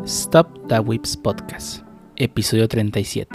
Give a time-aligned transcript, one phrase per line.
[0.00, 1.84] Stop the Whips Podcast,
[2.16, 3.28] episodio 37.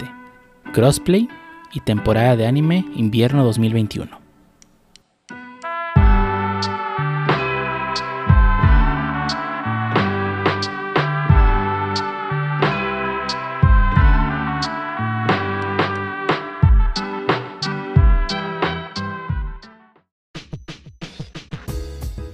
[0.74, 1.26] Crossplay
[1.72, 4.27] y temporada de anime invierno 2021.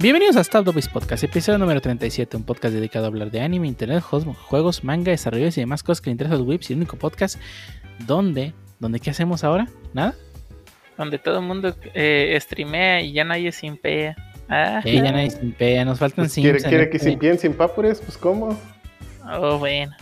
[0.05, 4.03] Bienvenidos a Stop Podcast, episodio número 37, un podcast dedicado a hablar de anime, internet,
[4.03, 6.99] juegos, manga, desarrollos y demás cosas que le interesan a los whips y el único
[6.99, 7.41] podcast
[8.01, 9.67] donde, donde ¿qué hacemos ahora?
[9.95, 10.15] ¿Nada?
[10.99, 14.15] Donde todo el mundo eh, streamea y ya nadie simpea.
[14.51, 18.03] Ah, eh, ya nadie simpea, nos faltan pues ¿Quiere, quiere que simpeen sin papures?
[18.03, 18.61] Pues ¿cómo?
[19.27, 19.97] Oh, bueno.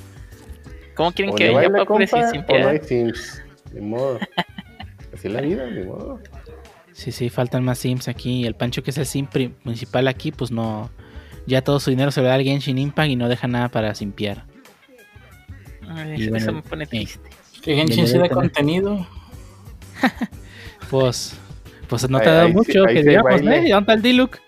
[0.97, 2.61] ¿Cómo quieren que haya papures sin simpea?
[2.61, 3.41] no hay sims,
[3.71, 4.19] de modo.
[5.15, 6.19] Así es la vida, de modo.
[6.93, 8.47] Sí, sí, faltan más sims aquí.
[8.47, 10.91] El Pancho, que es el sim principal aquí, pues no.
[11.47, 13.95] Ya todo su dinero se lo da al Genshin Impact y no deja nada para
[13.95, 14.45] simpiar.
[15.89, 17.29] Ay, eso me pone triste.
[17.63, 19.07] Que Genshin se da contenido.
[20.91, 21.39] pues.
[21.89, 23.45] Pues no te ha dado mucho, que digamos, ¿eh?
[23.45, 24.39] ¿Dónde está el Diluc?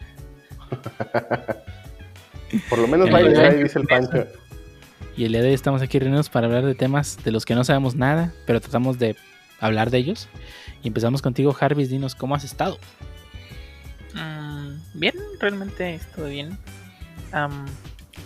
[2.71, 4.27] Por lo menos baila ahí, dice el Pancho.
[5.17, 7.55] Y el día de hoy estamos aquí reunidos para hablar de temas de los que
[7.55, 9.17] no sabemos nada, pero tratamos de
[9.61, 10.29] hablar de ellos.
[10.85, 12.79] Y empezamos contigo, Jarvis, dinos cómo has estado.
[14.13, 16.59] Mm, bien, realmente estuvo bien.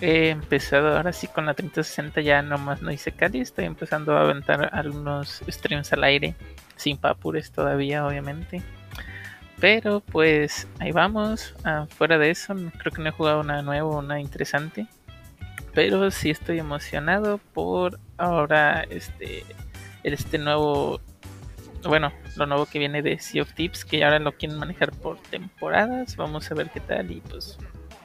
[0.01, 4.23] he empezado ahora sí con la 3060, ya nomás no hice cali, estoy empezando a
[4.23, 6.35] aventar algunos streams al aire,
[6.77, 8.61] sin papures todavía, obviamente.
[9.61, 11.55] Pero pues ahí vamos.
[11.65, 14.89] Ah, fuera de eso, creo que no he jugado una nueva, una interesante.
[15.75, 19.45] Pero sí estoy emocionado por ahora este,
[20.03, 21.01] este nuevo
[21.85, 25.19] bueno, lo nuevo que viene de Sea of Tips, que ahora lo quieren manejar por
[25.19, 26.17] temporadas.
[26.17, 27.59] Vamos a ver qué tal y pues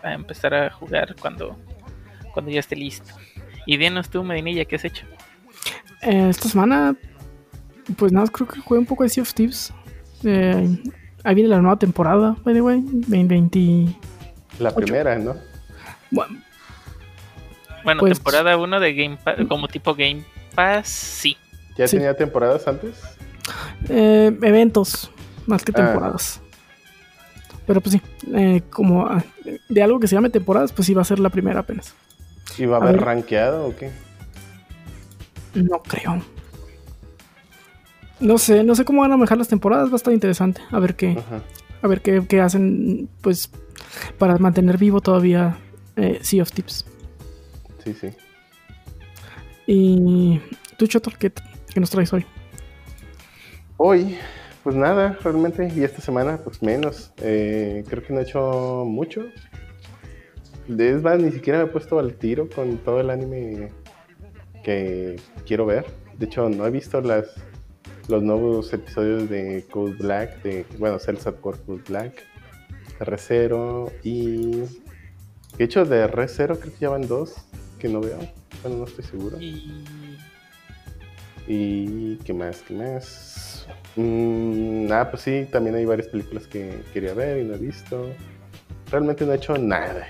[0.03, 1.57] a empezar a jugar cuando,
[2.33, 3.13] cuando ya esté listo.
[3.65, 5.05] Y dinos tú, Medinilla, ¿qué has hecho?
[6.01, 6.95] Eh, esta semana,
[7.97, 9.73] pues nada, creo que jugué un poco de Sea of Tips.
[10.23, 10.77] Eh,
[11.23, 13.95] ahí viene la nueva temporada, by the way, 2020.
[14.59, 15.35] La primera, ¿no?
[16.11, 16.37] Bueno,
[17.83, 21.37] bueno pues temporada 1 de Game Pass, como tipo Game Pass, sí.
[21.77, 23.12] ¿Ya tenía temporadas antes?
[23.89, 25.11] Eh, eventos,
[25.45, 25.85] más que ah.
[25.85, 26.41] temporadas.
[27.65, 28.01] Pero pues sí,
[28.33, 29.23] eh, como ah,
[29.69, 31.93] de algo que se llame temporadas, pues sí va a ser la primera apenas.
[32.57, 33.91] ¿Y va a haber rankeado o qué?
[35.53, 36.21] No creo.
[38.19, 40.61] No sé, no sé cómo van a manejar las temporadas, va a estar interesante.
[40.71, 41.17] A ver qué,
[41.81, 43.49] a ver qué, hacen, pues,
[44.17, 45.57] para mantener vivo todavía
[45.95, 46.85] eh, Sea of Tips.
[47.83, 48.09] Sí, sí.
[49.67, 50.41] Y
[50.77, 51.31] tú, Chotor, ¿qué,
[51.73, 52.25] ¿qué nos traes hoy?
[53.77, 54.17] Hoy,
[54.63, 57.11] pues nada, realmente, y esta semana, pues menos.
[57.17, 59.25] Eh, creo que no he hecho mucho.
[60.69, 63.71] Es más, ni siquiera me he puesto al tiro con todo el anime
[64.63, 65.85] que quiero ver.
[66.17, 67.33] De hecho, no he visto las,
[68.07, 72.13] los nuevos episodios de Code Black, de, bueno, Celsa Core Code Black,
[72.99, 74.63] R0 y...
[75.57, 77.35] De hecho, de R0 creo que ya van dos
[77.79, 78.19] que no veo.
[78.61, 79.41] Bueno, no estoy seguro.
[79.41, 79.83] Y...
[81.47, 82.61] ¿Y qué más?
[82.61, 83.52] ¿Qué más?
[83.95, 88.09] Mm, ah, pues sí, también hay varias películas que quería ver y no he visto.
[88.91, 90.07] Realmente no he hecho nada.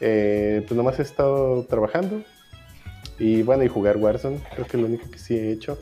[0.00, 2.22] Eh, pues nomás he estado trabajando.
[3.18, 5.78] Y bueno, y jugar Warzone, creo que es lo único que sí he hecho.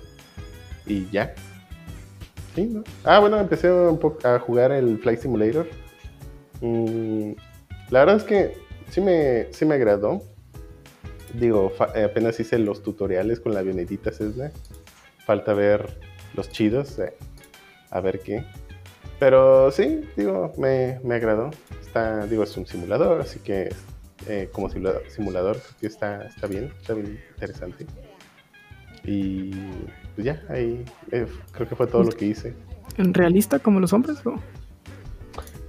[0.86, 1.34] Y ya.
[2.54, 2.84] Sí, ¿no?
[3.02, 5.66] Ah, bueno, empecé un poco a jugar el Flight Simulator.
[6.60, 7.32] Mm,
[7.90, 8.56] la verdad es que
[8.90, 10.22] sí me, sí me agradó.
[11.32, 14.52] Digo, apenas hice los tutoriales con la avionetita Cessna.
[15.26, 15.98] Falta ver
[16.34, 16.98] los chidos.
[17.90, 18.44] a ver qué.
[19.18, 21.50] Pero sí, digo, me, me, agradó.
[21.80, 23.70] Está, digo, es un simulador, así que
[24.28, 27.86] eh, como simulador, está, está bien, está bien interesante.
[29.04, 29.50] Y
[30.14, 32.54] pues ya, ahí eh, creo que fue todo lo que hice.
[32.96, 34.18] ¿En realista como los hombres?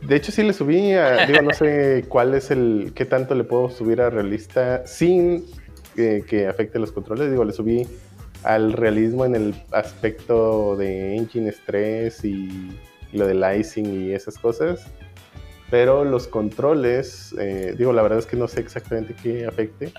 [0.02, 3.44] De hecho, sí le subí a, digo, no sé cuál es el, qué tanto le
[3.44, 5.46] puedo subir a realista sin
[5.98, 7.30] eh, que afecte los controles.
[7.30, 7.88] Digo, le subí
[8.46, 12.72] al realismo en el aspecto de engine stress y,
[13.12, 14.86] lo del icing y esas cosas.
[15.72, 19.94] Pero los controles, eh, digo, la verdad es que no sé exactamente qué afecte,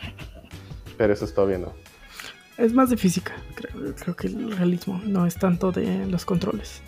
[0.99, 1.73] pero eso es todavía no.
[2.59, 6.83] Es más de física, creo, creo que el realismo no es tanto de los controles.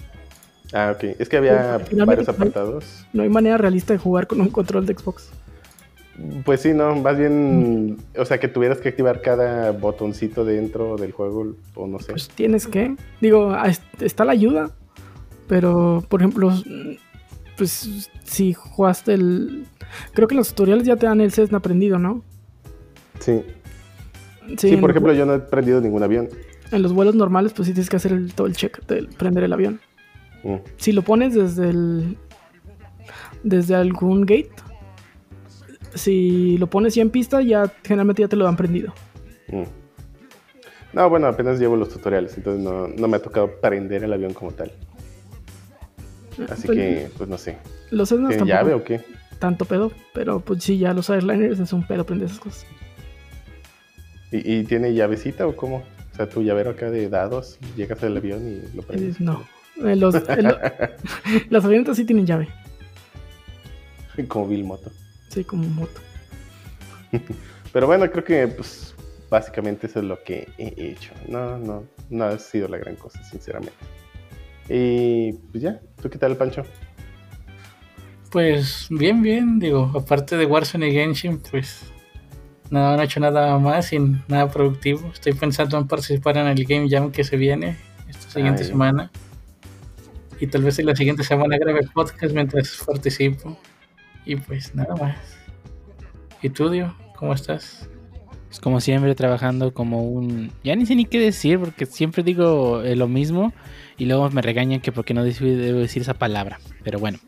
[0.72, 1.16] Ah, ok.
[1.19, 3.06] Es que había varios apartados.
[3.12, 5.31] No hay manera realista de jugar con un control de Xbox.
[6.44, 11.12] Pues sí, no, más bien, o sea, que tuvieras que activar cada botoncito dentro del
[11.12, 12.11] juego, o no sé.
[12.12, 13.55] Pues tienes que, digo,
[14.00, 14.70] está la ayuda,
[15.47, 16.53] pero, por ejemplo,
[17.56, 19.67] pues si jugaste el...
[20.12, 22.25] Creo que los tutoriales ya te dan el Cessna aprendido, ¿no?
[23.21, 23.43] Sí.
[24.56, 26.29] Sí, por ejemplo, yo no he prendido ningún avión.
[26.73, 29.44] En los vuelos normales, pues sí tienes que hacer el- todo el check de prender
[29.44, 29.81] el avión.
[30.43, 30.56] Mm.
[30.79, 32.17] Si lo pones desde el.
[33.43, 34.50] desde algún gate.
[35.94, 38.93] Si lo pones ya en pista, ya generalmente ya te lo han prendido.
[39.49, 39.62] Mm.
[40.93, 44.32] No, bueno, apenas llevo los tutoriales, entonces no, no me ha tocado prender el avión
[44.32, 44.73] como tal.
[46.50, 47.58] Así Pues, que, pues no sé.
[47.90, 49.00] Los Cessnas ¿Tiene tampoco llave o qué?
[49.38, 52.67] tanto pedo, pero pues sí, ya los airliners es un pedo prender esas cosas.
[54.32, 55.85] ¿Y, y tiene llavecita o cómo?
[56.12, 59.20] O sea, tu llavero acá de dados, llegas al avión y lo Eh, prendes.
[59.20, 59.44] no.
[59.85, 60.58] Eh, Los, lo-
[61.50, 62.49] las avionetas sí tienen llave.
[64.26, 64.90] Como Bill Moto.
[65.28, 66.00] Sí, como moto.
[67.72, 68.94] Pero bueno, creo que pues
[69.30, 71.12] básicamente eso es lo que he hecho.
[71.28, 73.78] No, no, no ha sido la gran cosa, sinceramente.
[74.69, 76.64] Y pues ya, ¿tú qué tal, Pancho?
[78.30, 81.90] Pues bien, bien, digo, aparte de Warzone y Genshin, pues
[82.70, 85.08] nada, no he hecho nada más y nada productivo.
[85.12, 87.76] Estoy pensando en participar en el Game Jam que se viene
[88.08, 88.69] esta siguiente Ay.
[88.69, 89.10] semana.
[90.40, 93.58] Y tal vez en la siguiente semana grabe podcast mientras participo.
[94.28, 95.16] Y pues nada más.
[96.42, 96.94] ¿Y tú, Dio?
[97.16, 97.88] ¿Cómo estás?
[98.48, 100.52] Pues como siempre, trabajando como un.
[100.62, 103.54] Ya ni sé ni qué decir, porque siempre digo eh, lo mismo
[103.96, 106.60] y luego me regañan que porque no debo decir esa palabra.
[106.84, 107.19] Pero bueno,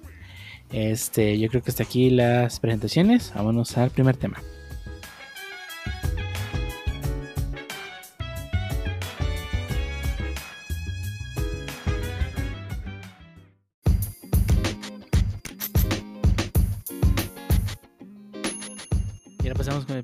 [0.73, 3.33] este, yo creo que hasta aquí las presentaciones.
[3.35, 4.37] Vámonos al primer tema.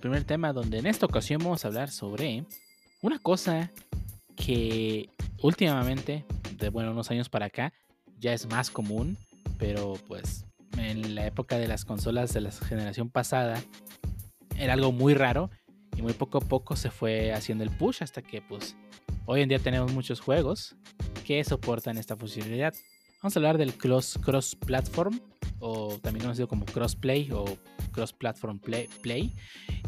[0.07, 2.45] Primer tema, donde en esta ocasión vamos a hablar sobre
[3.03, 3.73] una cosa
[4.37, 5.11] que
[5.43, 6.25] últimamente,
[6.59, 7.73] de bueno, unos años para acá,
[8.17, 9.19] ya es más común,
[9.59, 10.45] pero pues
[10.79, 13.61] en la época de las consolas de la generación pasada
[14.57, 15.51] era algo muy raro
[15.97, 18.77] y muy poco a poco se fue haciendo el push hasta que pues
[19.25, 20.77] hoy en día tenemos muchos juegos
[21.25, 22.75] que soportan esta funcionalidad.
[23.23, 25.19] Vamos a hablar del cross, cross platform
[25.61, 27.45] o también conocido como crossplay o
[27.93, 29.33] cross platform play, play.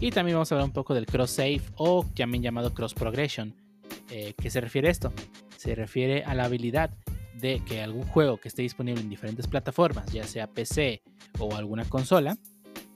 [0.00, 3.54] y también vamos a hablar un poco del cross save o también llamado cross progression.
[4.10, 5.12] Eh, ¿Qué se refiere a esto?
[5.56, 6.90] Se refiere a la habilidad
[7.34, 11.02] de que algún juego que esté disponible en diferentes plataformas, ya sea PC
[11.38, 12.36] o alguna consola,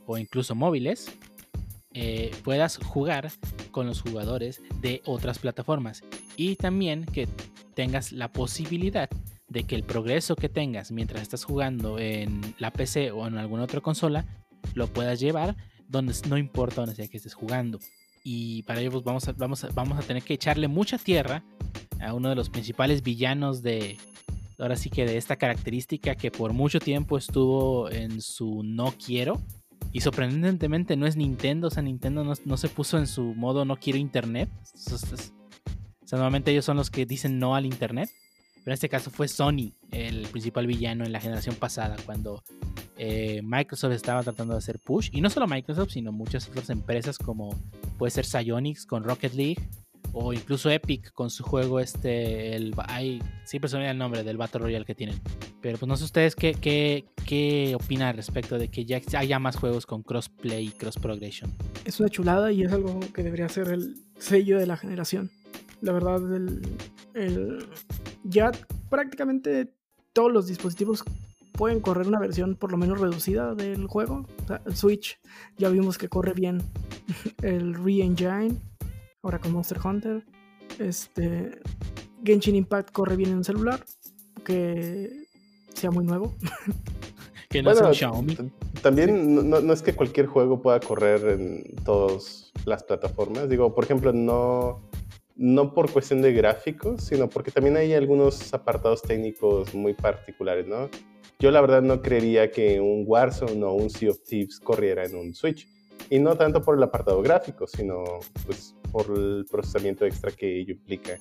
[0.07, 1.13] o incluso móviles,
[1.95, 3.31] eh, puedas jugar
[3.71, 6.03] con los jugadores de otras plataformas.
[6.37, 7.29] Y también que
[7.75, 9.09] tengas la posibilidad
[9.53, 13.65] de que el progreso que tengas mientras estás jugando en la PC o en alguna
[13.65, 14.25] otra consola,
[14.75, 15.57] lo puedas llevar
[15.89, 17.79] donde no importa donde sea que estés jugando.
[18.25, 21.45] Y para ello pues, vamos, a, vamos, vamos a tener que echarle mucha tierra
[22.01, 23.99] a uno de los principales villanos de,
[24.59, 29.41] ahora sí que de esta característica que por mucho tiempo estuvo en su no quiero.
[29.93, 33.67] Y sorprendentemente no es Nintendo, o sea, Nintendo no, no se puso en su modo
[33.67, 34.49] no quiero internet.
[34.73, 38.09] O sea, normalmente ellos son los que dicen no al internet.
[38.65, 42.43] Pero en este caso fue Sony, el principal villano en la generación pasada, cuando
[42.97, 45.09] eh, Microsoft estaba tratando de hacer push.
[45.13, 47.59] Y no solo Microsoft, sino muchas otras empresas como
[47.99, 49.69] puede ser Psyonix con Rocket League
[50.13, 54.37] o incluso Epic con su juego este, el, ay, siempre se me el nombre del
[54.37, 55.21] Battle Royale que tienen.
[55.61, 59.39] Pero pues no sé ustedes qué, qué, qué opinan al respecto de que ya haya
[59.39, 61.51] más juegos con crossplay y cross progression.
[61.85, 65.31] Es una chulada y es algo que debería ser el sello de la generación.
[65.83, 66.63] La verdad, el,
[67.13, 67.67] el,
[68.25, 68.51] ya
[68.89, 69.75] prácticamente
[70.13, 71.05] todos los dispositivos
[71.53, 74.27] pueden correr una versión por lo menos reducida del juego.
[74.43, 75.21] O sea, el Switch
[75.59, 76.63] ya vimos que corre bien
[77.43, 78.57] el Re-Engine,
[79.23, 80.25] ahora con Monster Hunter.
[80.79, 81.61] Este
[82.25, 83.85] Genshin Impact corre bien en un celular,
[84.45, 85.27] que
[85.75, 86.35] sea muy nuevo.
[87.49, 88.37] que no bueno, Xiaomi.
[88.83, 93.49] También no, no, es que cualquier juego pueda correr en todas las plataformas.
[93.49, 94.81] Digo, por ejemplo, no,
[95.37, 100.89] no por cuestión de gráficos, sino porque también hay algunos apartados técnicos muy particulares, ¿no?
[101.39, 105.17] Yo la verdad no creería que un Warzone o un Sea of Thieves corriera en
[105.17, 105.69] un Switch.
[106.11, 108.05] Y no tanto por el apartado gráfico, sino
[108.45, 111.15] pues por el procesamiento extra que ello implica.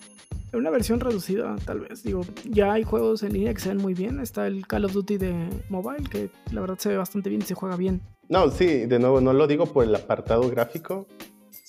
[0.52, 2.04] En una versión reducida, tal vez.
[2.04, 4.20] Digo, ya hay juegos en línea que se ven muy bien.
[4.20, 5.34] Está el Call of Duty de
[5.70, 8.02] mobile, que la verdad se ve bastante bien y se juega bien.
[8.28, 11.08] No, sí, de nuevo, no lo digo por el apartado gráfico,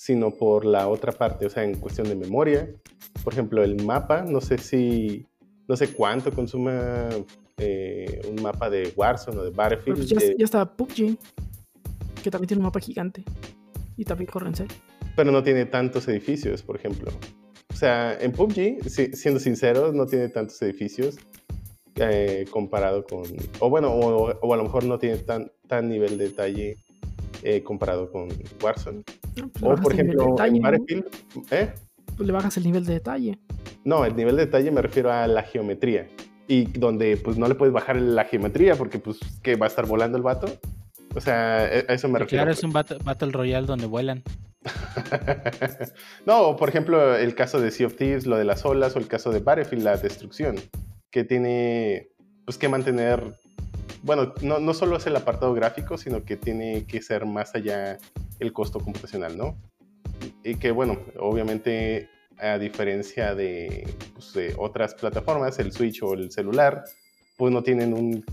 [0.03, 2.69] sino por la otra parte, o sea, en cuestión de memoria.
[3.23, 5.25] Por ejemplo, el mapa, no sé si,
[5.65, 7.07] no sé cuánto consuma
[7.55, 9.99] eh, un mapa de Warzone o de Battlefield.
[9.99, 10.35] Pues ya, de...
[10.37, 11.17] ya, está PUBG,
[12.21, 13.23] que también tiene un mapa gigante
[13.95, 14.75] y también corre en serio.
[15.15, 17.09] Pero no tiene tantos edificios, por ejemplo.
[17.71, 21.15] O sea, en PUBG, si, siendo sinceros, no tiene tantos edificios
[21.95, 23.23] eh, comparado con...
[23.59, 26.75] O bueno, o, o, a lo mejor no tiene tan, tan nivel de detalle
[27.43, 28.29] eh, comparado con
[28.61, 29.03] Warzone.
[29.37, 30.71] No, pues le O bajas por el nivel de ejemplo, detalle, en ¿no?
[30.71, 31.05] Battlefield,
[31.51, 31.73] ¿eh?
[32.15, 33.39] Pues le bajas el nivel de detalle.
[33.85, 36.07] No, el nivel de detalle me refiero a la geometría.
[36.47, 39.85] Y donde pues no le puedes bajar la geometría porque pues que va a estar
[39.85, 40.47] volando el vato.
[41.15, 42.43] O sea, e- a eso me Sí, refiero.
[42.43, 44.23] claro, es un Battle, Battle Royale donde vuelan.
[46.25, 48.99] no, o por ejemplo, el caso de Sea of Thieves, lo de las olas, o
[48.99, 50.55] el caso de Battlefield, la destrucción,
[51.11, 52.09] que tiene
[52.45, 53.39] pues que mantener,
[54.03, 57.97] bueno, no, no solo es el apartado gráfico, sino que tiene que ser más allá
[58.39, 59.57] el costo computacional, ¿no?
[60.43, 66.31] Y que bueno, obviamente a diferencia de, pues, de otras plataformas, el Switch o el
[66.31, 66.83] celular,
[67.37, 68.25] pues no tienen un,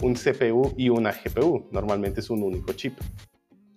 [0.00, 2.98] un CPU y una GPU, normalmente es un único chip.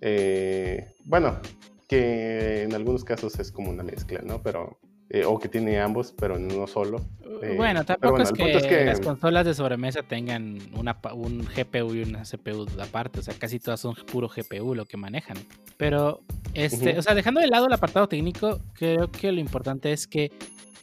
[0.01, 1.39] Eh, bueno,
[1.87, 4.41] que en algunos casos es como una mezcla, ¿no?
[4.41, 4.79] Pero,
[5.15, 6.99] eh, o que tiene ambos, pero en uno solo.
[7.41, 10.99] Eh, bueno, tampoco bueno, es, que punto es que- las consolas de sobremesa tengan una,
[11.13, 13.21] un GPU y una CPU aparte.
[13.21, 15.37] O sea, casi todas son puro GPU lo que manejan.
[15.77, 16.19] Pero,
[16.53, 20.33] este, o sea, dejando de lado el apartado técnico, creo que lo importante es que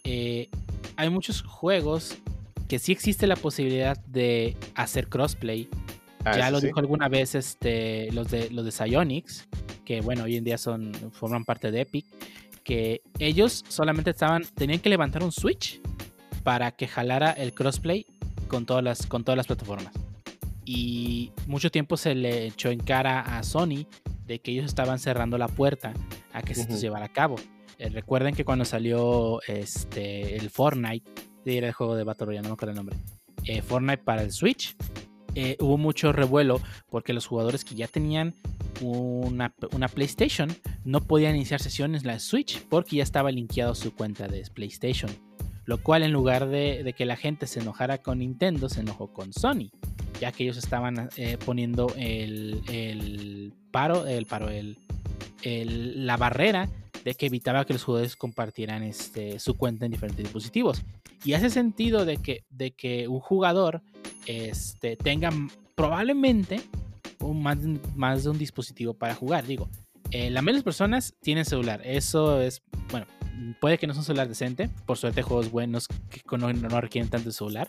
[0.05, 0.49] eh,
[0.97, 2.17] hay muchos juegos
[2.69, 5.69] que sí existe la posibilidad de hacer crossplay.
[6.25, 6.69] Ah, ya lo sí.
[6.69, 9.47] dijo alguna vez este, los de los de Psyonix,
[9.85, 12.07] que bueno, hoy en día son forman parte de Epic,
[12.63, 15.81] que ellos solamente estaban tenían que levantar un Switch
[16.43, 18.07] para que jalara el crossplay
[18.49, 19.93] con todas las con todas las plataformas.
[20.65, 23.87] Y mucho tiempo se le echó en cara a Sony
[24.27, 25.93] de que ellos estaban cerrando la puerta
[26.33, 27.37] a que se llevara a cabo.
[27.79, 31.11] Eh, recuerden que cuando salió este el Fortnite,
[31.45, 32.97] era el juego de Battle Royale, no me acuerdo el nombre.
[33.45, 34.77] eh, Fortnite para el Switch,
[35.35, 36.61] eh, hubo mucho revuelo
[36.91, 38.35] porque los jugadores que ya tenían
[38.81, 39.53] una,
[39.95, 44.43] PlayStation no podían iniciar sesiones en la Switch porque ya estaba linkeado su cuenta de
[44.53, 45.11] PlayStation.
[45.65, 49.33] Lo cual en lugar de, que la gente se enojara con Nintendo, se enojó con
[49.33, 49.71] Sony,
[50.21, 54.77] ya que ellos estaban eh, poniendo el, paro, el paro, el-
[55.45, 56.69] la barrera
[57.05, 60.83] de que evitaba que los jugadores compartieran este, su cuenta en diferentes dispositivos.
[61.25, 63.83] Y hace sentido de que, de que un jugador
[64.27, 65.31] este, tenga
[65.75, 66.61] probablemente
[67.21, 67.59] un, más,
[67.95, 69.47] más de un dispositivo para jugar.
[69.47, 69.69] Digo,
[70.11, 71.81] eh, la las personas tienen celular.
[71.85, 73.07] Eso es, bueno,
[73.61, 74.69] puede que no sea un celular decente.
[74.87, 77.69] Por suerte, juegos buenos que no, no requieren tanto celular.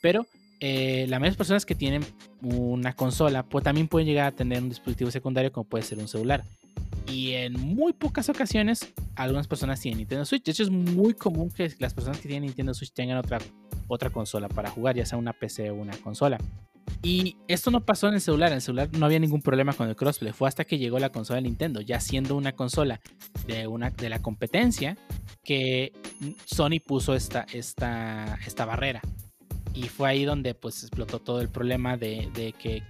[0.00, 0.26] Pero
[0.60, 2.04] eh, las personas que tienen
[2.40, 6.08] una consola, pues también pueden llegar a tener un dispositivo secundario como puede ser un
[6.08, 6.44] celular.
[7.08, 10.44] Y en muy pocas ocasiones, algunas personas tienen Nintendo Switch.
[10.44, 13.38] De hecho, es muy común que las personas que tienen Nintendo Switch tengan otra,
[13.86, 16.38] otra consola para jugar, ya sea una PC o una consola.
[17.02, 18.50] Y esto no pasó en el celular.
[18.50, 20.32] En el celular no había ningún problema con el crossplay.
[20.32, 23.00] Fue hasta que llegó la consola de Nintendo, ya siendo una consola
[23.46, 24.96] de, una, de la competencia,
[25.44, 25.92] que
[26.44, 29.02] Sony puso esta, esta, esta barrera.
[29.76, 32.82] Y fue ahí donde pues explotó todo el problema de, de que,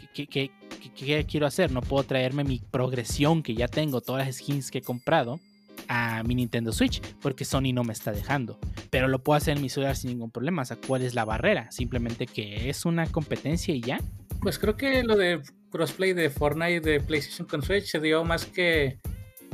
[1.27, 1.73] quiero hacer.
[1.73, 5.41] No puedo traerme mi progresión que ya tengo, todas las skins que he comprado
[5.89, 8.59] a mi Nintendo Switch, porque Sony no me está dejando.
[8.91, 10.63] Pero lo puedo hacer en mi celular sin ningún problema.
[10.63, 11.71] O sea, ¿cuál es la barrera?
[11.73, 13.99] Simplemente que es una competencia y ya.
[14.41, 18.47] Pues creo que lo de crossplay de Fortnite de PlayStation con Switch se dio más
[18.47, 18.99] que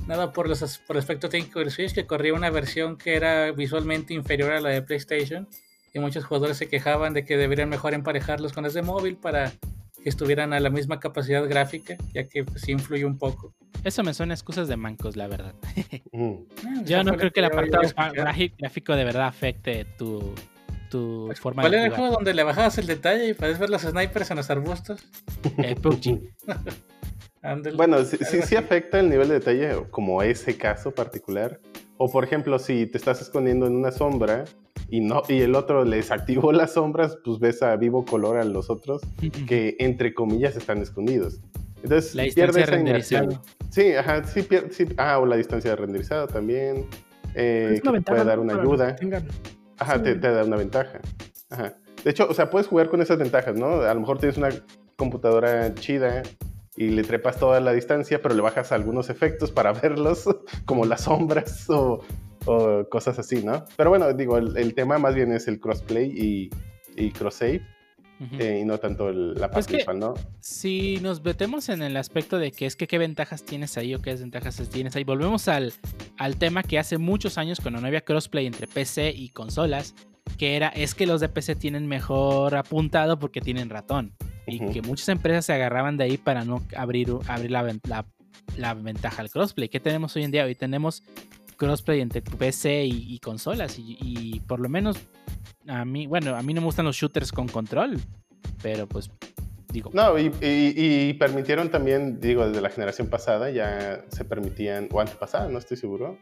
[0.06, 3.52] nada por los por el aspecto técnico del Switch, que corría una versión que era
[3.52, 5.48] visualmente inferior a la de PlayStation.
[5.92, 9.52] Y muchos jugadores se quejaban de que deberían mejor emparejarlos con las de móvil para
[10.02, 13.54] que estuvieran a la misma capacidad gráfica, ya que pues, sí influye un poco.
[13.84, 15.54] Eso me suena a excusas de mancos, la verdad.
[16.14, 17.82] Ah, Yo no creo que el apartado
[18.58, 20.34] gráfico de verdad afecte tu,
[20.90, 22.00] tu forma ¿Cuál de era el jugar.
[22.00, 25.04] juego donde le bajabas el detalle y podías ver los snipers en los arbustos?
[25.58, 25.74] Eh.
[27.74, 31.58] Bueno, sí, sí, sí afecta el nivel de detalle, como ese caso particular.
[31.96, 34.44] O por ejemplo, si te estás escondiendo en una sombra
[34.88, 38.44] y no y el otro les activó las sombras, pues ves a vivo color a
[38.44, 39.02] los otros
[39.46, 41.40] que entre comillas están escondidos.
[41.82, 43.42] Entonces La pierde distancia renderizado.
[43.70, 46.86] Sí, ajá, sí, pier- sí, ah, o la distancia de renderizado también.
[47.34, 48.96] eh, Es que te puede dar una ayuda.
[49.78, 50.02] Ajá, Sí.
[50.04, 51.00] te, te da una ventaja.
[51.50, 51.74] Ajá.
[52.04, 53.80] De hecho, o sea, puedes jugar con esas ventajas, ¿no?
[53.82, 54.50] A lo mejor tienes una
[54.96, 56.22] computadora chida
[56.76, 60.24] y le trepas toda la distancia, pero le bajas algunos efectos para verlos,
[60.66, 62.00] como las sombras o,
[62.46, 63.64] o cosas así, ¿no?
[63.76, 66.50] Pero bueno, digo, el, el tema más bien es el crossplay y,
[66.96, 67.62] y cross-save,
[68.38, 70.14] eh, y no tanto el- la Pues parte ¿no?
[70.38, 74.00] Si nos metemos en el aspecto de que es que qué ventajas tienes ahí o
[74.00, 75.72] qué desventajas tienes ahí, volvemos al,
[76.18, 79.94] al tema que hace muchos años cuando no había crossplay entre PC y consolas,
[80.38, 84.14] que era es que los de PC tienen mejor apuntado porque tienen ratón.
[84.46, 88.06] Y que muchas empresas se agarraban de ahí para no abrir, abrir la, la-
[88.56, 89.68] la ventaja al crossplay.
[89.68, 90.44] ¿Qué tenemos hoy en día?
[90.44, 91.02] Hoy tenemos
[91.66, 93.78] crossplay entre PC y, y consolas.
[93.78, 94.96] Y, y por lo menos
[95.68, 97.98] a mí, bueno, a mí no me gustan los shooters con control.
[98.62, 99.10] Pero pues
[99.72, 104.86] Digo, No, y, y- y permitieron también, digo, desde la generación pasada ya se permitían,
[104.92, 106.18] o antepasada, no estoy seguro.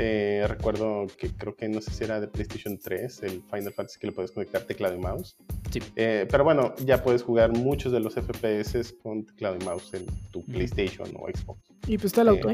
[0.00, 3.98] Eh, recuerdo que creo que no sé si era de PlayStation 3, el Final Fantasy
[3.98, 5.36] que le puedes conectar teclado y mouse.
[5.70, 5.80] Sí.
[5.96, 10.06] Eh, pero bueno, ya puedes jugar muchos de los FPS con teclado y mouse en
[10.30, 10.42] tu.
[10.46, 11.60] PlayStation o Xbox.
[11.88, 12.48] Y pues está el Eh, auto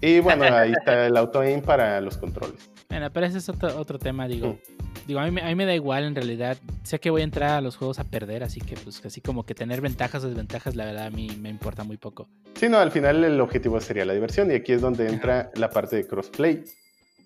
[0.00, 2.70] Y bueno, ahí está el auto aim para los controles.
[2.88, 4.48] bueno, pero ese es otro, otro tema, digo.
[4.48, 4.58] Mm.
[5.06, 6.58] Digo, a mí, me- a mí me da igual en realidad.
[6.82, 9.44] Sé que voy a entrar a los juegos a perder, así que pues así como
[9.46, 12.28] que tener ventajas o desventajas, la verdad a mí me importa muy poco.
[12.54, 15.70] Sí, no, al final el objetivo sería la diversión y aquí es donde entra la
[15.70, 16.64] parte de crossplay,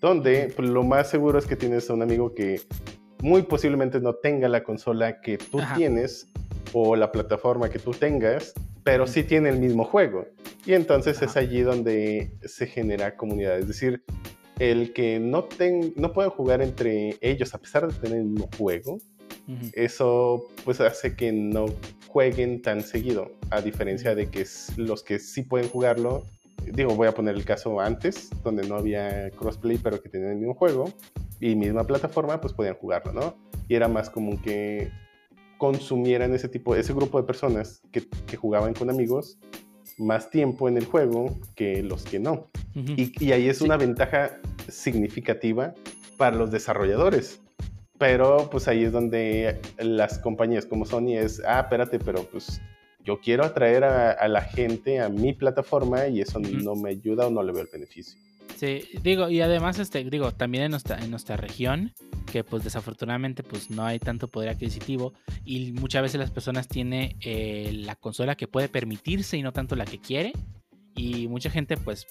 [0.01, 2.61] donde pues, lo más seguro es que tienes a un amigo que
[3.21, 5.75] muy posiblemente no tenga la consola que tú Ajá.
[5.77, 6.29] tienes
[6.73, 8.55] o la plataforma que tú tengas,
[8.85, 10.27] pero sí tiene el mismo juego.
[10.65, 14.05] Y entonces es allí donde se genera comunidad, es decir,
[14.59, 18.49] el que no, ten, no puedan jugar entre ellos a pesar de tener el mismo
[18.57, 18.99] juego,
[19.73, 21.67] eso pues hace que no
[22.07, 26.25] jueguen tan seguido, a diferencia de que los que sí pueden jugarlo,
[26.65, 30.39] digo, voy a poner el caso antes, donde no había crossplay, pero que tenían el
[30.39, 30.93] mismo juego
[31.41, 33.37] y misma plataforma, pues podían jugarlo, ¿no?
[33.69, 34.91] Y era más común que
[35.63, 39.39] consumieran ese tipo, ese grupo de personas que, que jugaban con amigos
[39.97, 42.49] más tiempo en el juego que los que no.
[42.75, 43.65] Y, y ahí es Sí.
[43.65, 45.73] una ventaja significativa
[46.17, 47.41] para los desarrolladores.
[47.97, 52.61] Pero pues ahí es donde las compañías como Sony es, ah, espérate, pero pues
[53.05, 57.29] yo quiero atraer a, a la gente a mi plataforma y eso no me ayuda
[57.29, 58.19] o no le veo el beneficio.
[58.57, 61.93] Sí, digo, y además, este, digo, también en nuestra, en nuestra región,
[62.33, 65.13] que pues desafortunadamente pues no hay tanto poder adquisitivo
[65.45, 69.77] y muchas veces las personas tienen eh, la consola que puede permitirse y no tanto
[69.77, 70.33] la que quiere.
[70.95, 72.07] Y mucha gente pues,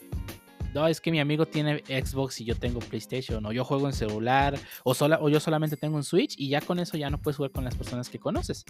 [0.73, 3.93] no, es que mi amigo tiene Xbox y yo tengo PlayStation, o yo juego en
[3.93, 7.17] celular, o, sola, o yo solamente tengo un Switch y ya con eso ya no
[7.17, 8.65] puedes jugar con las personas que conoces.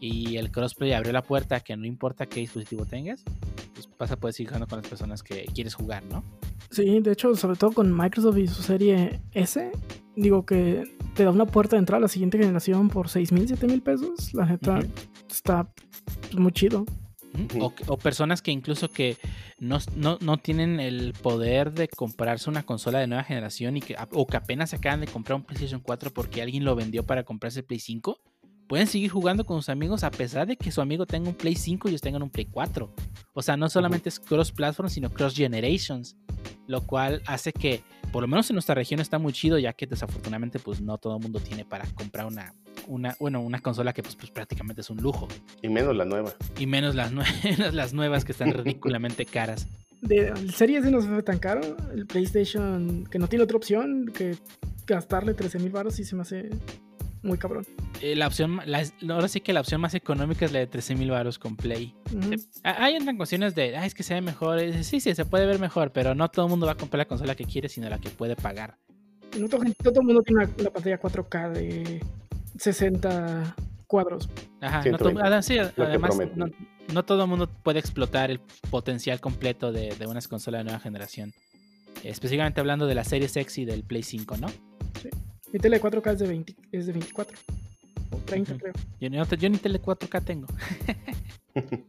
[0.00, 3.22] Y el crossplay abrió la puerta que no importa qué dispositivo tengas,
[3.74, 6.24] pues vas a poder seguir jugando con las personas que quieres jugar, ¿no?
[6.70, 9.70] Sí, de hecho, sobre todo con Microsoft y su serie S,
[10.16, 13.46] digo que te da una puerta de entrada a la siguiente generación por 6 mil,
[13.46, 14.34] 7 mil pesos.
[14.34, 14.80] La neta
[15.30, 15.68] está
[16.22, 16.84] pues, muy chido.
[17.86, 19.16] O personas que incluso que
[19.58, 23.96] no, no, no tienen el poder de comprarse una consola de nueva generación y que,
[24.12, 27.60] o que apenas acaban de comprar un PlayStation 4 porque alguien lo vendió para comprarse
[27.60, 28.20] el Play 5,
[28.68, 31.54] pueden seguir jugando con sus amigos a pesar de que su amigo tenga un Play
[31.54, 32.92] 5 y ellos tengan un Play 4.
[33.34, 36.16] O sea, no solamente es cross-platform, sino cross-generations,
[36.66, 39.86] lo cual hace que, por lo menos en nuestra región está muy chido, ya que
[39.86, 42.52] desafortunadamente pues no todo el mundo tiene para comprar una,
[42.88, 45.28] una, bueno, una consola que pues, pues prácticamente es un lujo.
[45.62, 46.32] Y menos la nueva.
[46.58, 49.68] Y menos las, nue- las nuevas que están ridículamente caras.
[50.02, 51.76] De, el serie S no se fue tan caro.
[51.94, 54.36] El PlayStation, que no tiene otra opción que
[54.86, 56.50] gastarle 13 mil baros, sí se me hace
[57.26, 57.66] muy cabrón.
[58.00, 60.94] Eh, la opción, la- ahora sí que la opción más económica es la de 13
[60.94, 61.94] mil baros con Play.
[62.14, 62.34] Ujú.
[62.64, 64.58] Ah, Hay otras cuestiones de, ah, es que se ve mejor.
[64.58, 66.98] Eh, Sí, sí, se puede ver mejor, pero no todo el mundo va a comprar
[66.98, 68.76] la consola que quiere, sino la que puede pagar.
[69.38, 72.00] No todo, no todo el mundo tiene una, una pantalla 4K de
[72.58, 73.54] 60
[73.86, 74.28] cuadros.
[74.60, 76.46] Ajá, no, todo- 120, ah, sí, además, no,
[76.92, 80.80] no todo el mundo puede explotar el potencial completo de, de una consola de nueva
[80.80, 81.32] generación.
[82.02, 84.48] Específicamente hablando de la serie sexy del Play 5, ¿no?
[85.56, 87.38] Mi tele de 4K es de, 20, es de 24
[88.10, 88.60] o 30, Ujú.
[88.60, 88.72] creo.
[89.00, 90.46] Yo, no te- yo ni tele 4K tengo.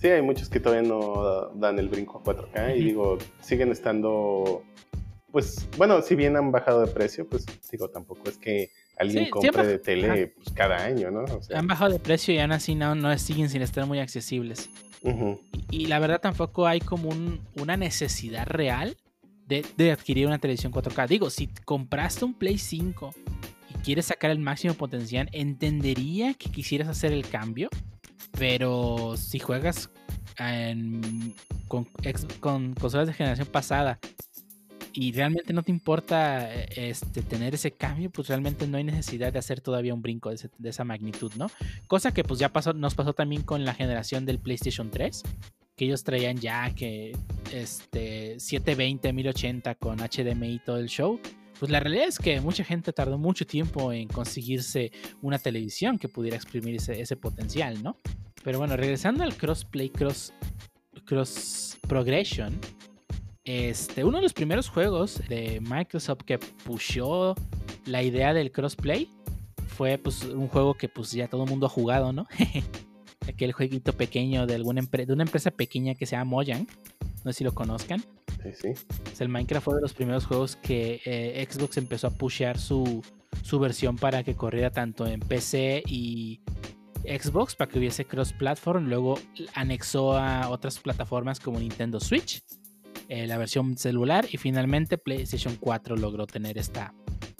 [0.00, 4.64] Sí, hay muchos que todavía no dan el brinco a 4K y digo, siguen estando,
[5.30, 9.30] pues, bueno, si bien han bajado de precio, pues digo, tampoco es que alguien Sí,
[9.30, 11.24] compre siempre- de tele pues, cada año, ¿no?
[11.24, 14.00] O sea, Han bajado de precio y aún así no, no siguen sin estar muy
[14.00, 14.68] accesibles.
[15.68, 18.96] Y, y la verdad tampoco hay como un- una necesidad real
[19.50, 21.08] de, adquirir una televisión 4K.
[21.08, 23.12] Digo, si compraste un Play 5
[23.70, 27.68] y quieres sacar el máximo potencial, entendería que quisieras hacer el cambio.
[28.38, 29.90] Pero si juegas
[30.38, 31.34] en-
[31.66, 31.84] con,
[32.74, 33.98] consolas de generación pasada
[34.92, 39.32] y realmente no te importa eh, este, tener ese cambio, pues realmente no hay necesidad
[39.32, 41.48] de hacer todavía un brinco de, de esa magnitud, ¿no?
[41.88, 45.22] Cosa que pues ya pasó, nos pasó también con la generación del PlayStation 3,
[45.80, 47.16] que ellos traían ya que
[47.54, 51.18] este 720, 1080 con HDMI y todo el show.
[51.58, 56.06] Pues la realidad es que mucha gente tardó mucho tiempo en conseguirse una televisión que
[56.06, 57.96] pudiera exprimir ese, potencial, ¿no?
[58.44, 60.34] Pero bueno, regresando al crossplay, cross,
[61.06, 62.60] cross progression,
[63.44, 67.34] este, uno de los primeros juegos de Microsoft que pushó
[67.86, 69.08] la idea del crossplay
[69.66, 72.26] fue pues un juego que pues ya todo el mundo ha jugado, ¿no?
[73.28, 76.66] Aquel jueguito pequeño de alguna de una empresa pequeña que se llama Mojang.
[77.24, 78.00] No sé si lo conozcan.
[78.42, 78.86] Sí, sí.
[79.04, 83.02] Pues, el Minecraft fue de los primeros juegos que eh, Xbox empezó a pushear su,
[83.42, 86.40] su versión para que corriera tanto en PC y,
[87.04, 89.18] Xbox para que hubiese cross-platform, luego
[89.54, 92.42] anexó a otras plataformas como Nintendo Switch,
[93.08, 96.94] eh, la versión celular y finalmente PlayStation 4 logró tener esta,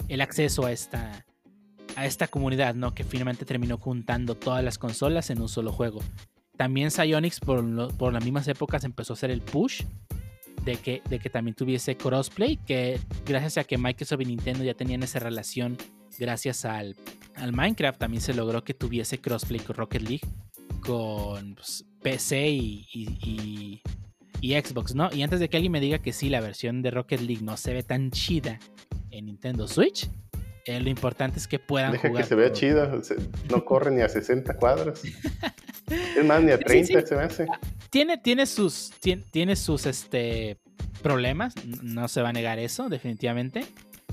[0.07, 1.25] el acceso a esta,
[1.95, 2.93] a esta comunidad, ¿no?
[2.93, 5.99] Que finalmente terminó juntando todas las consolas en un solo juego.
[6.57, 9.83] También Psyonix por, por las mismas épocas empezó a hacer el push
[10.63, 14.73] de que, de que también tuviese crossplay, que gracias a que Microsoft y Nintendo ya
[14.73, 15.77] tenían esa relación
[16.19, 16.95] gracias al,
[17.35, 20.27] al Minecraft, también se logró que tuviese crossplay con Rocket League,
[20.85, 23.81] con pues, PC y, y,
[24.41, 25.09] y, Xbox, ¿no?
[25.13, 27.57] Y antes de que alguien me diga que sí, la versión de Rocket League no
[27.57, 28.59] se ve tan chida
[29.09, 30.09] en Nintendo Switch,
[30.65, 33.01] eh, lo importante es que puedan Deja que se vea chido,
[33.49, 35.01] no corre ni a 60 cuadros.
[36.17, 37.47] es más, ni a 30 se me hace.
[37.89, 40.57] Tiene, tiene sus, tiene, tiene sus este,
[41.01, 43.65] problemas, no se va a negar eso, definitivamente.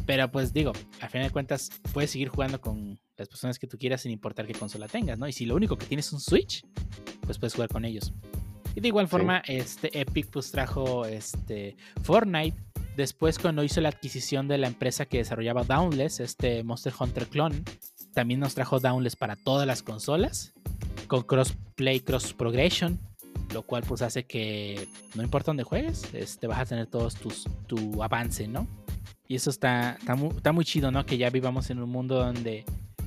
[0.07, 3.77] Pero pues digo, a fin de cuentas, puedes seguir jugando con las personas que tú
[3.77, 5.29] quieras sin importar qué consola tengas, ¿no?
[5.29, 6.65] Y si lo único que tienes es un Switch,
[7.27, 8.15] pues puedes jugar con ellos.
[8.75, 12.57] Y de igual forma, este Epic pues trajo este Fortnite.
[12.99, 17.63] Después cuando hizo la adquisición de la empresa que desarrollaba Downless, este Monster Hunter Clone,
[18.13, 20.53] también nos trajo Downless para todas las consolas,
[21.07, 22.99] con crossplay, cross progression,
[23.55, 27.45] lo cual pues hace que no importa dónde juegues, este, vas a tener todos tus,
[27.69, 28.67] tu avance, ¿no?
[29.29, 31.07] Y eso está, está, muy, chido, ¿no?
[31.07, 32.65] Que ya vivamos en un mundo donde,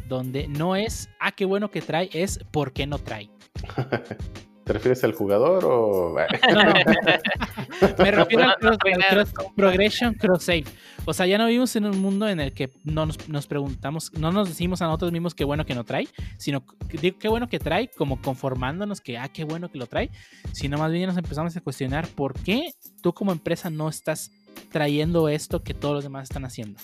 [0.07, 3.29] donde no es, ah, qué bueno que trae, es por qué no trae.
[4.63, 6.13] ¿Te refieres al jugador o.?
[7.97, 10.65] Me refiero al cross, progression, cross save.
[11.05, 14.31] O sea, ya no vivimos en un mundo en el que no nos, preguntamos, no
[14.31, 17.57] nos decimos a nosotros mismos qué bueno que no trae, sino que, qué bueno que
[17.57, 20.11] trae, como conformándonos que, ah, qué bueno que lo trae,
[20.51, 24.31] sino más bien nos empezamos a cuestionar por qué tú como empresa no estás
[24.71, 26.79] trayendo esto que todos los demás están haciendo.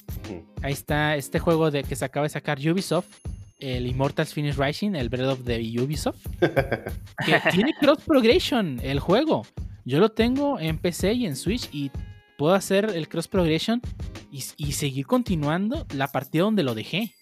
[0.63, 3.07] Ahí está este juego de que se acaba de sacar Ubisoft,
[3.59, 9.45] el Immortals Finish Rising, el Breath of the Ubisoft, que tiene cross progression el juego.
[9.85, 11.91] Yo lo tengo en PC y en Switch y
[12.37, 13.81] puedo hacer el cross progression
[14.31, 17.13] y, seguir continuando la partida donde lo dejé.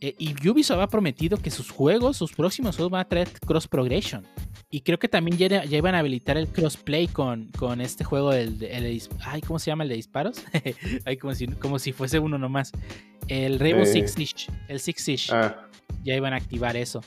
[0.00, 3.66] Eh, y Ubisoft ha prometido que sus juegos, sus próximos juegos van a traer cross
[3.66, 4.26] progression.
[4.70, 9.00] Y creo que también ya, iban a habilitar el crossplay con, con este juego del,
[9.24, 10.44] ay, ¿cómo se llama el de disparos?
[11.06, 12.72] ay, como si, como si fuese uno nomás.
[13.28, 15.32] El Rainbow Six Siege, el Six Siege.
[15.32, 15.67] Ah.
[16.08, 17.02] Ya iban a activar eso.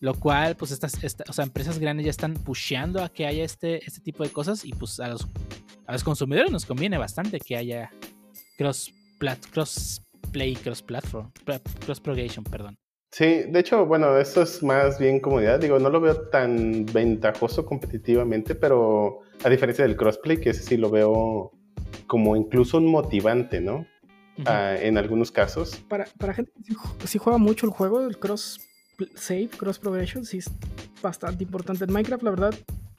[0.00, 0.96] Lo cual, pues, estas,
[1.28, 4.64] o sea, empresas grandes ya están pusheando a que haya este, este tipo de cosas.
[4.64, 5.26] Y pues a los,
[5.86, 7.90] a los consumidores nos conviene bastante que haya
[8.56, 8.90] cross,
[9.52, 11.30] crossplay, cross platform,
[11.84, 12.78] cross progression, perdón.
[13.12, 15.60] Sí, de hecho, bueno, eso es más bien comodidad.
[15.60, 20.78] Digo, no lo veo tan ventajoso competitivamente, pero a diferencia del crossplay, que ese sí
[20.78, 21.52] lo veo
[22.06, 23.86] como incluso un motivante, ¿no?
[24.44, 25.76] Ah, en algunos casos.
[25.88, 26.52] Para, para gente
[26.98, 28.60] que sí juega mucho el juego, el cross
[29.14, 30.50] save, cross progression, sí es
[31.02, 31.84] bastante importante.
[31.84, 32.54] En Minecraft, la verdad,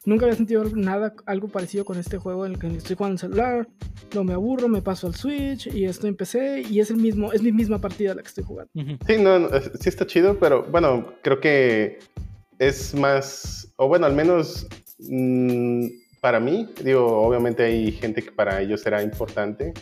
[0.08, 3.18] Nunca había sentido nada, algo parecido con este juego en el que estoy jugando en
[3.18, 3.68] celular,
[4.16, 7.34] no me aburro, me paso al Switch y estoy en PC y es el mismo,
[7.34, 8.72] es mi misma partida la que estoy jugando.
[9.06, 12.00] Sí, no, sí está chido, pero bueno, creo que
[12.58, 14.66] es más, o bueno, al menos
[14.98, 15.88] mm,
[16.22, 19.74] para mí, digo, obviamente hay gente que para ellos será importante,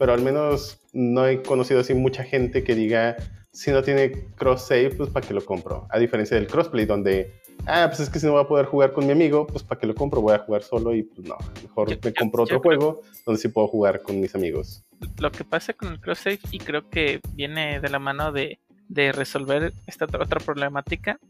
[0.00, 3.18] pero al menos no he conocido así mucha gente que diga,
[3.52, 5.86] si no tiene cross save, pues para qué lo compro.
[5.90, 7.34] A diferencia del crossplay, donde
[7.66, 9.78] ah, pues es que si no voy a poder jugar con mi amigo, pues para
[9.78, 13.02] qué lo compro, voy a jugar solo y pues no, mejor me compro otro juego
[13.26, 14.82] donde sí puedo jugar con mis amigos.
[15.18, 18.58] Lo que pasa con el cross save y creo que viene de la mano de,
[18.88, 21.20] resolver esta otra problemática.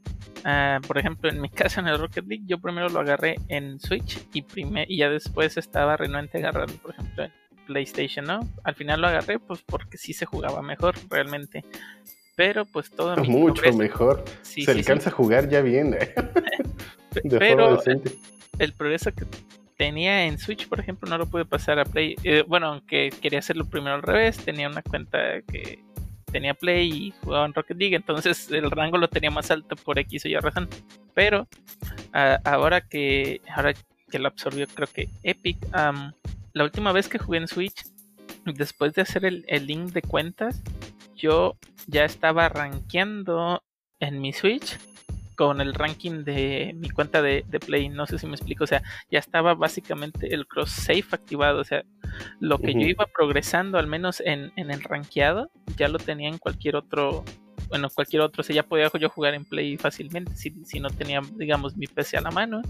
[0.45, 3.81] Ah, por ejemplo, en mi caso en el Rocket League, yo primero lo agarré en
[3.81, 4.45] Switch y,
[4.87, 7.40] y ya después estaba renuente a agarrarlo, por ejemplo, en
[7.71, 8.41] PlayStation, ¿no?
[8.65, 11.65] Al final lo agarré pues porque sí se jugaba mejor realmente.
[12.35, 14.25] Pero pues todo mucho mejor.
[14.43, 16.15] Se alcanza a jugar ya bien ¿eh?
[17.39, 17.81] pero
[18.59, 19.25] el progreso que
[19.77, 23.41] tenía en Switch por ejemplo no lo pude pasar a Play eh, bueno aunque quería
[23.41, 25.83] hacerlo primero al revés tenía una cuenta que
[26.31, 29.99] tenía Play y jugaba en Rocket League entonces el rango lo tenía más alto por
[29.99, 30.69] X o Y razón.
[31.15, 31.49] Pero
[32.45, 33.75] ahora que ahora
[34.11, 35.59] que lo absorbió creo que Epic
[36.53, 37.85] la última vez que jugué en Switch
[38.45, 40.63] después de hacer el, el link de cuentas
[41.21, 43.63] yo ya estaba rankeando
[44.01, 44.79] en mi Switch
[45.37, 47.89] con el ranking de mi cuenta de, Play.
[47.89, 48.65] No sé si me explico.
[48.65, 51.61] O sea, ya estaba básicamente el cross save activado.
[51.61, 51.83] O sea,
[52.41, 56.37] lo que yo iba progresando, al menos en, en, el rankeado, ya lo tenía en
[56.37, 57.25] cualquier otro.
[57.69, 58.43] Bueno, cualquier otro.
[58.43, 60.37] O sea, ya podía yo jugar en Play fácilmente.
[60.37, 62.61] Si, si no tenía, digamos, mi PC a la mano.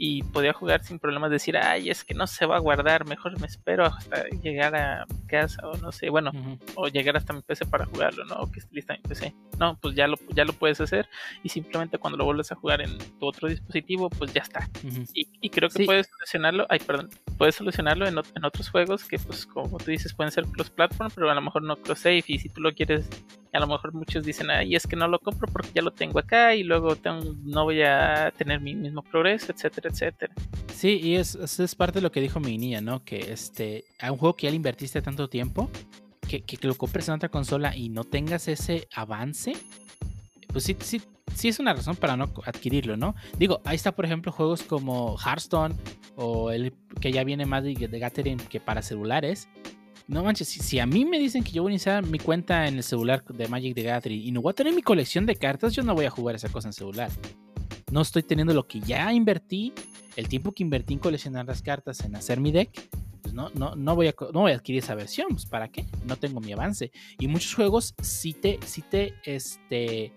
[0.00, 1.30] Y podía jugar sin problemas.
[1.32, 3.04] Decir, ay, es que no se va a guardar.
[3.04, 6.30] Mejor me espero hasta llegar a casa o no sé, bueno,
[6.76, 8.36] o llegar hasta mi PC para jugarlo, ¿no?
[8.36, 9.34] O que esté lista mi PC.
[9.58, 11.08] No, pues ya lo, ya lo puedes hacer
[11.42, 14.68] y simplemente cuando lo vuelves a jugar en tu otro dispositivo, pues ya está.
[15.14, 15.84] Y, y creo que Sí.
[15.84, 20.14] puedes solucionarlo, ay, perdón, puedes solucionarlo en, en otros juegos que, pues, como tú dices,
[20.14, 22.22] pueden ser cross-platform, pero a lo mejor no cross-save.
[22.28, 23.08] Y si tú lo quieres,
[23.52, 26.18] a lo mejor muchos dicen, ay, es que no lo compro porque ya lo tengo
[26.18, 30.34] acá y luego tengo- no voy a tener mi mismo progreso, etcétera, etcétera.
[30.74, 33.04] Sí, y es, es, parte de lo que dijo mi niña, ¿no?
[33.04, 35.70] Que este, a un juego que ya le invertiste tanto tiempo,
[36.28, 39.54] que, que, lo compres en otra consola y no tengas ese avance,
[40.48, 41.02] pues sí, sí,
[41.34, 43.14] sí es una razón para no adquirirlo, ¿no?
[43.38, 45.74] Digo, ahí está, por ejemplo, juegos como Hearthstone
[46.16, 49.48] o el que ya viene más de, de Gathering que para celulares.
[50.08, 52.66] No manches, si, si a mí me dicen que yo voy a iniciar mi cuenta
[52.66, 55.36] en el celular de Magic the Gathering y no voy a tener mi colección de
[55.36, 57.10] cartas, yo no voy a jugar esa cosa en celular.
[57.92, 59.74] No estoy teniendo lo que ya invertí,
[60.16, 62.70] el tiempo que invertí en coleccionar las cartas, en hacer mi deck,
[63.20, 65.28] pues no, no, no, voy, a, no voy a adquirir esa versión.
[65.28, 65.84] Pues ¿Para qué?
[66.06, 66.90] No tengo mi avance.
[67.18, 70.14] Y muchos juegos sí te, sí te, este,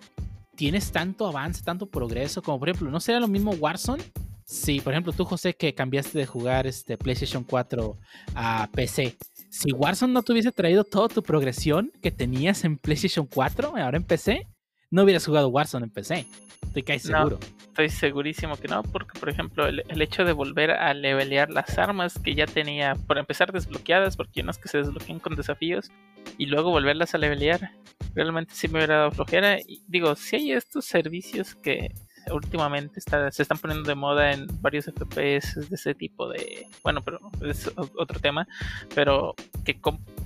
[0.55, 4.03] tienes tanto avance, tanto progreso, como por ejemplo, ¿no será lo mismo Warzone?
[4.45, 7.97] Si, por ejemplo, tú, José, que cambiaste de jugar este PlayStation 4
[8.35, 9.17] a PC,
[9.51, 13.97] si Warzone no te hubiese traído toda tu progresión que tenías en PlayStation 4, ahora
[13.97, 14.47] en PC,
[14.89, 16.25] no hubieras jugado Warzone en PC.
[16.63, 17.17] Estoy casi No.
[17.17, 17.39] seguro.
[17.67, 21.77] Estoy segurísimo que no, porque por ejemplo el, el hecho de volver a levelear las
[21.77, 25.91] armas que ya tenía, por empezar desbloqueadas, porque no es que se desbloqueen con desafíos,
[26.37, 27.71] y luego volverlas a levelear,
[28.15, 29.59] realmente sí me hubiera dado flojera.
[29.59, 31.93] Y digo, si hay estos servicios que
[32.31, 37.01] últimamente está- se están poniendo de moda en varios FPS de ese tipo de, bueno,
[37.01, 38.47] pero es otro tema,
[38.95, 39.33] pero
[39.65, 39.79] que,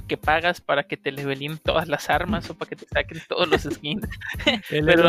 [0.08, 3.48] que pagas para que te leveleen todas las armas o para que te saquen todos
[3.48, 4.08] los skins.
[4.70, 5.04] El Pero-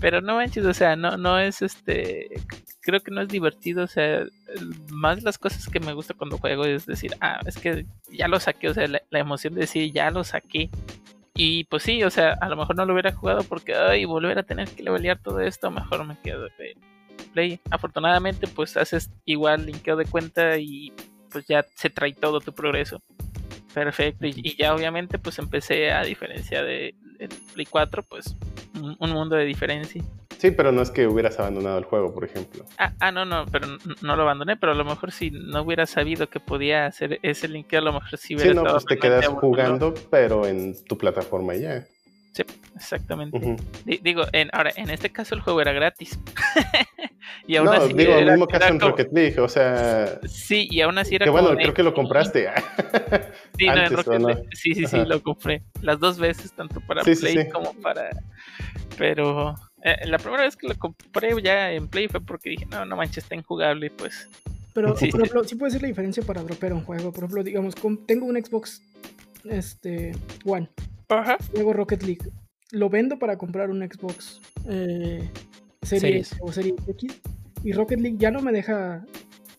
[0.00, 2.28] Pero no manches, o sea, no, no es este.
[2.80, 4.24] Creo que no es divertido, o sea,
[4.90, 8.40] más las cosas que me gusta cuando juego es decir, ah, es que ya lo
[8.40, 10.68] saqué, o sea, la, la emoción de decir, ya lo saqué.
[11.34, 14.38] Y pues sí, o sea, a lo mejor no lo hubiera jugado porque, ay, volver
[14.38, 16.76] a tener que levelear todo esto, mejor me quedo de
[17.32, 17.60] play.
[17.70, 20.92] Afortunadamente, pues haces igual linkeo de cuenta y
[21.30, 23.02] pues ya se trae todo tu progreso.
[23.72, 26.94] Perfecto, y, y ya obviamente pues empecé a diferencia de
[27.54, 28.36] Play 4, pues
[28.74, 30.02] un, un mundo de diferencia.
[30.42, 32.64] Sí, pero no es que hubieras abandonado el juego, por ejemplo.
[32.76, 33.68] Ah, ah, no, no, pero
[34.00, 37.46] no lo abandoné, pero a lo mejor si no hubiera sabido que podía hacer ese
[37.46, 40.98] linkeo, a lo mejor sí hubiera Sí, no, pues te quedas jugando, pero en tu
[40.98, 41.86] plataforma ya.
[42.32, 42.42] Sí,
[42.74, 43.54] exactamente.
[43.84, 46.18] Digo, en, ahora, en este caso el juego era gratis.
[47.46, 50.18] y aún No, así digo, el mismo caso en como- Rocket League, o sea...
[50.26, 52.48] Sí, y aún así era Que bueno, como creo que lo compraste.
[53.58, 54.28] Sí, no, en antes, ¿o Rocket no?
[54.28, 54.42] League.
[54.54, 55.04] Sí, sí, sí, Ajá.
[55.06, 55.62] lo compré.
[55.82, 57.48] Las dos veces, tanto para Sí, sí, Play sí.
[57.50, 58.10] como para.
[58.98, 62.84] Pero eh, la primera vez que lo compré ya en Play fue porque dije, no,
[62.84, 64.28] no manches, está injugable, pues.
[64.74, 65.08] Pero, Sí.
[65.10, 67.12] por ejemplo, sí puede ser la diferencia para dropear un juego.
[67.12, 68.80] Por ejemplo, digamos, con- tengo un Xbox
[69.44, 70.12] este,
[70.44, 70.68] One,
[71.08, 71.36] Ajá.
[71.52, 72.30] juego Rocket League.
[72.70, 75.28] Lo vendo para comprar un Xbox eh,
[75.82, 76.36] Series Series.
[76.40, 77.20] o Series X.
[77.64, 79.04] Y Rocket League ya no me deja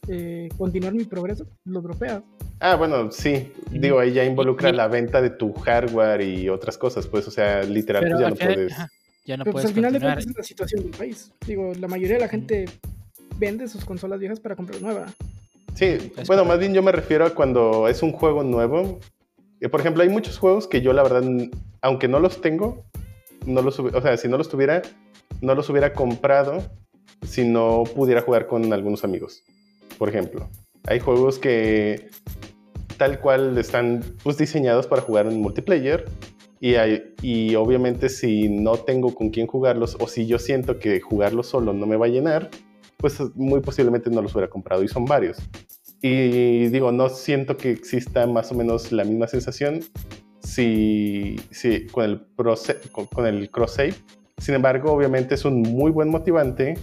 [0.07, 1.45] eh, continuar mi progreso.
[1.65, 2.23] Lo dropea.
[2.59, 3.51] Ah, bueno, sí.
[3.71, 7.31] Digo, ahí ya involucra y- la venta de tu hardware y otras cosas, pues, o
[7.31, 8.71] sea, literal, Pero pues ya no puedes.
[8.73, 8.89] ajá,
[9.25, 11.31] ya no Pero pues al final de cuentas es la situación del país.
[11.45, 12.65] Digo, la mayoría de la gente
[13.37, 15.07] vende sus consolas viejas para comprar nueva.
[15.75, 16.45] Sí, Es bueno, correcto.
[16.45, 18.99] más bien yo me refiero a cuando es un juego nuevo.
[19.59, 21.23] Eh, Por ejemplo, hay muchos juegos que yo la verdad,
[21.81, 22.85] aunque no los tengo,
[23.45, 24.81] no los, o sea, si no los tuviera,
[25.41, 26.63] no los hubiera comprado
[27.25, 29.43] si no pudiera jugar con algunos amigos.
[29.97, 30.49] Por ejemplo,
[30.85, 32.09] hay juegos que
[32.97, 36.05] tal cual están pues, diseñados para jugar en multiplayer
[37.21, 41.73] y, obviamente si no tengo con quién jugarlos o si yo siento que jugarlos solo
[41.73, 42.49] no me va a llenar,
[42.95, 45.37] pues muy posiblemente no los hubiera comprado y son varios.
[46.01, 49.81] Y digo, no siento que exista más o menos la misma sensación
[50.41, 52.21] si, si con, el
[52.91, 53.95] con, con el cross save.
[54.37, 56.75] Sin embargo, obviamente es un muy buen motivante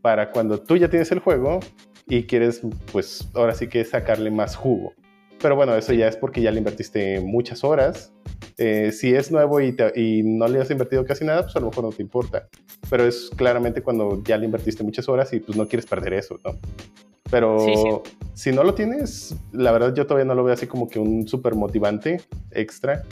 [0.00, 1.60] para cuando tú ya tienes el juego
[2.06, 2.62] y quieres,
[2.92, 4.94] pues ahora sí que sacarle más jugo.
[5.40, 8.12] Pero bueno, eso ya es porque ya le invertiste muchas horas.
[8.56, 11.60] Eh, si es nuevo y, te- y no le has invertido casi nada, pues a
[11.60, 12.48] lo mejor no te importa.
[12.90, 16.40] Pero es claramente cuando ya le invertiste muchas horas y pues no quieres perder eso,
[16.44, 16.56] ¿no?
[17.30, 18.12] Pero Sí, sí.
[18.34, 21.28] si no lo tienes, la verdad yo todavía no lo veo así como que un
[21.28, 23.04] súper motivante extra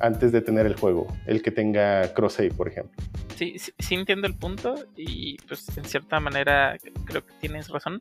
[0.00, 2.96] antes de tener el juego, el que tenga cross save, por ejemplo.
[3.36, 8.00] Sí, sí, sí entiendo el punto y pues en cierta manera creo que tienes razón.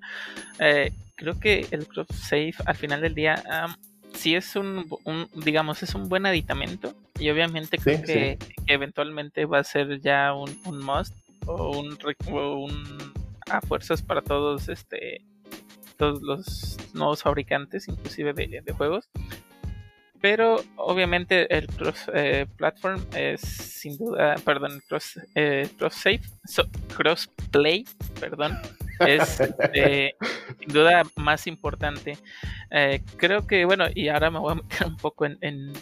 [0.60, 3.43] Eh, creo que el cross save al final del día
[4.13, 4.88] sí es un,
[5.36, 9.99] digamos, es un buen aditamento y obviamente creo Sí, que, que eventualmente va a ser
[10.01, 11.13] ya un, un must
[11.45, 13.13] o un, re- o un
[13.49, 15.21] a fuerzas para todos este
[15.97, 19.10] todos los nuevos fabricantes inclusive de, de juegos
[20.21, 26.21] pero obviamente el cross eh, platform es sin duda, perdón, cross, eh, cross save,
[26.95, 27.86] cross play,
[28.19, 28.58] perdón,
[28.99, 29.41] es
[29.73, 30.13] eh,
[30.60, 32.17] sin duda más importante.
[32.71, 35.73] Eh, creo que, bueno, y ahora me voy a meter un poco en, en,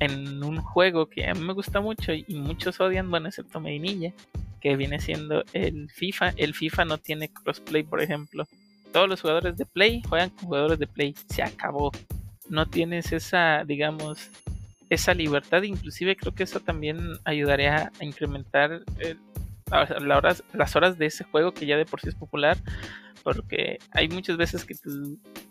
[0.00, 4.12] en, un juego que a mí me gusta mucho y muchos odian, bueno, excepto Medinilla,
[4.60, 6.34] que viene siendo el FIFA.
[6.36, 8.46] El FIFA no tiene crossplay, por ejemplo.
[8.92, 11.14] Todos los jugadores de Play juegan con jugadores de Play.
[11.28, 11.90] Se acabó
[12.54, 14.30] no tienes esa, digamos,
[14.88, 15.62] esa libertad.
[15.62, 19.16] Inclusive creo que eso también ayudaría a incrementar eh,
[20.00, 22.56] las horas de ese juego que ya de por sí es popular.
[23.22, 24.74] Porque hay muchas veces que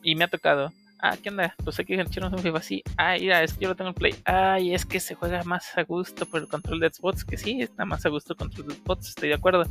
[0.03, 1.55] y me ha tocado, ah, ¿qué onda?
[1.63, 2.83] Pues hay que echarnos un FIFA así.
[2.97, 4.15] Ah, mira, es que yo lo tengo en Play.
[4.25, 7.25] Ay, es que se juega más a gusto por el control de Xbox.
[7.25, 9.65] Que sí, está más a gusto el control de Xbox, estoy de acuerdo.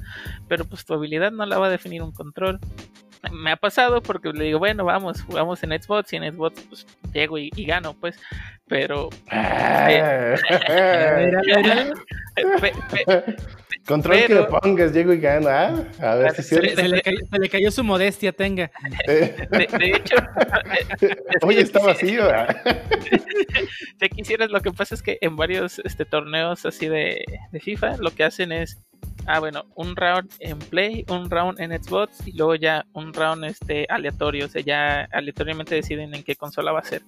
[0.48, 2.58] Pero pues tu habilidad no la va a definir un control
[3.30, 6.86] me ha pasado porque le digo, bueno, vamos, jugamos en Xbox y en Xbox pues
[7.12, 8.18] llego y, gano, pues,
[8.66, 9.10] pero...
[13.86, 15.84] Control que le pongas, llego y gano, ¿ah?
[16.00, 18.70] A ver si se, le cayó, su modestia, tenga.
[19.08, 19.48] De,
[19.80, 20.14] hecho...
[21.42, 22.22] Oye, está vacío.
[24.00, 27.96] Si quisieras, lo que pasa es que en varios este, torneos así de, de FIFA,
[27.96, 28.78] lo que hacen es
[29.26, 33.44] ah, bueno, un round en Play, un round en Xbox y luego ya un round
[33.44, 37.02] este aleatorio, o sea, ya aleatoriamente deciden en qué consola va a ser.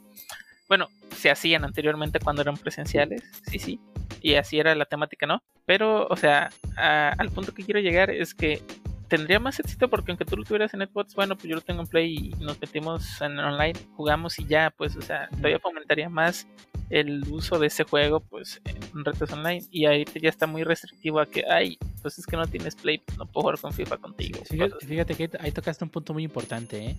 [0.69, 3.81] Bueno, se hacían anteriormente cuando eran presenciales, sí, sí,
[4.21, 5.43] y así era la temática, ¿no?
[5.67, 8.63] Pero, o sea, al punto que quiero llegar es que
[9.09, 11.83] tendría más éxito porque aunque tú lo tuvieras en Xbox, bueno, pues yo lo tengo
[11.83, 16.09] en Play y nos metimos en online, jugamos y ya, pues, o sea, todavía fomentaría
[16.09, 16.47] más
[16.95, 19.65] el uso de ese juego, pues, en retos online.
[19.71, 23.03] Y ahí ya está muy restrictivo a que, ay, pues es que no tienes Play,
[23.19, 24.41] no puedo jugar con FIFA contigo.
[24.81, 26.97] Fíjate, que ahí tocaste un punto muy importante, ¿eh?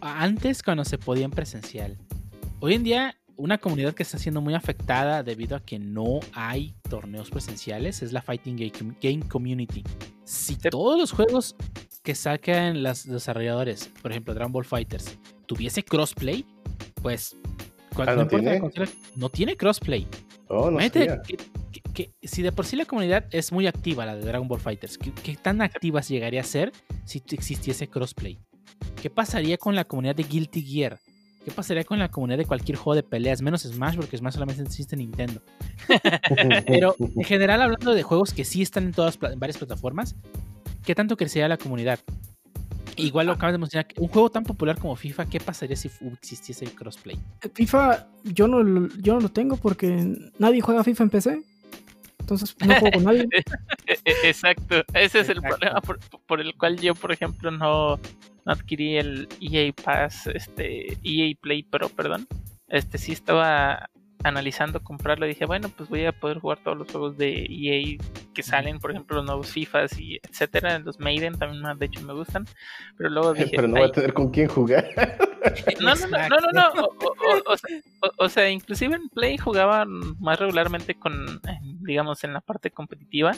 [0.00, 1.96] Antes cuando se podía en presencial.
[2.60, 6.74] Hoy en día una comunidad que está siendo muy afectada debido a que no hay
[6.90, 8.56] torneos presenciales es la Fighting
[9.00, 9.84] Game Community.
[10.24, 11.54] Si todos los juegos
[12.02, 16.44] que sacan los desarrolladores, por ejemplo Dragon Ball Fighters, tuviese crossplay,
[17.00, 17.36] pues
[18.06, 18.60] ah, no, tiene?
[19.16, 20.06] no tiene crossplay.
[20.48, 20.78] Oh, no
[21.94, 24.98] que, si de por sí la comunidad es muy activa, la de Dragon Ball Fighters,
[24.98, 26.72] ¿qué, tan activa llegaría a ser
[27.04, 28.38] si existiese crossplay?
[29.00, 30.98] ¿Qué pasaría con la comunidad de Guilty Gear?
[31.44, 33.42] ¿Qué pasaría con la comunidad de cualquier juego de peleas?
[33.42, 35.40] Menos Smash, porque Smash solamente existe en Nintendo.
[36.66, 40.14] Pero en general, hablando de juegos que sí están en todas varias plataformas,
[40.84, 42.00] ¿qué tanto crecería la comunidad?
[42.98, 46.64] Igual lo acabas de mencionar, un juego tan popular como FIFA, ¿qué pasaría si existiese
[46.64, 47.16] el crossplay?
[47.54, 51.42] FIFA, yo no, yo no lo tengo porque nadie juega FIFA en PC.
[52.18, 53.28] Entonces no juego con nadie.
[53.86, 57.98] E, e, exacto, ese es el problema por, el cual yo, por ejemplo, no,
[58.44, 62.26] adquirí el EA Pass, este, EA Play Pro, perdón.
[62.68, 63.88] Este sí estaba
[64.24, 67.98] analizando comprarlo dije, bueno, pues voy a poder jugar todos los juegos de EA
[68.34, 72.12] que salen, por ejemplo, los nuevos FIFAs y etcétera, los Maiden también de hecho me
[72.12, 72.46] gustan,
[72.96, 74.86] pero luego dije, pero no voy a tener con quién jugar.
[75.80, 76.88] No, no, no, no, no,
[78.18, 81.40] O, sea, inclusive en Play jugaba más regularmente con,
[81.80, 83.32] digamos, en la parte competitiva,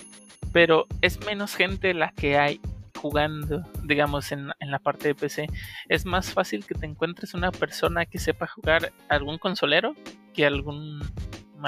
[0.53, 2.61] pero es menos gente la que hay
[2.97, 5.47] jugando, digamos, en, en, la parte de PC,
[5.89, 9.95] es más fácil que te encuentres una persona que sepa jugar algún consolero
[10.35, 11.03] que alguna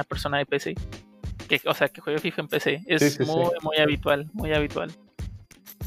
[0.08, 0.74] persona de PC.
[1.48, 2.82] Que, o sea, que juegue FIFA en PC.
[2.86, 4.92] Es muy, muy habitual, muy habitual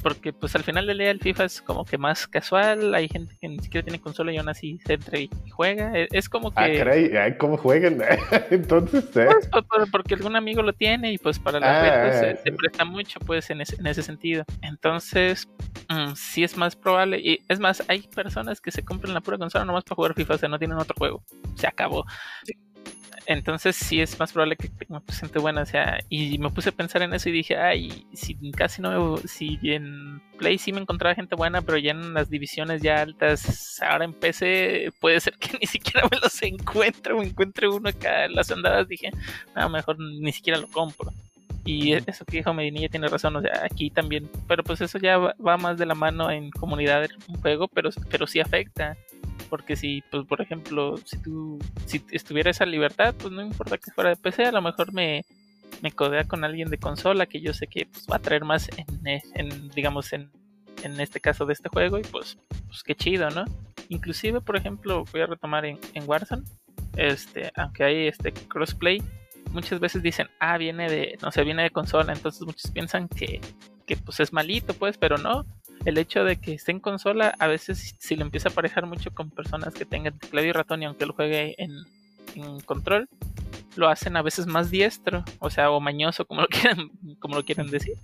[0.06, 3.36] porque pues al final del día el FIFA es como que más casual, hay gente
[3.42, 6.50] que ni siquiera tiene consola y aún así se entra y juega, e, es como
[6.56, 6.76] ah, que...
[6.76, 8.04] Ah, caray, ¿cómo juegan?
[8.52, 9.28] Entonces, ¿eh?
[9.52, 13.20] pues, porque algún amigo lo tiene y pues para la ah, se, se, presta mucho
[13.22, 14.46] pues en ese, en ese sentido.
[14.62, 15.48] Entonces,
[15.90, 19.40] mm, sí es más probable, y es más, hay personas que se compran la pura
[19.40, 21.24] consola nomás para jugar FIFA, o sea, no tienen otro juego,
[21.56, 22.06] se acabó.
[23.28, 25.62] Entonces sí es más probable que me presente buena.
[25.62, 29.16] O sea, y me puse a pensar en eso y dije, ay, si casi no
[29.16, 29.28] me.
[29.28, 33.82] Si en Play sí me encontraba gente buena, pero ya en las divisiones ya altas,
[33.82, 38.26] ahora en PC puede ser que ni siquiera me los encuentre o encuentre uno acá
[38.26, 38.88] en las andadas.
[38.88, 39.12] Dije,
[39.56, 41.12] no, mejor ni siquiera lo compro.
[41.66, 45.18] Y eso que dijo Medinilla tiene razón, o sea, aquí también, pero pues eso ya
[45.18, 48.96] va, más de la mano en comunidad un juego, pero, pero sí afecta
[49.50, 53.92] porque si, pues, por ejemplo, si tú si estuviera esa libertad, pues no importa que
[53.92, 55.26] fuera de PC, a lo mejor me,
[55.82, 58.70] me codea con alguien de consola que yo sé que pues, va a traer más
[58.78, 60.30] en, digamos, en,
[60.84, 62.38] en, este caso de este juego y pues,
[62.68, 63.46] pues qué chido, ¿no?
[63.90, 66.44] Inclusive, por ejemplo, voy a retomar en, en Warzone,
[66.98, 69.02] este, aunque hay este crossplay,
[69.52, 73.42] muchas veces dicen, ah, viene de, no sé, viene de consola, entonces muchos piensan que,
[73.86, 75.46] que pues es malito, pues, pero no,
[75.86, 79.12] el hecho de que esté en consola, a veces si lo empieza a aparejar mucho
[79.12, 81.72] con personas que tengan teclado y ratón y aunque lo juegue en,
[82.36, 83.08] en control
[83.78, 87.44] lo hacen a veces más diestro, o sea, o mañoso, como lo quieran, como lo
[87.44, 87.98] quieran decir.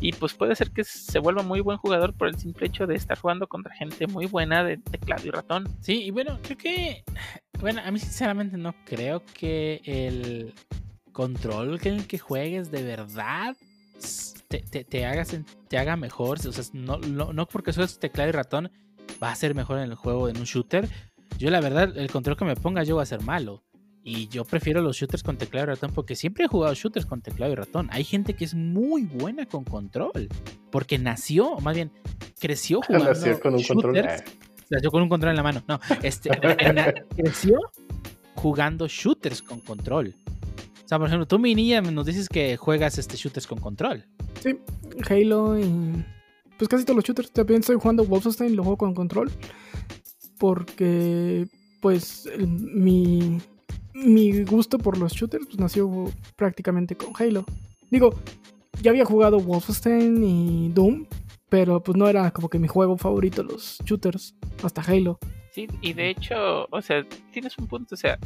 [0.00, 2.94] Y pues puede ser que se vuelva muy buen jugador por el simple hecho de
[2.96, 5.68] estar jugando contra gente muy buena de teclado y ratón.
[5.80, 7.04] Sí, y bueno, creo que.
[7.60, 10.54] Bueno, a mí sinceramente no creo que el
[11.12, 13.56] control que en el que juegues de verdad
[14.48, 15.24] te, te, te haga,
[15.68, 16.38] te haga mejor.
[16.46, 18.70] O sea, no, no, no porque es teclado y ratón
[19.22, 20.88] va a ser mejor en el juego, en un shooter.
[21.38, 23.62] Yo, la verdad, el control que me ponga yo va a ser malo.
[24.04, 27.20] Y yo prefiero los shooters con teclado y ratón porque siempre he jugado shooters con
[27.20, 27.88] teclado y ratón.
[27.92, 30.28] Hay gente que es muy buena con control.
[30.70, 31.90] Porque nació, o más bien,
[32.40, 33.94] creció jugando Nació con un control.
[33.96, 34.22] shooters.
[34.26, 34.30] ah,
[34.70, 35.62] Nació con un control en la mano.
[35.68, 36.30] No, este,
[37.16, 37.58] creció
[38.34, 40.14] jugando shooters con control.
[40.88, 44.06] O sea, por ejemplo, tú, mi niña, nos dices que juegas este shooters con control.
[44.40, 44.56] Sí,
[45.10, 46.02] Halo y.
[46.56, 47.30] Pues casi todos los shooters.
[47.30, 49.30] También estoy jugando Wolfenstein, lo juego con control.
[50.38, 51.46] Porque,
[51.82, 53.38] pues, el- mi,
[53.92, 57.44] mi gusto por los shooters pues, nació prácticamente con Halo.
[57.90, 58.14] Digo,
[58.80, 61.06] ya había jugado Wolfenstein y Doom,
[61.50, 65.18] pero pues no era como que mi juego favorito los shooters, hasta Halo.
[65.52, 68.18] Sí, y de hecho, o sea, tienes un punto, o sea,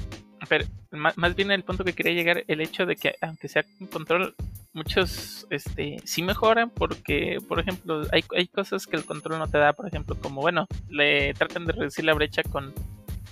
[0.49, 3.65] pero más, más bien el punto que quería llegar, el hecho de que aunque sea
[3.79, 4.35] con control,
[4.73, 9.59] muchos este sí mejoran porque, por ejemplo, hay, hay cosas que el control no te
[9.59, 12.73] da, por ejemplo, como, bueno, le tratan de reducir la brecha con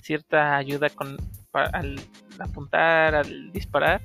[0.02, 1.16] cierta ayuda con
[1.52, 2.00] al
[2.38, 4.00] apuntar, al disparar,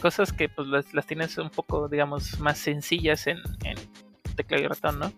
[0.00, 3.76] cosas que pues las, las tienes un poco, digamos, más sencillas en, en
[4.34, 5.12] teclado y ratón, ¿no?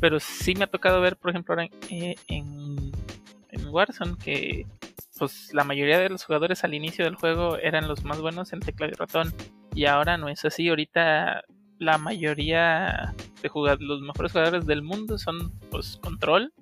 [0.00, 2.92] Pero sí me ha tocado ver, por ejemplo, ahora en, en,
[3.50, 4.66] en Warzone que
[5.22, 8.58] pues la mayoría de los jugadores al inicio del juego eran los más buenos en
[8.58, 9.32] teclado y ratón.
[9.72, 10.68] Y ahora no es así.
[10.68, 11.44] Ahorita
[11.78, 16.52] la mayoría de jugad- los mejores jugadores del mundo son pues control.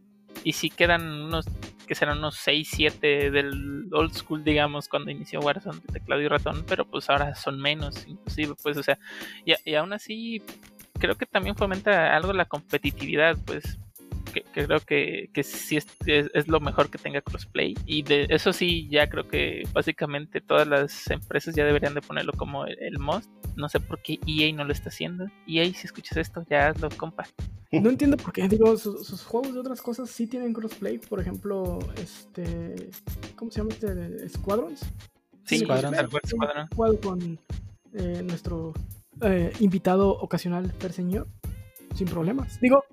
[0.44, 1.46] Y sí quedan unos
[1.86, 6.28] que serán unos 6, 7 del old school, digamos, cuando inició Warzone de teclado y
[6.28, 8.98] ratón, pero pues ahora son menos, inclusive, pues, o sea,
[9.46, 10.42] y, y aún así
[10.98, 13.78] creo que también fomenta algo la competitividad, pues,
[14.32, 17.74] que, que creo que, que sí es, es, es lo mejor que tenga crossplay.
[17.86, 22.32] Y de eso sí, ya creo que básicamente todas las empresas ya deberían de ponerlo
[22.32, 23.30] como el, el must.
[23.56, 25.26] No sé por qué EA no lo está haciendo.
[25.46, 27.26] EA, si escuchas esto, ya hazlo, compa.
[27.72, 31.20] No entiendo por qué, digo, sus, sus juegos de otras cosas sí tienen crossplay, por
[31.20, 32.90] ejemplo, este,
[33.36, 34.28] ¿cómo se llama este?
[34.28, 34.80] Squadrons.
[35.44, 35.94] Sí, Squadron.
[37.00, 37.38] con
[37.92, 38.72] eh, nuestro
[39.22, 41.28] eh, invitado ocasional, Per Señor,
[41.94, 42.60] sin problemas.
[42.60, 42.84] Digo,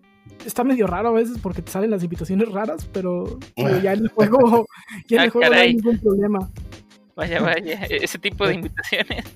[0.45, 4.01] está medio raro a veces porque te salen las invitaciones raras, pero, pero ya en
[4.03, 4.67] el juego,
[5.07, 6.51] ya en el Ah, juego no hay ningún problema.
[7.15, 9.25] Vaya, vaya, ese tipo de invitaciones.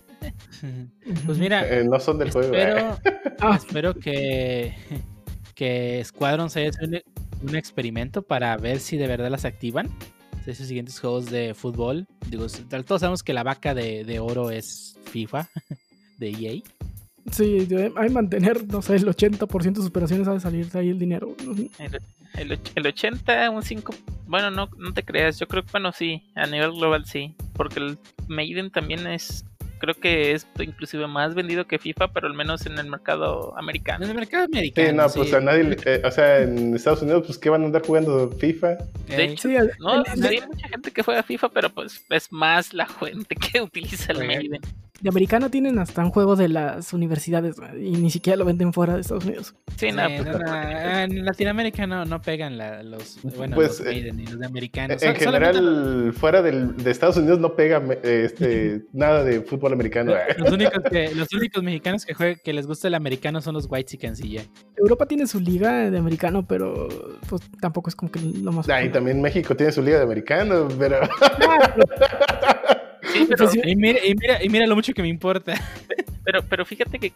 [1.25, 2.53] Pues mira, eh, no son del juego.
[2.53, 2.91] eh.
[3.55, 4.75] espero, Ah, que,
[5.55, 7.01] que Squadron se haya hecho un,
[7.49, 9.89] un experimento para ver si de verdad las activan.
[10.45, 12.07] De sus siguientes juegos de fútbol.
[12.27, 12.45] Digo,
[12.85, 15.49] todos sabemos que la vaca de, de oro es FIFA
[16.19, 16.61] de EA.
[17.31, 20.69] Sí, de- hay que mantener, no sé, el 80% de sus operaciones ha de salir
[20.69, 21.35] de ahí el dinero.
[21.79, 21.99] El,
[22.35, 23.93] el, och- el 80, un 5.
[24.27, 25.37] Bueno, no, no te creas.
[25.39, 26.23] Yo creo que, bueno, sí.
[26.35, 27.35] A nivel global, sí.
[27.53, 27.97] Porque el
[28.27, 29.45] Maiden también es.
[29.79, 33.59] Creo que es inclusive más vendido que FIFA, pero al menos en el mercado En
[33.63, 34.05] americano.
[34.05, 34.87] el mercado americano.
[34.89, 35.35] Sí, no, pues sí.
[35.35, 38.77] a nadie, eh, o sea, en Estados Unidos, pues, ¿qué van a andar jugando FIFA?
[39.07, 42.75] De hecho, Sí, el- no, hay mucha gente que juega FIFA, pero pues es más
[42.75, 44.27] la gente que utiliza el.
[44.27, 44.61] Maiden.
[45.01, 48.93] De americano tienen hasta un juego de las universidades y ni siquiera lo venden fuera
[48.95, 49.55] de Estados Unidos.
[49.77, 53.87] Sí, Sí, no, pues, no, en Latinoamérica no, no pegan la- los, bueno, Pues, los
[53.87, 55.01] Maiden y los de americanos.
[55.01, 60.13] En general, fuera del, de Estados Unidos no pega este, nada de fútbol americano.
[60.37, 63.65] Los únicos, que, los únicos mexicanos que, juegan, que les gusta el americano son los
[63.69, 64.41] White y ya.
[64.77, 66.87] Europa tiene su liga de americano, pero
[67.27, 68.69] pues tampoco es como que lo más.
[68.69, 72.81] Ah, y también México tiene su liga de americano, pero Ah, pero-
[73.13, 73.61] sí, pero, Sí.
[73.63, 75.53] Y mira, y, mira, y mira lo mucho que me importa.
[76.23, 77.13] pero, pero fíjate que,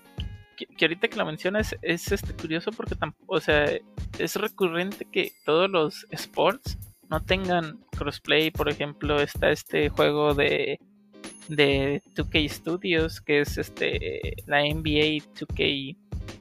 [0.56, 3.66] que, que ahorita que lo mencionas es este curioso porque tampoco, o sea,
[4.20, 6.78] es recurrente que todos los sports
[7.10, 8.52] no tengan crossplay.
[8.52, 10.80] Por ejemplo, está este juego de
[11.48, 15.96] de 2K Studios que es este la NBA 2K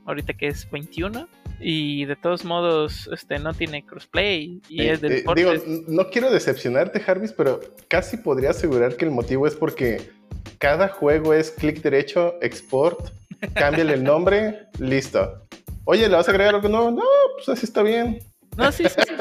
[0.07, 1.29] ahorita que es 21
[1.61, 5.53] y de todos modos este no tiene crossplay y Eh, es de eh, digo,
[5.89, 10.11] no quiero decepcionarte, Jarvis, pero casi podría asegurar que el motivo es porque
[10.59, 13.11] cada juego es clic derecho, export,
[13.55, 15.47] cámbiale el nombre, listo.
[15.85, 16.91] Oye, ¿le vas a agregar algo nuevo?
[16.91, 17.03] No,
[17.37, 18.21] pues así está bien.
[18.57, 19.15] No, sí, sí, sí.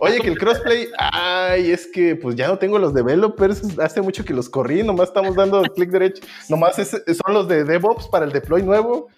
[0.00, 4.24] Oye, que el crossplay, ay, es que pues ya no tengo los developers, hace mucho
[4.24, 8.24] que los corrí, nomás estamos dando clic derecho, nomás es- son los de DevOps para
[8.24, 9.08] el deploy nuevo,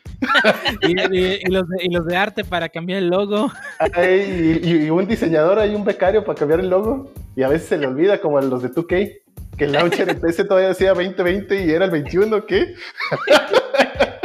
[0.83, 3.51] Y, y- y los de, y los de arte para cambiar el logo.
[3.95, 7.69] ay, y, y un diseñador, hay un becario para cambiar el logo, y a veces
[7.69, 9.21] se le olvida como a los de 2K.
[9.57, 12.75] Que el launcher en PC todavía decía 2020 y era el 21, ¿qué?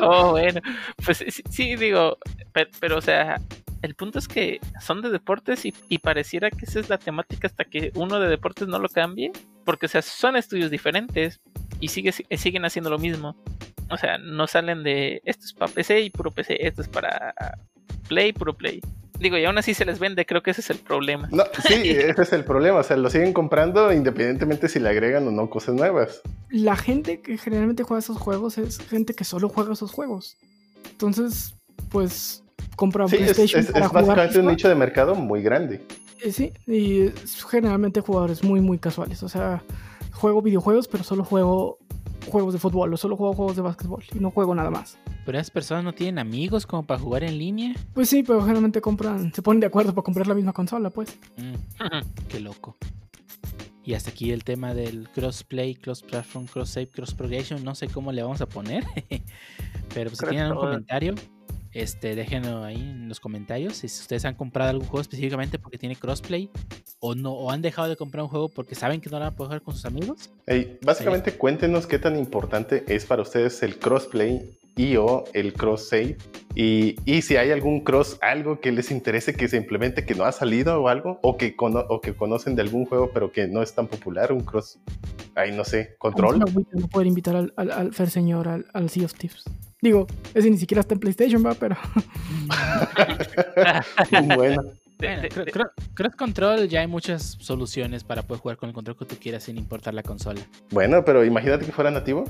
[0.04, 0.60] Oh, bueno,
[1.06, 2.18] pues sí, sí, digo,
[2.54, 3.40] pero, pero, o sea,
[3.82, 7.48] el punto es que son de deportes y, y, pareciera que esa es la temática
[7.48, 9.32] hasta que uno de deportes no lo cambie,
[9.66, 11.42] porque o sea, son estudios diferentes
[11.80, 13.36] y sigue, siguen haciendo lo mismo.
[13.90, 17.34] O sea, no salen de esto es para PC y puro PC, esto es para
[18.08, 18.82] Play, puro Play.
[19.20, 21.28] Digo, y aún así se les vende, creo que ese es el problema.
[21.32, 22.80] No, sí, ese es el problema.
[22.80, 26.22] O sea, lo siguen comprando independientemente si le agregan o no cosas nuevas.
[26.50, 30.38] La gente que generalmente juega esos juegos es gente que solo juega esos juegos.
[30.90, 31.56] Entonces,
[31.90, 32.44] pues
[32.76, 33.62] compra sí, PlayStation.
[33.62, 35.86] Es, es, para es básicamente un nicho de mercado muy grande.
[36.22, 37.12] Eh, sí, y
[37.50, 39.24] generalmente jugadores muy, muy casuales.
[39.24, 39.64] O sea,
[40.14, 41.80] juego videojuegos, pero solo juego
[42.30, 44.98] juegos de fútbol o solo juego juegos de básquetbol y no juego nada más.
[45.26, 47.74] ¿Pero esas personas no tienen amigos como para jugar en línea?
[47.94, 51.18] Pues sí, pero generalmente compran, se ponen de acuerdo para comprar la misma consola, pues.
[51.38, 51.54] Mm,
[52.28, 52.78] qué loco.
[53.84, 57.64] Y hasta aquí el tema del crossplay, cross platform, cross save, cross progression.
[57.64, 58.86] No sé cómo le vamos a poner.
[59.94, 61.16] pero pues, si tienen algún comentario,
[61.74, 63.78] este, déjenlo ahí en los comentarios.
[63.78, 66.50] Si ustedes han comprado algún juego específicamente porque tiene crossplay
[67.00, 69.34] o no, o han dejado de comprar un juego porque saben que no lo van
[69.34, 70.30] a poder jugar con sus amigos.
[70.46, 75.90] Hey, básicamente, cuéntenos qué tan importante es para ustedes el crossplay y o el cross
[75.90, 76.18] save.
[76.56, 80.26] Y, y, si hay algún cross, algo que les interese que se implemente que no
[80.26, 83.48] ha salido o algo, o que, cono o que conocen de algún juego pero que
[83.48, 84.80] no es tan popular, un cross,
[85.36, 86.40] ahí no sé, control.
[86.40, 89.46] No poder invitar al, al, al Fer Señor al, al Sea of Tips.
[89.82, 90.06] Digo,
[90.36, 91.76] ese ni siquiera está en PlayStation, va, pero.
[94.36, 94.62] bueno.
[95.00, 95.28] Bueno,
[95.96, 99.44] Cross Control ya hay muchas soluciones para poder jugar con el control que tú quieras
[99.44, 100.40] sin importar la consola.
[100.70, 102.26] Bueno, pero imagínate que fuera nativo.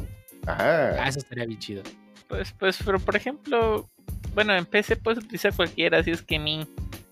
[0.48, 1.84] Ah, ah eso estaría bien chido.
[2.30, 3.90] Pues, pues, pero por ejemplo,
[4.34, 6.66] bueno, en PC puedes utilizar cualquiera, si es que mi.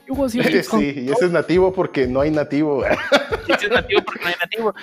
[0.64, 2.84] Sí, y ese es nativo porque no hay nativo.
[3.60, 4.76] Sí, es nativo porque no hay nativo.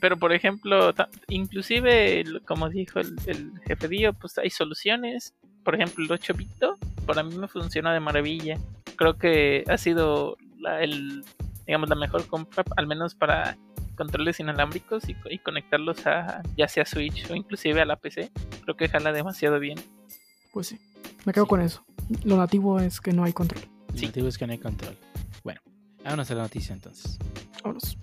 [0.00, 0.92] Pero, por ejemplo,
[1.28, 5.34] inclusive, como dijo el, el jefe Dio, pues hay soluciones.
[5.62, 8.58] Por ejemplo, el 8 bito, para mí me funciona de maravilla.
[8.96, 11.24] Creo que ha sido la, el,
[11.64, 13.56] digamos, la mejor compra, al menos para
[13.96, 18.30] controles inalámbricos y, y, conectarlos a ya sea Switch o inclusive a la PC.
[18.64, 19.78] Creo que jala demasiado bien.
[20.52, 20.80] Pues sí,
[21.24, 21.84] me quedo con eso.
[22.24, 23.77] Lo nativo es que no hay control.
[23.98, 24.04] Sí.
[24.04, 24.96] El motivo es que no hay control.
[25.42, 25.60] Bueno,
[26.04, 27.18] vámonos a la noticia entonces.
[27.64, 27.98] Vámonos.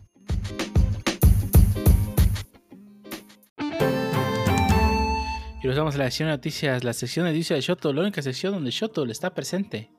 [5.63, 8.01] Y nos vamos a la sección de noticias, la sección de noticias de Shoto, la
[8.01, 9.89] única sección donde Shoto le está presente.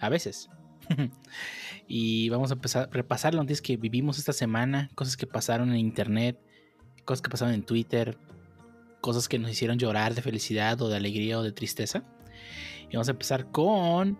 [0.00, 0.50] A veces.
[1.86, 5.70] y vamos a empezar a repasar las noticias que vivimos esta semana, cosas que pasaron
[5.70, 6.40] en internet,
[7.04, 8.18] cosas que pasaron en Twitter,
[9.00, 12.02] cosas que nos hicieron llorar de felicidad o de alegría o de tristeza.
[12.90, 14.18] Y vamos a empezar con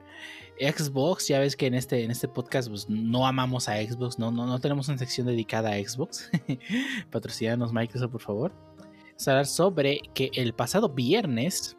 [0.60, 4.30] Xbox, ya ves que en este, en este podcast pues, no amamos a Xbox, no,
[4.30, 6.30] no, no tenemos una sección dedicada a Xbox.
[7.10, 8.52] Patrocínanos Microsoft, por favor.
[9.24, 11.76] Vamos sobre que el pasado viernes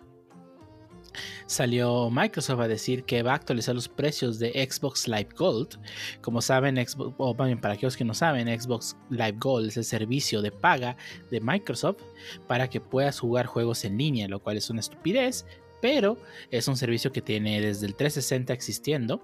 [1.45, 5.79] salió Microsoft a decir que va a actualizar los precios de Xbox Live Gold.
[6.21, 9.85] Como saben, Xbox, o bien para aquellos que no saben, Xbox Live Gold es el
[9.85, 10.97] servicio de paga
[11.31, 12.01] de Microsoft
[12.47, 15.45] para que puedas jugar juegos en línea, lo cual es una estupidez,
[15.81, 16.17] pero
[16.51, 19.21] es un servicio que tiene desde el 360 existiendo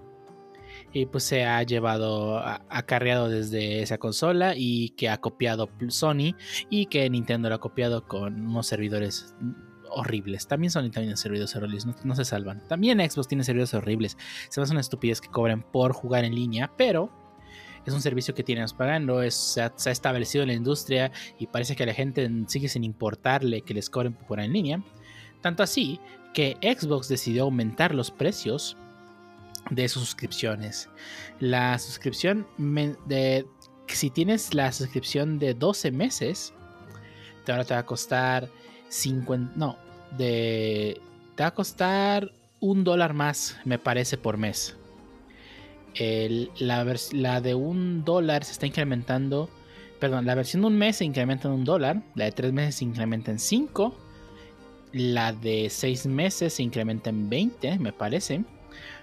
[0.92, 2.38] y pues se ha llevado
[2.68, 6.36] acarreado desde esa consola y que ha copiado Sony
[6.70, 9.34] y que Nintendo lo ha copiado con unos servidores
[9.90, 10.46] horribles.
[10.46, 12.66] También Sony tiene servidores horribles, no, se salvan.
[12.68, 14.16] También Xbox tiene servidores horribles.
[14.48, 17.10] Se me hace una estupidez que cobren por jugar en línea, pero
[17.84, 21.86] es un servicio que tienen pagando, se, ha, establecido en la industria y parece que
[21.86, 24.82] la gente sigue sin importarle que les cobren por jugar en línea.
[25.42, 26.00] Tanto así
[26.34, 28.76] que Xbox decidió aumentar los precios
[29.70, 30.90] de sus suscripciones.
[31.40, 32.46] La suscripción
[33.06, 33.46] de
[33.86, 36.52] si tienes la suscripción de 12 meses,
[37.48, 38.50] ahora te va a costar
[38.88, 39.78] 50, no,
[40.16, 41.00] de
[41.34, 44.76] te va a costar un dólar más, me parece, por mes.
[46.58, 49.50] La, la, de un dólar se está incrementando.
[50.00, 52.02] Perdón, la versión de un mes se incrementa en un dólar.
[52.14, 53.96] La de tres meses se incrementa en 5.
[54.94, 58.44] La de 6 meses se incrementa en 20, me parece.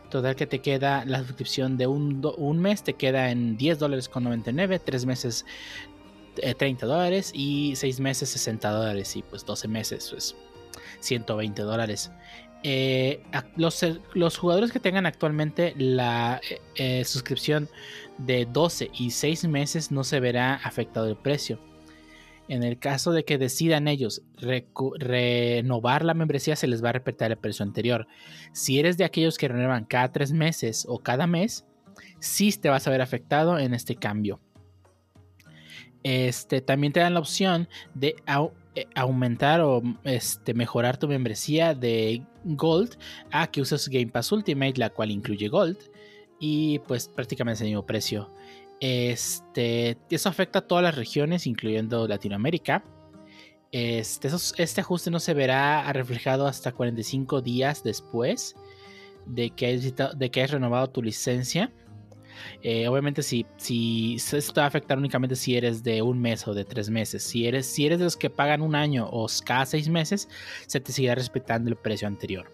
[0.10, 4.08] Total que te queda la suscripción de un, un mes, te queda en 10 dólares
[4.08, 5.46] con 99, 3 meses
[6.36, 10.36] 30 eh, dólares y 6 meses 60 dólares y pues 12 meses pues
[11.02, 12.10] 120 dólares.
[12.64, 13.22] Eh,
[13.58, 17.68] los, los, jugadores que tengan actualmente la eh, eh suscripción
[18.18, 21.60] de 12 y 6 meses no se verá afectado el precio
[22.52, 24.24] en el caso de que decidan ellos
[24.99, 28.08] renovar la membresía, se les va a repetir el precio anterior.
[28.52, 31.66] Si eres de aquellos que renuevan cada tres meses o cada mes,
[32.20, 34.41] sí te vas a ver afectado en este cambio.
[36.04, 38.18] este, también te dan la opción de
[38.76, 42.97] eh, aumentar o este, mejorar tu membresía de Gold
[43.32, 45.78] a que uses Game Pass Ultimate, la cual incluye Gold.
[46.38, 48.30] Y pues prácticamente es el mismo precio.
[48.82, 52.84] Este, eso afecta a todas las regiones, incluyendo Latinoamérica.
[53.71, 54.27] Este,
[54.57, 58.55] este ajuste no se verá reflejado hasta 45 días después
[59.27, 61.71] de que hayas, renovado tu licencia.
[62.63, 63.45] Eh, obviamente, si,
[64.17, 67.21] esto va a afectar únicamente si eres de un mes o de tres meses.
[67.21, 70.27] Si eres, si eres de los que pagan un año o cada seis meses,
[70.65, 72.51] se te seguirá respetando el precio anterior.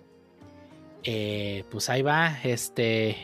[1.04, 3.16] Eh, pues ahí va, este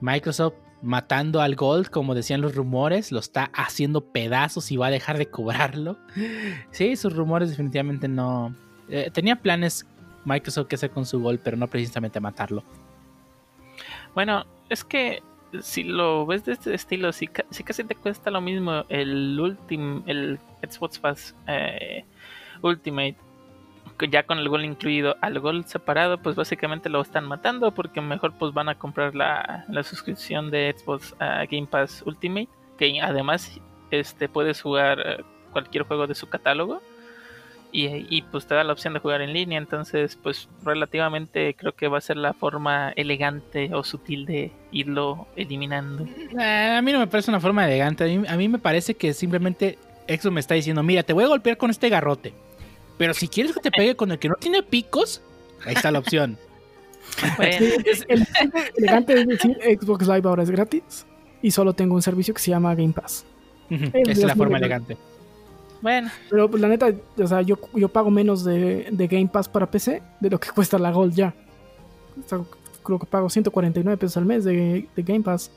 [0.00, 4.90] Microsoft matando al Gold, como decían los rumores, lo está haciendo pedazos y va a
[4.90, 5.96] dejar de cobrarlo.
[6.70, 8.54] Sí, sus rumores definitivamente no.
[8.88, 9.86] eh, tenía planes
[10.24, 12.62] Microsoft que hacer con su Gold, pero no precisamente matarlo.
[14.14, 15.22] Bueno, es que
[15.60, 19.38] si lo ves de este estilo, si, ca- si casi te cuesta lo mismo el
[19.38, 22.04] ultim, el Xbox Pass eh,
[22.62, 23.16] Ultimate,
[24.10, 28.34] ya con el gol incluido, al gol separado, pues básicamente lo están matando porque mejor
[28.38, 33.60] pues van a comprar la, la suscripción de Xbox a Game Pass Ultimate, que además
[33.90, 36.82] este puedes jugar eh, cualquier juego de su catálogo.
[37.72, 41.74] Y, y, pues te da la opción de jugar en línea, entonces pues relativamente creo
[41.74, 46.06] que va a ser la forma elegante o sutil de irlo eliminando.
[46.38, 48.04] Eh, a mí no me parece una forma elegante.
[48.04, 49.76] A mí, a mí me parece que simplemente
[50.06, 52.32] Exo me está diciendo: Mira, te voy a golpear con este garrote.
[52.98, 55.20] Pero si quieres que te pegue con el que no tiene picos,
[55.64, 56.38] ahí está la opción.
[57.36, 61.06] Bueno, Sí, es elegante, elegante es decir, Xbox Live ahora es gratis
[61.42, 63.24] y solo tengo un servicio que se llama Game Pass.
[63.70, 64.96] Esa es la forma elegante.
[65.82, 69.48] bueno, Pero pues la neta, o sea, yo, yo pago menos de, de Game Pass
[69.48, 71.34] para PC de lo que cuesta la Gold ya.
[72.24, 72.40] O sea,
[72.84, 75.50] creo que pago 149 pesos al mes de, de Game Pass.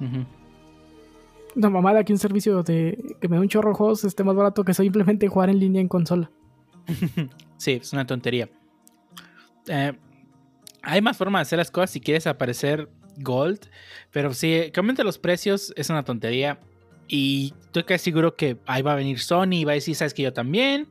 [0.00, 0.24] Ujú.
[1.56, 4.36] Una mamada que un servicio de que me da un chorro de juegos esté más
[4.36, 6.30] barato que simplemente jugar en línea en consola.
[7.58, 8.50] Sí, es una tontería.
[9.66, 9.92] Eh,
[10.82, 13.70] hay más formas de hacer las cosas si quieres aparecer Gold.
[14.10, 16.60] Pero si que aumente los precios es una tontería.
[17.08, 20.12] Y estoy casi seguro que ahí va a venir Sony y va a decir, sabes
[20.12, 20.88] que yo también.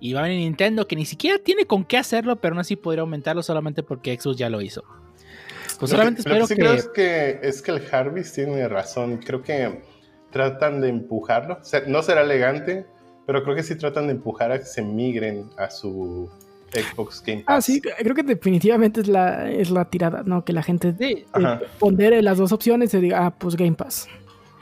[0.00, 2.76] Y va a venir Nintendo que ni siquiera tiene con qué hacerlo, pero aún así
[2.76, 4.84] podría aumentarlo solamente porque Xbox ya lo hizo.
[5.78, 6.60] Pues Lo solamente que, lo que espero sí que...
[6.60, 9.18] creo es que es que el Jarvis tiene razón.
[9.18, 9.82] Creo que
[10.30, 11.58] tratan de empujarlo.
[11.60, 12.86] O sea, no será elegante,
[13.26, 16.30] pero creo que sí tratan de empujar a que se migren a su
[16.72, 17.54] Xbox Game Pass.
[17.56, 20.44] Ah, sí, creo que definitivamente es la, es la tirada, ¿no?
[20.44, 24.08] Que la gente Sí, eh, pondere las dos opciones y diga, ah, pues Game Pass.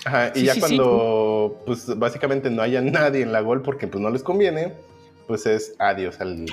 [0.05, 0.67] Ajá, y Sí, ya sí, sí.
[0.77, 4.75] cuando pues básicamente no haya nadie en la Gol porque pues no les conviene,
[5.27, 6.45] pues es adiós al...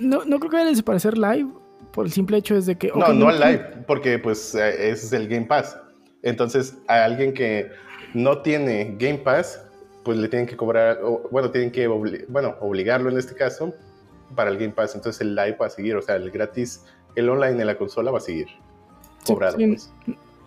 [0.00, 1.48] No, no creo que vaya a desaparecer Live
[1.94, 2.88] por el simple hecho es de que...
[2.88, 5.78] No, ok, no al live, porque pues eh, es el Game Pass.
[6.22, 7.70] Entonces a alguien que
[8.14, 9.60] no tiene Game Pass,
[10.04, 13.72] pues le tienen que cobrar, o, bueno, tienen que obli- bueno, obligarlo en este caso
[14.34, 14.94] para el Game Pass.
[14.94, 16.84] Entonces el live va a seguir, o sea, el gratis,
[17.14, 18.48] el online en la consola va a seguir
[19.22, 19.56] Sí, cobrado.
[19.56, 19.66] sí.
[19.66, 19.90] pues.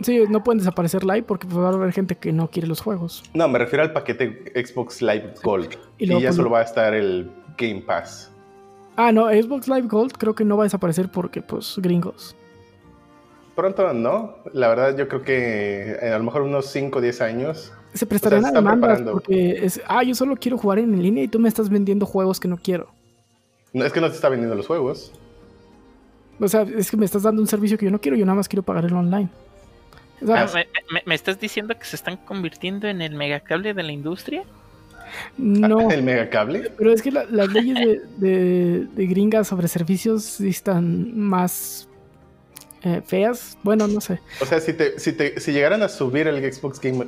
[0.02, 2.82] Sí, no pueden desaparecer Live porque pues, va a haber gente que no quiere los
[2.82, 3.24] juegos.
[3.34, 5.74] No, me refiero al paquete Xbox Live Gold.
[5.98, 8.32] Y Y, luego, ya pues, solo va a estar el Game Pass.
[8.98, 12.36] Ah, no, Xbox Live Gold creo que no va a desaparecer porque, pues, gringos.
[13.56, 17.22] Pronto no, la verdad yo creo que eh, a lo mejor unos 5 o 10
[17.22, 17.74] años.
[17.94, 19.12] Se prestarían se a están demandas preparando.
[19.14, 22.40] porque es, ah, yo solo quiero jugar en línea y tú me estás vendiendo juegos
[22.40, 22.88] que no quiero.
[23.74, 25.12] No, es que no te está vendiendo los juegos.
[26.40, 28.36] O sea, es que me estás dando un servicio que yo no quiero, yo nada
[28.36, 29.30] más quiero pagar el online.
[30.22, 33.74] O sea, Ah, ¿me, me- me estás diciendo que se están convirtiendo en el megacable
[33.74, 34.44] de la industria?
[35.38, 36.72] No, El megacable.
[36.78, 41.88] pero es que la- las leyes de, de- de gringas sobre servicios están más
[42.84, 43.58] eh, feas.
[43.64, 44.20] Bueno, no sé.
[44.42, 47.08] O sea, si, te, si, te, si llegaran a subir el Xbox Game.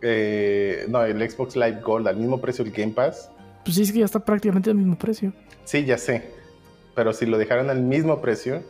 [0.00, 3.30] eh, no, el Xbox Live Gold al mismo precio del Game Pass.
[3.64, 5.32] Pues sí, es que ya está prácticamente al mismo precio.
[5.64, 6.30] Sí, ya sé.
[6.94, 8.62] Pero si lo dejaran al mismo precio,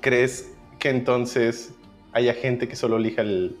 [0.00, 1.70] ¿crees que entonces
[2.12, 3.56] haya gente que solo elija el,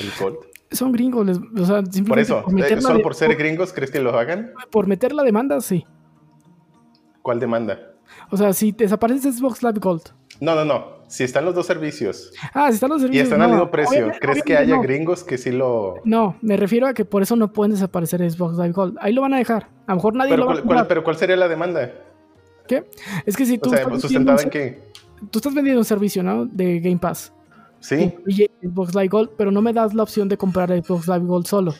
[0.00, 0.38] el Gold?
[0.70, 3.90] Son gringos, les- o sea, simplemente Por eso, meter eh, solo por ser gringos, ¿crees
[3.90, 4.52] que lo hagan?
[4.70, 5.86] por meter la demanda, sí.
[7.22, 7.78] ¿Cuál demanda?
[8.30, 10.02] O sea, si desaparece Xbox Live Gold.
[10.40, 10.98] No, no, no.
[11.08, 13.24] Si están los dos servicios Ah, si están los y servicios.
[13.28, 14.82] están al no, mismo precio, obviamente- ¿crees que haya no.
[14.82, 15.96] gringos que sí lo...
[16.04, 18.98] No, me refiero a que por eso no pueden desaparecer Xbox Live Gold.
[19.00, 19.68] Ahí lo van a dejar.
[19.86, 21.90] A lo mejor nadie Pero lo va a cuál, cuál- pero ¿cuál sería la demanda?
[22.66, 22.84] ¿Qué?
[23.24, 24.82] Es que si tú, O sea, ¿sustentada en qué?
[25.30, 26.44] tú estás vendiendo un servicio, ¿no?
[26.44, 27.32] De Game Pass.
[27.80, 31.24] Sí, Incluye Xbox Live Gold, pero no me das la opción de comprar Xbox Live
[31.26, 31.74] Gold solo.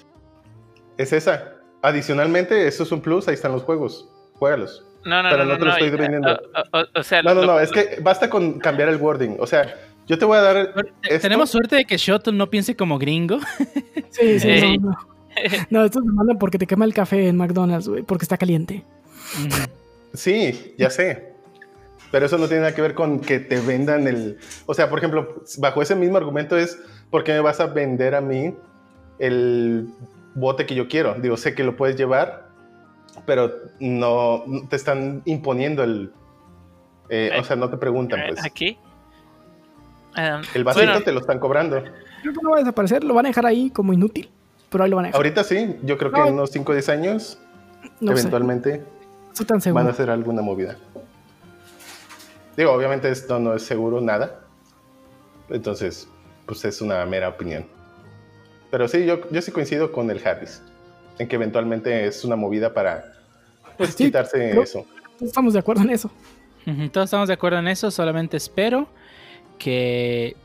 [0.96, 1.54] es esa.
[1.82, 4.08] Adicionalmente, eso es un plus, ahí están los juegos.
[4.34, 4.84] Juégalos.
[5.04, 6.32] No, no, Pero no, no te lo estoy y- vendiendo.
[6.32, 9.36] o- o- o sea, No, no, lo- no, es que basta con cambiar el wording.
[9.38, 9.74] O sea,
[10.08, 10.56] Yo te voy a dar.
[11.02, 11.20] Esto.
[11.20, 13.38] Tenemos suerte de que Shoto no piense como gringo.
[14.10, 14.78] Sí, sí, Ey.
[14.78, 14.96] no, no.
[15.70, 18.84] No, esto te mandan porque te quema el café en McDonald's, güey, porque está caliente.
[20.14, 21.27] Sí, ya sé.
[22.10, 24.38] Pero eso no tiene nada que ver con que te vendan el.
[24.66, 26.78] O sea, por ejemplo, bajo ese mismo argumento es:
[27.10, 28.54] ¿por qué me vas a vender a mí
[29.18, 29.88] el
[30.34, 31.14] bote que yo quiero?
[31.14, 32.48] Digo, sé que lo puedes llevar,
[33.26, 36.12] pero no te están imponiendo el.
[37.10, 38.44] eh, o sea, no te preguntan, pues.
[38.44, 38.78] Aquí.
[40.16, 41.82] Ah, El vasito bueno, te lo están cobrando.
[42.22, 44.30] Creo que no va a desaparecer, lo van a dejar ahí como inútil,
[44.70, 45.18] pero ahí lo van a dejar.
[45.18, 46.26] Ahorita sí, yo creo que No.
[46.26, 47.38] en unos 5 o 10 años,
[48.00, 50.76] No eventualmente no estoy tan van a hacer alguna movida.
[52.58, 54.40] Digo, obviamente esto no es seguro nada.
[55.48, 56.08] Entonces,
[56.44, 57.66] pues es una mera opinión.
[58.70, 60.60] Pero sí, yo, yo sí coincido con el Harris.
[61.18, 63.12] En que eventualmente es una movida para
[63.76, 64.84] pues, Sí, quitarse creo- eso.
[65.20, 66.10] Estamos de acuerdo en eso.
[66.92, 68.88] Todos estamos de acuerdo en eso, solamente espero
[69.58, 70.36] que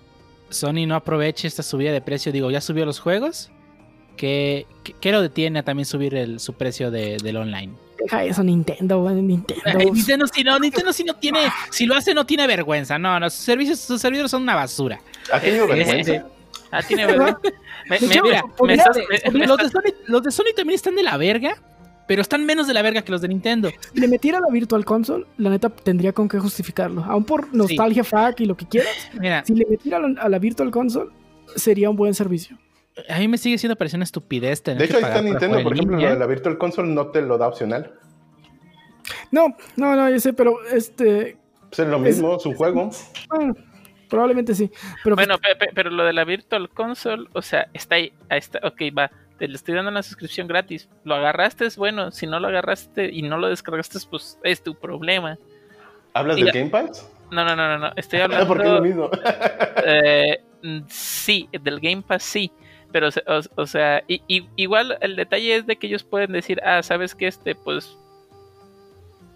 [0.49, 2.31] Sony no aproveche esta subida de precio.
[2.31, 3.51] Digo, ya subió los juegos.
[4.17, 7.73] Que, que, que lo detiene a también subir el, su precio de- del online.
[7.97, 9.61] Deja eso, Nintendo, Nintendo.
[9.65, 11.41] Ay, Nintendo, si no, Nintendo si no tiene,
[11.71, 12.97] si lo hace no tiene vergüenza.
[12.99, 14.99] No, no, sus servicios, sus servidores son una basura.
[15.31, 16.25] ¿Ha tenido Eh, vergüenza?
[16.71, 17.37] Ah, tiene verdad.
[17.89, 20.23] Me, De me- hecho, mira, podría- me estás- Fíjate, me- me los, de Sony, los
[20.23, 21.55] de Sony también están de la verga,
[22.07, 23.69] pero están menos de la verga que los de Nintendo.
[23.93, 27.03] Si le metiera la Virtual Console, la neta tendría con qué justificarlo.
[27.03, 28.91] Aún por nostalgia, fuck y lo que quieras.
[29.19, 31.11] Mira, Si le metiera a la Virtual Console,
[31.55, 32.57] sería un buen servicio.
[33.09, 35.61] A mí me sigue siendo pareciendo una estupidez tener De hecho, que ahí está Nintendo,
[35.63, 37.93] por ejemplo, de la Virtual Console no te lo da opcional.
[39.31, 41.37] No, no, no, yo sé, pero este.
[41.69, 42.91] Pues es lo mismo, su juego.
[43.29, 43.55] Bueno,
[44.09, 44.69] probablemente sí.
[45.03, 48.37] Pero pues, Bueno, pe- pero lo de la Virtual Console, o sea, está ahí, ahí
[48.39, 50.87] está, ok, va, te le estoy dando una suscripción gratis.
[51.03, 54.75] Lo agarraste, es bueno, si no lo agarraste y no lo descargaste, pues es tu
[54.75, 55.37] problema.
[56.13, 57.09] ¿Hablas del la- Game Pass?
[57.31, 58.47] No, no, no, no, no, estoy Ah, hablando...
[58.47, 59.09] porque es lo mismo.
[59.85, 62.51] Eh, mm, sí, del Game Pass sí.
[62.93, 64.21] Pero, o, se- o- o sea, i-
[64.55, 67.97] igual el detalle es de que ellos pueden decir, ah, sabes que este, pues.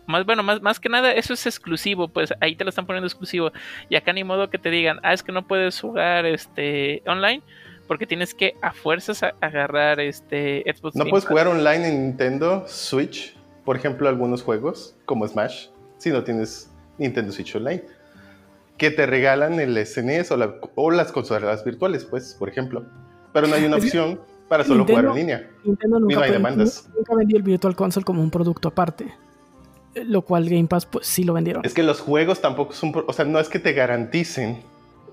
[0.05, 3.07] Más bueno, más, más que nada, eso es exclusivo, pues ahí te lo están poniendo
[3.07, 3.51] exclusivo.
[3.89, 7.41] Y acá ni modo que te digan, ah, es que no puedes jugar este online,
[7.89, 10.95] porque tienes que a fuerzas a- agarrar este Xbox.
[10.95, 11.29] No Game puedes Pass.
[11.31, 13.35] jugar online en Nintendo Switch,
[13.65, 17.83] por ejemplo, algunos juegos como Smash, si no tienes Nintendo Switch Online,
[18.77, 22.85] que te regalan el SNES o, la- o las consolas virtuales, pues, por ejemplo.
[23.33, 25.49] Pero no hay una opción para solo jugar en línea.
[25.63, 26.89] Nintendo nunca, no hay pre- demandas.
[26.95, 29.13] nunca vendió el Virtual Console como un producto aparte.
[29.93, 31.63] Eh, Lo cual Game Pass, pues sí lo vendieron.
[31.65, 34.61] Es que los juegos tampoco son, o sea, no es que te garanticen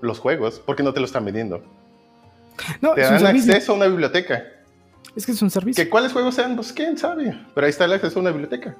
[0.01, 1.61] los juegos, porque no te lo están vendiendo.
[2.81, 4.43] no, Te es un dan acceso a una biblioteca.
[5.15, 5.83] Es que es un servicio.
[5.83, 6.55] ¿Que cuáles juegos sean?
[6.55, 7.37] Pues quién sabe.
[7.53, 8.75] Pero ahí está el acceso a una biblioteca.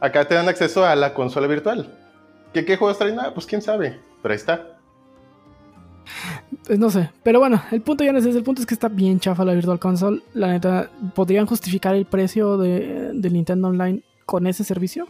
[0.00, 1.92] Acá te dan acceso a la consola virtual.
[2.52, 3.18] ¿Que qué juegos traen?
[3.20, 3.98] Ah, pues quién sabe.
[4.22, 4.78] Pero ahí está.
[6.68, 7.10] Pues no sé.
[7.24, 8.38] Pero bueno, el punto ya no es ese.
[8.38, 10.20] El punto es que está bien chafa la Virtual Console.
[10.34, 15.08] La neta, ¿podrían justificar el precio de, Nintendo Online con ese servicio?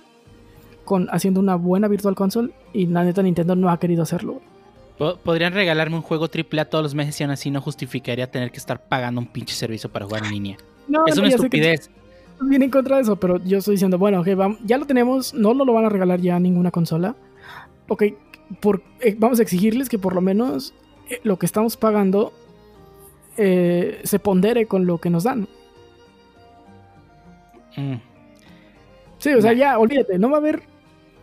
[0.87, 2.51] Con haciendo una buena Virtual Console.
[2.73, 4.41] Y la neta, Nintendo no ha querido hacerlo.
[4.99, 8.51] Po- Podrían regalarme un juego AAA todos los meses y aún así no justificaría tener
[8.51, 10.57] que estar pagando un pinche servicio para jugar en línea.
[10.89, 11.91] No, es una estupidez.
[12.41, 15.35] viene en contra de eso, pero yo estoy diciendo, bueno, ok, vam- ya lo tenemos,
[15.35, 17.15] no nos lo van a regalar ya a ninguna consola.
[17.89, 18.05] Ok,
[18.61, 20.73] por, eh, vamos a exigirles que por lo menos
[21.23, 22.33] lo que estamos pagando
[23.37, 25.49] eh, se pondere con lo que nos dan.
[27.77, 27.95] Mm.
[29.19, 30.63] Sí, o sea, ya, olvídate, no va a haber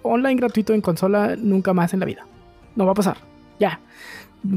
[0.02, 2.26] online gratuito en consola nunca más en la vida.
[2.76, 3.18] No va a pasar,
[3.60, 3.80] ya.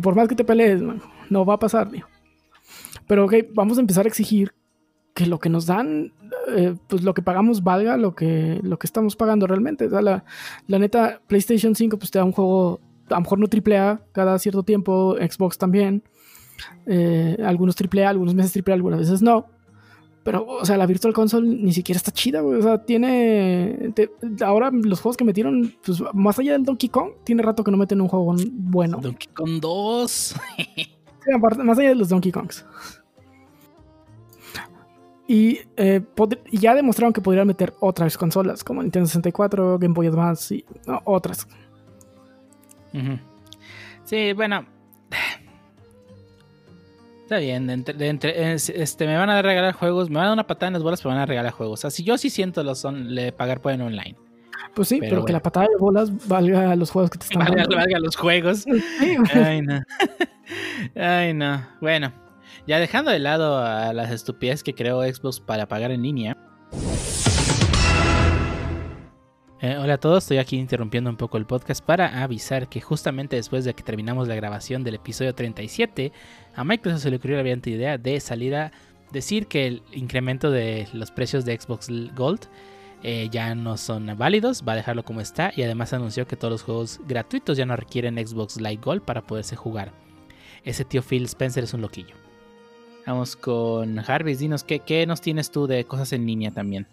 [0.02, 1.00] Por más que te pelees, man,
[1.30, 2.06] no va a pasar, tío.
[3.06, 4.52] Pero ok, vamos a empezar a exigir
[5.14, 6.12] que lo que nos dan,
[6.54, 9.86] eh, pues lo que pagamos valga lo que, lo que estamos pagando realmente.
[9.86, 10.24] O sea, la,
[10.68, 14.38] la neta, PlayStation 5 pues te da un juego, a lo mejor no AAA cada
[14.38, 16.02] cierto tiempo, Xbox también.
[16.86, 19.46] Eh, algunos AAA, algunos meses AAA, algunas veces no.
[20.24, 22.58] Pero, o sea, la Virtual Console ni siquiera está chida, güey.
[22.58, 23.92] O sea, tiene.
[23.94, 24.10] te-
[24.44, 27.76] ahora los juegos que metieron, pues más allá del Donkey Kong, tiene rato que no
[27.78, 28.98] meten un juego bueno.
[29.00, 30.34] Donkey Kong 2.
[31.24, 32.64] Sí, aparte- más allá de los Donkey Kongs.
[35.26, 36.00] Y eh,
[36.52, 41.02] ya demostraron que podrían meter otras consolas, como Nintendo 64, Game Boy Advance y no,
[41.04, 41.46] otras.
[44.04, 44.66] Sí, bueno.
[47.24, 50.24] Está bien, de entre- de entre- es- este, me van a regalar juegos, me van
[50.24, 51.84] a dar una patada en las bolas, pero me van a regalar juegos.
[51.84, 54.16] Así yo sí siento los son, le pagar por en online.
[54.74, 57.40] Pues sí, Pero pero, que la patada de bolas valga los juegos que te están
[57.44, 57.76] Valga, dando.
[57.76, 58.64] valga los juegos.
[59.34, 59.80] Ay, no.
[60.96, 61.66] Ay, no.
[61.82, 62.12] Bueno,
[62.66, 66.36] ya dejando de lado a las estupideces que creó Xbox para pagar en línea.
[69.60, 73.34] Eh, hola a todos, estoy aquí interrumpiendo un poco el podcast para avisar que justamente
[73.34, 76.12] después de que terminamos la grabación del episodio 37,
[76.54, 78.70] a Microsoft se le ocurrió la brillante idea de salir a
[79.10, 82.42] decir que el incremento de los precios de Xbox Gold
[83.02, 86.52] eh, ya no son válidos, va a dejarlo como está y además anunció que todos
[86.52, 89.90] los juegos gratuitos ya no requieren Xbox Live Gold para poderse jugar.
[90.62, 92.14] Ese tío Phil Spencer es un loquillo.
[93.08, 96.86] Vamos con Jarvis, dinos, ¿qué, qué nos tienes tú de cosas en línea también?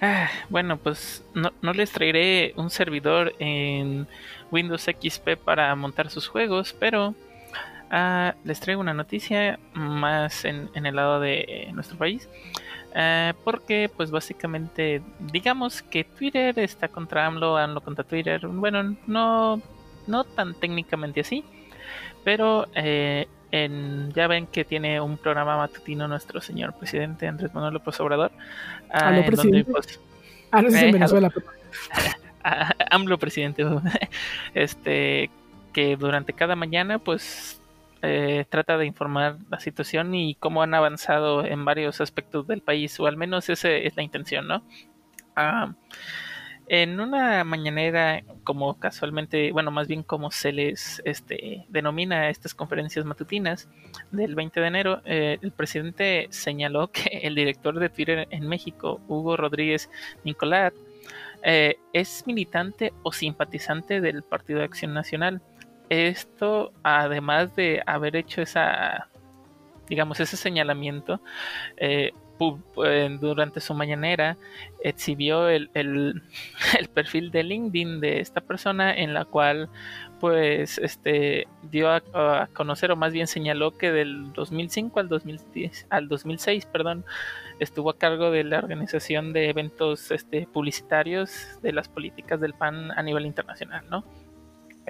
[0.00, 4.06] Ah, bueno, pues no, les traeré un servidor en
[4.50, 7.14] Windows XP para montar sus juegos, pero
[7.90, 12.28] ah, les traigo una noticia más en, en el lado de nuestro país.
[12.94, 18.46] Ah, porque pues básicamente digamos que Twitter está contra AMLO, AMLO contra Twitter.
[18.46, 19.60] Bueno, no,
[20.06, 21.44] no tan técnicamente así,
[22.22, 27.74] pero eh, en, ya ven que tiene un programa matutino nuestro señor presidente Andrés Manuel
[27.74, 28.32] López Obrador.
[28.90, 29.62] Ah, ¿Aló, presidente?
[29.62, 30.00] Donde, pues,
[30.50, 31.32] ah, no es en eh, Venezuela.
[32.90, 33.64] AMLO presidente.
[34.54, 35.30] este
[35.72, 37.60] que durante cada mañana pues
[38.02, 42.98] eh, trata de informar la situación y cómo han avanzado en varios aspectos del país,
[42.98, 44.62] o al menos esa es la intención, ¿no?
[45.36, 45.74] Ah,
[46.66, 52.54] en una mañanera, como casualmente, bueno, más bien como se les este, denomina a estas
[52.54, 53.68] conferencias matutinas
[54.12, 59.00] del 20 de enero, eh, el presidente señaló que el director de Twitter en México,
[59.08, 59.90] Hugo Rodríguez
[60.24, 60.72] Nicolás,
[61.42, 65.42] eh, es militante o simpatizante del Partido de Acción Nacional.
[65.90, 69.10] Esto, además de haber hecho esa,
[69.86, 71.20] digamos, ese señalamiento,
[71.76, 72.12] eh,
[73.20, 74.36] durante su mañanera
[74.82, 76.22] exhibió el, el,
[76.92, 79.68] perfil de LinkedIn de esta persona en la cual
[80.20, 86.08] pues este dio a, conocer o más bien señaló que del 2005 al 2010 al
[86.08, 87.04] 2006 perdón
[87.60, 92.90] estuvo a cargo de la organización de eventos este, publicitarios de las políticas del PAN
[92.92, 94.04] a nivel internacional no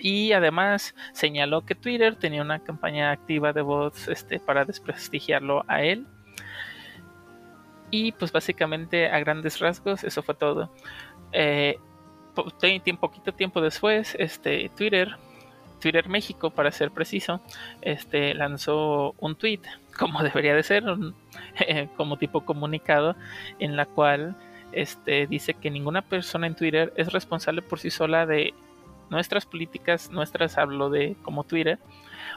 [0.00, 5.82] y además señaló que Twitter tenía una campaña activa de bots este, para desprestigiarlo a
[5.82, 6.06] él.
[7.94, 10.68] Y pues básicamente a grandes rasgos eso fue todo.
[11.30, 11.78] Eh,
[12.98, 15.16] poquito tiempo después, este, Twitter,
[15.80, 17.40] Twitter México para ser preciso,
[17.82, 19.60] este, lanzó un tweet,
[19.96, 20.82] como debería de ser,
[21.96, 23.14] como tipo comunicado,
[23.60, 24.34] en la cual
[24.72, 28.54] este, dice que ninguna persona en Twitter es responsable por sí sola de
[29.08, 31.78] nuestras políticas, nuestras hablo de como Twitter,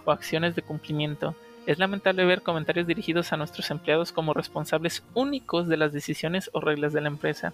[0.06, 1.34] o acciones de cumplimiento.
[1.68, 6.62] Es lamentable ver comentarios dirigidos a nuestros empleados como responsables únicos de las decisiones o
[6.62, 7.54] reglas de la empresa.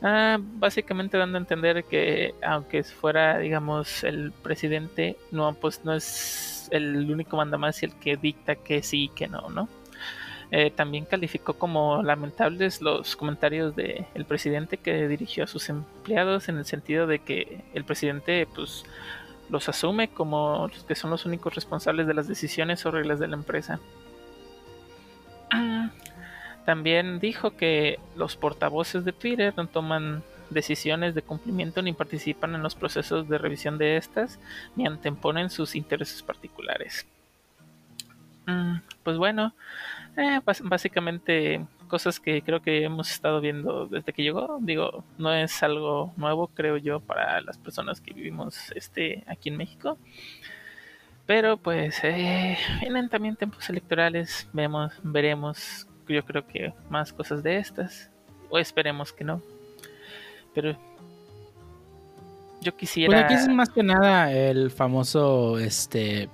[0.00, 6.68] Ah, básicamente dando a entender que aunque fuera, digamos, el presidente, no, pues no es
[6.70, 9.68] el único mandamás y el que dicta que sí y que no, ¿no?
[10.52, 16.58] Eh, también calificó como lamentables los comentarios del presidente que dirigió a sus empleados en
[16.58, 18.84] el sentido de que el presidente pues
[19.48, 23.28] los asume como los que son los únicos responsables de las decisiones o reglas de
[23.28, 23.80] la empresa.
[26.64, 32.62] También dijo que los portavoces de Twitter no toman decisiones de cumplimiento ni participan en
[32.62, 34.40] los procesos de revisión de estas
[34.74, 37.06] ni anteponen sus intereses particulares.
[38.46, 39.54] Mm, pues bueno,
[40.16, 44.58] eh, básicamente cosas que creo que hemos estado viendo desde que llegó.
[44.60, 49.56] Digo, no es algo nuevo, creo yo, para las personas que vivimos este, aquí en
[49.56, 49.98] México.
[51.26, 57.56] Pero pues eh, vienen también tiempos electorales, vemos, veremos, yo creo que más cosas de
[57.58, 58.10] estas,
[58.48, 59.42] o esperemos que no.
[60.54, 60.78] Pero
[62.60, 63.10] yo quisiera...
[63.10, 66.28] Pues aquí es más que nada el famoso, este,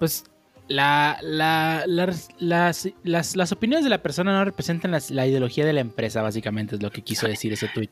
[0.00, 0.24] pues
[0.68, 5.80] la, la, las, las, las, opiniones de la persona no representan la ideología de la
[5.80, 7.90] empresa, básicamente es lo que quiso decir ese tweet.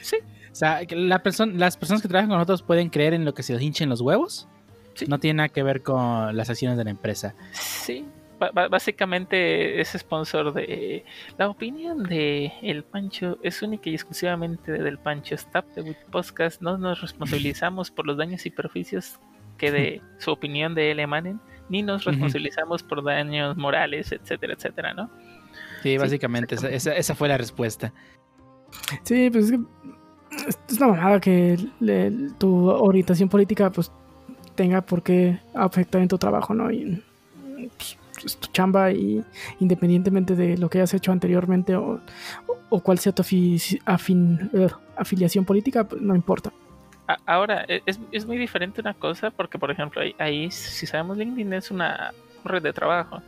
[0.00, 0.16] Sí.
[0.50, 1.22] O sea, la
[1.54, 4.00] las personas que trabajan con nosotros pueden creer en lo que se les hinchen los
[4.00, 4.48] huevos.
[4.94, 5.04] Sí.
[5.06, 7.34] No tiene nada que ver con las acciones de la empresa.
[7.52, 8.06] Sí.
[8.40, 11.04] B básicamente es sponsor de
[11.38, 16.60] la opinión de El Pancho es única y exclusivamente del Pancho Stop de Podcast.
[16.60, 19.18] No nos responsabilizamos por los daños y perjuicios
[19.58, 24.94] que de su opinión de él emanen ni nos responsabilizamos por daños morales, etcétera, etcétera,
[24.94, 25.10] ¿no?
[25.82, 27.92] Sí, básicamente esa, esa, fue la respuesta.
[29.02, 29.58] Sí, pues es que
[30.68, 33.90] es una mamada que le, tu orientación política pues
[34.54, 36.70] tenga por qué afectar en tu trabajo, ¿no?
[36.70, 37.02] Y
[37.76, 39.22] pues, es tu chamba y
[39.60, 42.00] independientemente de lo que hayas hecho anteriormente o,
[42.68, 43.22] o cuál sea tu
[43.84, 46.52] afin, uh, afiliación política, pues no importa.
[47.24, 51.16] Ahora, e, es, es, muy diferente una cosa porque, por ejemplo, ahí, ahí, si sabemos,
[51.16, 52.12] LinkedIn es una
[52.44, 53.22] red de trabajo.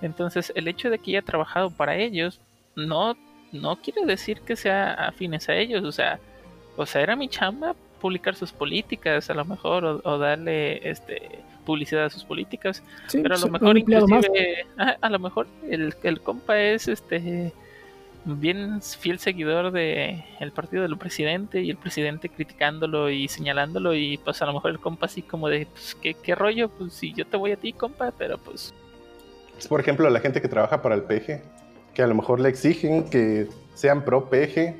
[0.00, 2.40] Entonces, el hecho de que haya trabajado para ellos
[2.76, 3.16] no
[3.52, 6.18] no quiere decir que sea afines a ellos, o sea,
[6.76, 12.06] o sea, era mi chamba publicar sus políticas a lo mejor o, darle este publicidad
[12.06, 16.88] a sus políticas, pero a lo mejor inclusive a, lo mejor el, el compa es
[16.88, 17.52] este
[18.24, 24.18] bien fiel seguidor de el partido del presidente y el presidente criticándolo y señalándolo y
[24.18, 27.12] pues a lo mejor el compa así como de pues qué, qué rollo pues si
[27.12, 28.72] yo te voy a ti compa pero pues
[29.68, 31.42] por ejemplo la gente que trabaja para el PG
[31.94, 34.76] que a lo mejor le exigen que sean pro PG,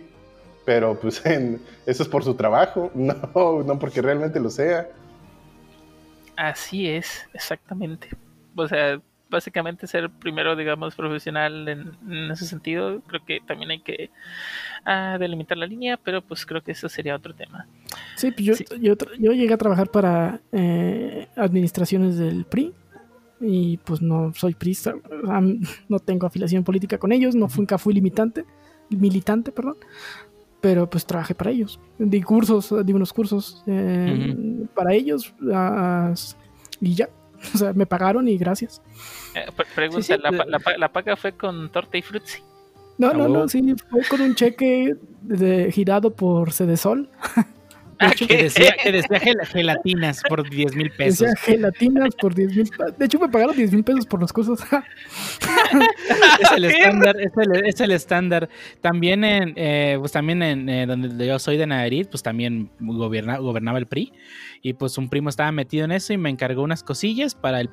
[0.64, 1.22] pero pues
[1.86, 4.88] eso es por su trabajo, no, no porque realmente lo sea.
[6.36, 8.08] Así es, exactamente.
[8.56, 9.00] O sea,
[9.32, 14.10] básicamente ser primero, digamos, profesional en, ese sentido, creo que también hay que
[14.84, 17.66] ah, delimitar la línea, pero pues creo que eso sería otro tema.
[18.14, 22.72] Sí, pues yo, yo, yo, llegué a trabajar para eh, administraciones del PRI
[23.40, 24.94] y pues no soy prisa,
[25.88, 28.44] no tengo afiliación política con ellos, no nunca fui limitante,
[28.90, 29.76] militante, perdón,
[30.60, 35.34] pero pues trabajé para ellos, di cursos, di unos cursos eh, para ellos
[36.80, 37.08] y ya,
[37.54, 38.82] o sea, me pagaron y gracias.
[39.34, 42.42] Eh, pregunta, ¿la, paga fue con torta y frutzi?
[42.98, 47.08] No, no, no, sí, fue con un cheque de, girado por Cedesol.
[48.10, 51.28] que decía, que decía gelatinas por 10 mil pesos.
[51.28, 54.60] Decía gelatinas por 10 mil De hecho, me pagaron 10 mil pesos por los cursos.
[56.40, 57.16] es el estándar,
[57.64, 58.48] es el, estándar.
[58.80, 63.38] También en, eh, pues también en eh, donde yo soy de Nayarit, pues también gobierna,
[63.38, 64.12] gobernaba el PRI.
[64.62, 67.70] Y pues un primo estaba metido en eso y me encargó unas cosillas para el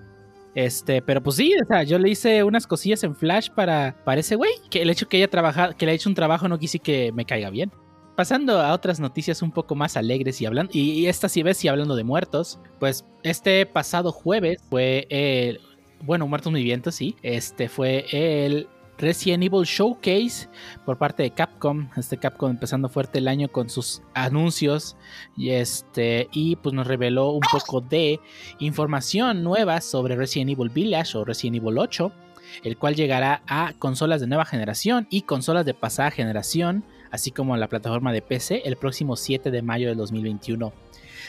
[0.55, 4.19] este, pero pues sí, o sea, yo le hice unas cosillas en Flash para, para
[4.19, 4.51] ese güey.
[4.71, 7.11] Que el hecho que ella trabaja, que le haya hecho un trabajo no quise que
[7.13, 7.71] me caiga bien
[8.19, 11.95] pasando a otras noticias un poco más alegres y hablando, y, esta ves y hablando
[11.95, 15.61] de muertos, pues este pasado jueves fue el,
[16.01, 18.67] bueno, muertos vivientes, sí, este fue el
[18.97, 20.49] Resident Evil Showcase
[20.85, 21.87] por parte de Capcom.
[21.95, 24.97] Este Capcom empezando fuerte el año con sus anuncios
[25.37, 28.19] y este y pues nos reveló un poco de
[28.59, 32.11] información nueva sobre Resident Evil Village o Resident Evil 8,
[32.65, 37.53] el cual llegará a consolas de nueva generación y consolas de pasada generación así como
[37.53, 40.73] en la plataforma de PC el próximo 7 de mayo de 2021.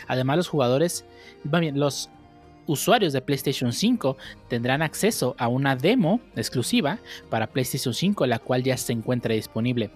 [0.07, 1.05] Además, los jugadores,
[1.45, 2.11] bien, los
[2.67, 4.17] usuarios de PlayStation 5
[4.49, 9.91] tendrán acceso a una demo exclusiva para PlayStation 5, la cual ya se encuentra disponible.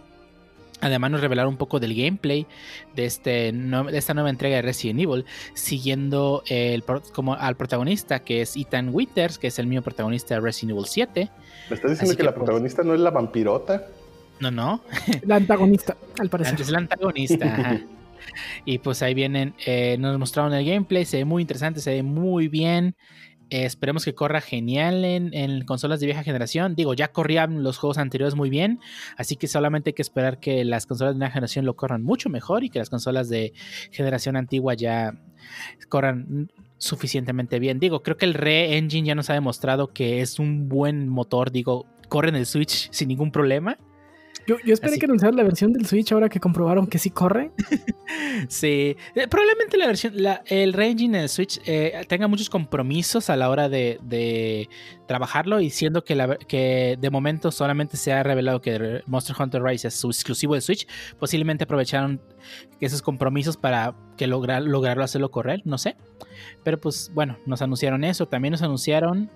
[0.81, 2.47] Además nos revelaron un poco del gameplay
[2.95, 5.25] de, este, de esta nueva entrega de Resident Evil,
[5.55, 10.41] siguiendo el, como al protagonista que es Ethan Winters, que es el mismo protagonista de
[10.41, 11.31] Resident Evil 7.
[11.71, 13.87] ¿Me estás diciendo que, la pues, protagonista no es la vampirota?
[14.41, 14.83] No, no.
[15.23, 16.61] La antagonista, al parecer.
[16.61, 17.81] Es la antagonista.
[18.65, 22.03] y pues ahí vienen, eh, nos mostraron el gameplay, se ve muy interesante, se ve
[22.03, 22.97] muy bien.
[23.51, 26.75] Eh, esperemos que corra genial en, consolas de vieja generación.
[26.75, 28.81] Digo, ya corrían los juegos anteriores muy bien,
[29.17, 32.31] así que solamente hay que esperar que las consolas de nueva generación lo corran mucho
[32.31, 33.53] mejor y que las consolas de
[33.91, 35.15] generación antigua ya
[35.89, 37.79] corran suficientemente bien.
[37.79, 41.51] Digo, creo que el Re-Engine ya nos ha demostrado que es un buen motor.
[41.51, 43.79] Digo, corre en el Switch sin ningún problema.
[44.47, 47.51] Yo, yo esperé que anunciaran la versión del Switch ahora que comprobaron que sí corre.
[48.49, 53.37] sí, eh, probablemente la versión, la, el re-engine del Switch eh, tenga muchos compromisos a
[53.37, 54.69] la hora de,
[55.07, 59.63] trabajarlo y siendo que, la, que de momento solamente se ha revelado que Monster Hunter
[59.63, 60.87] Rise es su exclusivo de Switch,
[61.19, 62.21] posiblemente aprovecharon
[62.81, 65.97] esos compromisos para que lograr, lograrlo hacerlo correr, no sé.
[66.63, 69.31] Pero pues bueno, nos anunciaron eso, también nos anunciaron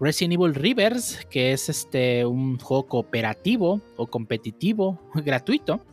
[0.00, 5.84] Resident Evil Rivers, que es este un juego cooperativo o competitivo gratuito.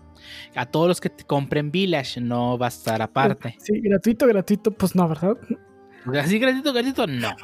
[0.56, 3.56] A todos los que te compren Village no va a estar aparte.
[3.60, 5.36] Sí, gratuito, gratuito, pues no, ¿verdad?
[6.20, 7.36] Así gratuito, gratuito, no.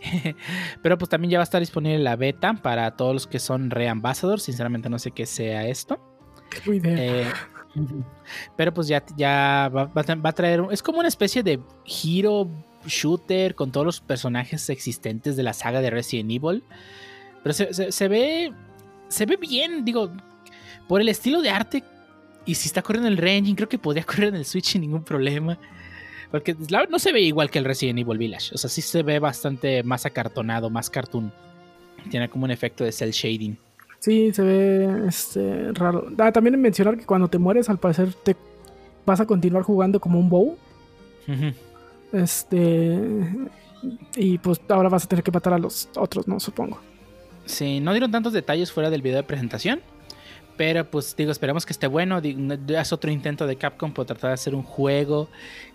[0.82, 3.70] Pero pues también ya va a estar disponible la beta para todos los que son
[3.70, 4.42] Re-Ambassadors.
[4.42, 5.98] Sinceramente no sé qué sea esto.
[6.66, 7.30] Eh,
[8.56, 10.62] pero pues ya, ya va, va, a traer.
[10.70, 12.48] Es como una especie de giro
[12.86, 16.62] shooter con todos los personajes existentes de la saga de Resident Evil.
[17.42, 18.52] Pero se, ve.
[19.08, 20.10] Se ve bien, digo.
[20.88, 21.84] Por el estilo de arte.
[22.44, 25.04] Y si está corriendo el Ranging, creo que podría correr en el Switch sin ningún
[25.04, 25.58] problema.
[26.30, 26.56] Porque
[26.90, 28.54] no se ve igual que el Resident Evil Village.
[28.54, 31.32] O sea, sí se ve bastante más acartonado, más cartoon.
[32.10, 33.56] Tiene como un efecto de cel shading.
[34.00, 36.08] Sí, se ve este, raro.
[36.18, 38.36] Ah, también mencionar que cuando te mueres, al parecer te
[39.04, 40.56] vas a continuar jugando como un bow.
[42.12, 42.98] Este.
[44.16, 46.40] Y pues ahora vas a tener que matar a los otros, ¿no?
[46.40, 46.80] Supongo.
[47.44, 49.80] Sí, no dieron tantos detalles fuera del video de presentación.
[50.56, 52.18] Pero pues digo, esperemos que esté bueno.
[52.18, 55.28] Es otro intento de Capcom por tratar de hacer un juego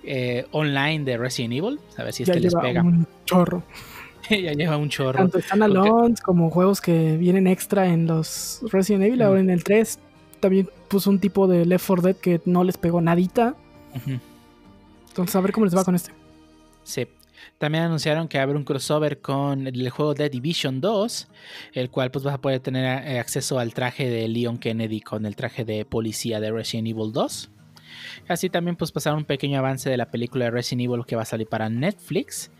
[0.03, 1.79] eh, online de Resident Evil.
[1.97, 2.81] A ver si es que les pega.
[2.81, 3.63] Un chorro.
[4.29, 5.19] ya lleva un chorro.
[5.19, 9.21] Tanto están alone como juegos que vienen extra en los Resident Evil.
[9.21, 9.99] Ahora en el 3
[10.39, 13.55] también puso un tipo de Left 4 Dead que no les pegó nadita.
[15.09, 16.11] Entonces, a ver cómo les va con este.
[16.83, 17.07] Sí.
[17.57, 21.27] También anunciaron que haber un crossover con el juego The Division 2,
[21.73, 25.25] el cual pues vas a poder tener eh, acceso al traje de Leon Kennedy con
[25.25, 27.49] el traje de policía de Resident Evil 2.
[28.27, 31.23] Así también pues pasaron un pequeño avance de la película de Resident Evil que va
[31.23, 32.51] a salir para Netflix.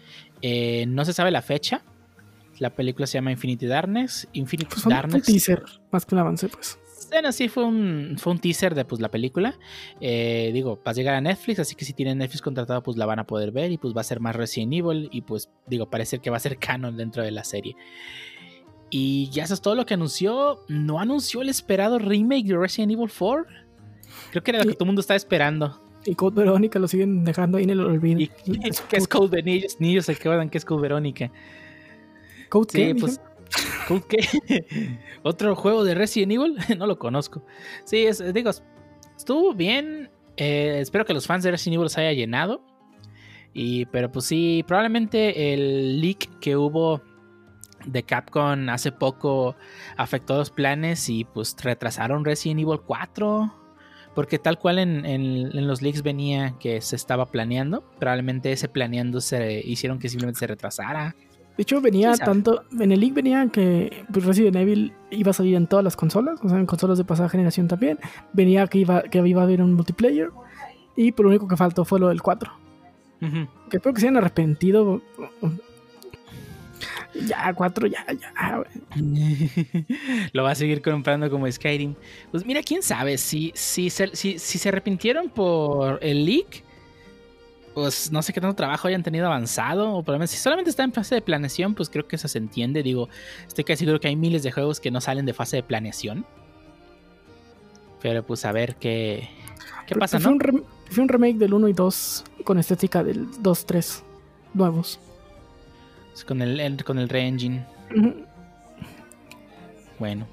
[0.42, 1.84] Eh, no se sabe la fecha.
[2.58, 4.28] La película se llama Infinity Darkness.
[4.34, 5.24] Infinity Pues un- Darkness.
[5.26, 6.80] teaser, más que un avance, pues.
[7.12, 9.60] Bueno, sí, fue un, fue un teaser de pues, la película.
[10.00, 13.06] Eh, digo, va a llegar a Netflix, así que si tienen Netflix contratado, pues la
[13.06, 15.90] van a poder ver y pues va a ser más Resident Evil y pues digo,
[15.90, 17.76] parece que va a ser canon dentro de la serie.
[18.90, 20.60] Y ya eso es todo lo que anunció.
[20.68, 23.46] No anunció el esperado remake de Resident Evil 4.
[24.32, 25.82] Creo que era lo que Y- todo el mundo estaba esperando.
[26.06, 28.20] Y Code Verónica lo siguen dejando ahí en el olvido.
[28.22, 28.28] Y
[28.90, 31.32] que es Code de niños, niños se acuerdan que es Code Verónica.
[32.50, 32.96] ¿Code Sí, qué?
[32.96, 33.22] pues.
[33.88, 34.98] ¿Code qué?
[35.24, 36.58] ¿Otro juego de Resident Evil?
[36.78, 37.44] no lo conozco.
[37.86, 38.52] Sí, es- digo,
[39.18, 40.10] estuvo bien.
[40.38, 42.62] eh, espero que los fans de Resident Evil se haya llenado.
[43.54, 47.02] Y, pero pues sí, probablemente el leak que hubo
[47.86, 49.56] de Capcom hace poco
[49.98, 53.54] afectó los planes y pues retrasaron Resident Evil 4.
[54.16, 57.82] Porque tal cual en, en- en los leaks venía que se estaba planeando.
[58.00, 61.16] Probablemente ese planeando se hicieron que simplemente se retrasara.
[61.58, 62.64] De hecho, venía tanto.
[62.80, 66.40] En el link venía que pues, Resident Evil iba a salir en todas las consolas,
[66.42, 68.00] o sea, en consolas de pasada generación también.
[68.34, 70.30] Venía que iba, que iba a haber un multiplayer.
[70.96, 72.52] Y por lo único que faltó fue lo del 4.
[73.22, 73.48] Ujú.
[73.70, 75.02] Que espero que se hayan arrepentido.
[77.14, 78.64] Ya, 4, ya, ya.
[80.34, 81.96] Lo va a seguir comprando como Skyrim.
[82.32, 83.18] Pues mira, quién sabe.
[83.18, 86.64] Si, si, se, si, si se arrepintieron por el leak,
[87.74, 89.94] pues no sé qué tanto trabajo hayan tenido avanzado.
[89.94, 92.84] O probablemente, si solamente está en fase de planeación, pues creo que eso se entiende.
[92.84, 93.10] Digo,
[93.48, 96.26] estoy casi seguro que hay miles de juegos que no salen de fase de planeación.
[98.02, 99.30] Pero pues a ver qué,
[99.88, 100.38] qué pasa, fue, ¿no?
[100.38, 104.04] un fue un remake del 1 y 2 con estética del 2, 3
[104.54, 105.00] nuevos.
[106.28, 107.66] Con el, el- con el re-engine.
[110.00, 110.28] Bueno,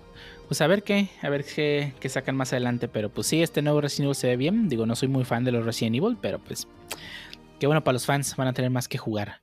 [0.49, 2.89] pues a ver qué, a ver qué, qué sacan más adelante.
[2.89, 4.69] Pero pues sí, este nuevo Resident Evil se ve bien.
[4.69, 6.67] Digo, no soy muy fan de los Resident Evil, pero pues
[7.59, 9.41] qué bueno para los fans, van a tener más que jugar.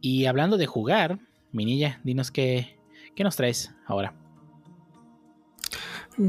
[0.00, 1.18] Y hablando de jugar,
[1.52, 2.78] Minilla, dinos qué,
[3.14, 4.14] qué nos traes ahora.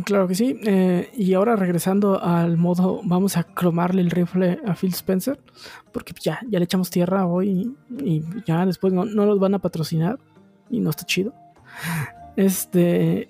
[0.05, 0.55] Claro que sí.
[0.65, 5.39] eh, y ahora regresando al modo, vamos a cromarle el rifle a Phil Spencer.
[5.91, 9.55] Porque ya, ya le echamos tierra hoy y, y ya después no, no los van
[9.55, 10.19] a patrocinar.
[10.69, 11.33] Y no está chido.
[12.35, 13.29] Este.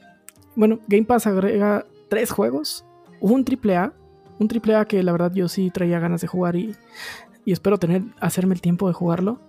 [0.55, 2.85] Bueno, Game Pass agrega tres juegos.
[3.21, 3.93] Un triple A.
[4.37, 6.75] Un triple A que la verdad yo sí traía ganas de jugar y,
[7.49, 9.39] y espero tener, hacerme el tiempo de jugarlo.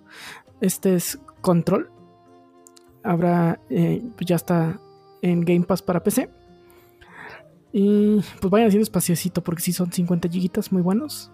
[0.63, 1.91] Este es Control.
[3.03, 4.81] Habrá, eh, pues ya está
[5.21, 6.31] en Game Pass para PC.
[7.75, 11.31] Y pues vayan haciendo espaciocito porque sí son 50 gigitas muy buenos.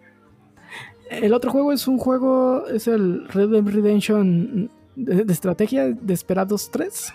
[1.10, 6.70] El otro juego es un juego, es el Red Dead Redemption de, de estrategia Desperados
[6.70, 7.14] 3.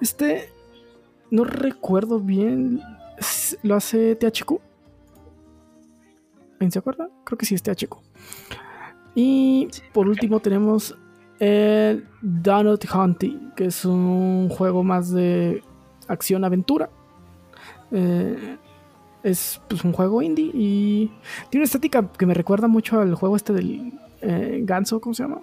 [0.00, 0.52] Este,
[1.30, 2.82] no recuerdo bien,
[3.62, 4.67] lo hace THQ.
[6.58, 7.08] ¿Alguien se acuerda?
[7.24, 7.96] Creo que sí es THQ.
[9.14, 10.96] Y por último tenemos
[11.38, 15.62] el Donut Hunting, que es un juego más de
[16.08, 16.90] acción-aventura.
[17.92, 18.56] Eh,
[19.22, 21.10] es pues, un juego indie y
[21.50, 25.22] tiene una estética que me recuerda mucho al juego este del eh, Ganso, ¿cómo se
[25.22, 25.40] llama?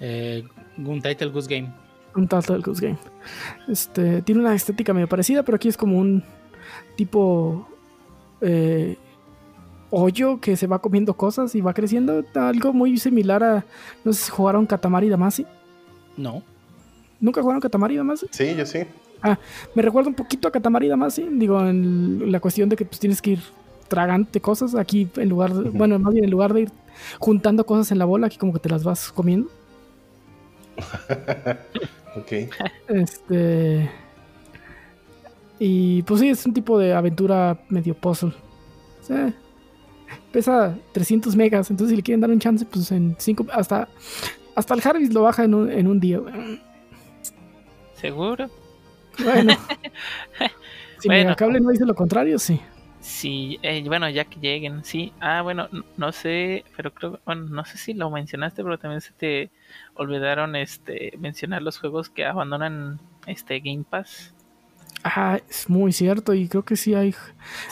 [0.00, 0.44] Eh,
[0.78, 1.72] un title Goose Game.
[2.14, 2.98] Un Turtle Goose Game.
[3.68, 6.24] Este, tiene una estética medio parecida, pero aquí es como un
[6.96, 7.68] tipo
[8.40, 8.96] eh,
[9.90, 12.24] hoyo que se va comiendo cosas y va creciendo.
[12.34, 13.64] Algo muy similar a.
[14.04, 15.46] No sé si jugaron Katamari Damacy.
[16.16, 16.42] No.
[17.20, 18.26] ¿Nunca jugaron Katamari Damacy?
[18.30, 18.80] Sí, yo sí.
[19.74, 21.28] Me recuerda un poquito a Katamari Damacy.
[21.32, 23.40] Digo, en la cuestión de que pues, tienes que ir
[23.88, 24.74] tragante cosas.
[24.74, 25.70] Aquí, en lugar de.
[25.70, 26.70] Bueno, más bien en lugar de ir
[27.18, 29.48] juntando cosas en la bola, aquí como que te las vas comiendo.
[32.16, 32.32] Ok.
[32.88, 33.88] Este.
[35.60, 38.32] Y pues sí, es un tipo de aventura medio puzzle.
[39.02, 39.32] Sea,
[40.32, 43.46] pesa 300 megas, entonces si le quieren dar un chance, pues en 5.
[43.52, 43.88] Hasta,
[44.54, 46.20] hasta el Jarvis lo baja en un, en un día.
[47.94, 48.48] ¿Seguro?
[49.22, 49.52] Bueno,
[50.98, 51.24] si Bueno.
[51.24, 52.60] Megacable no dice lo contrario, sí.
[53.00, 55.12] Sí, eh, bueno, ya que lleguen, sí.
[55.20, 59.00] Ah, bueno, n- no sé, pero creo, bueno, no sé si lo mencionaste, pero también
[59.00, 59.50] se te
[59.94, 64.34] olvidaron este mencionar los juegos que abandonan este Game Pass.
[65.02, 67.14] Ah, es muy cierto, y creo que sí hay,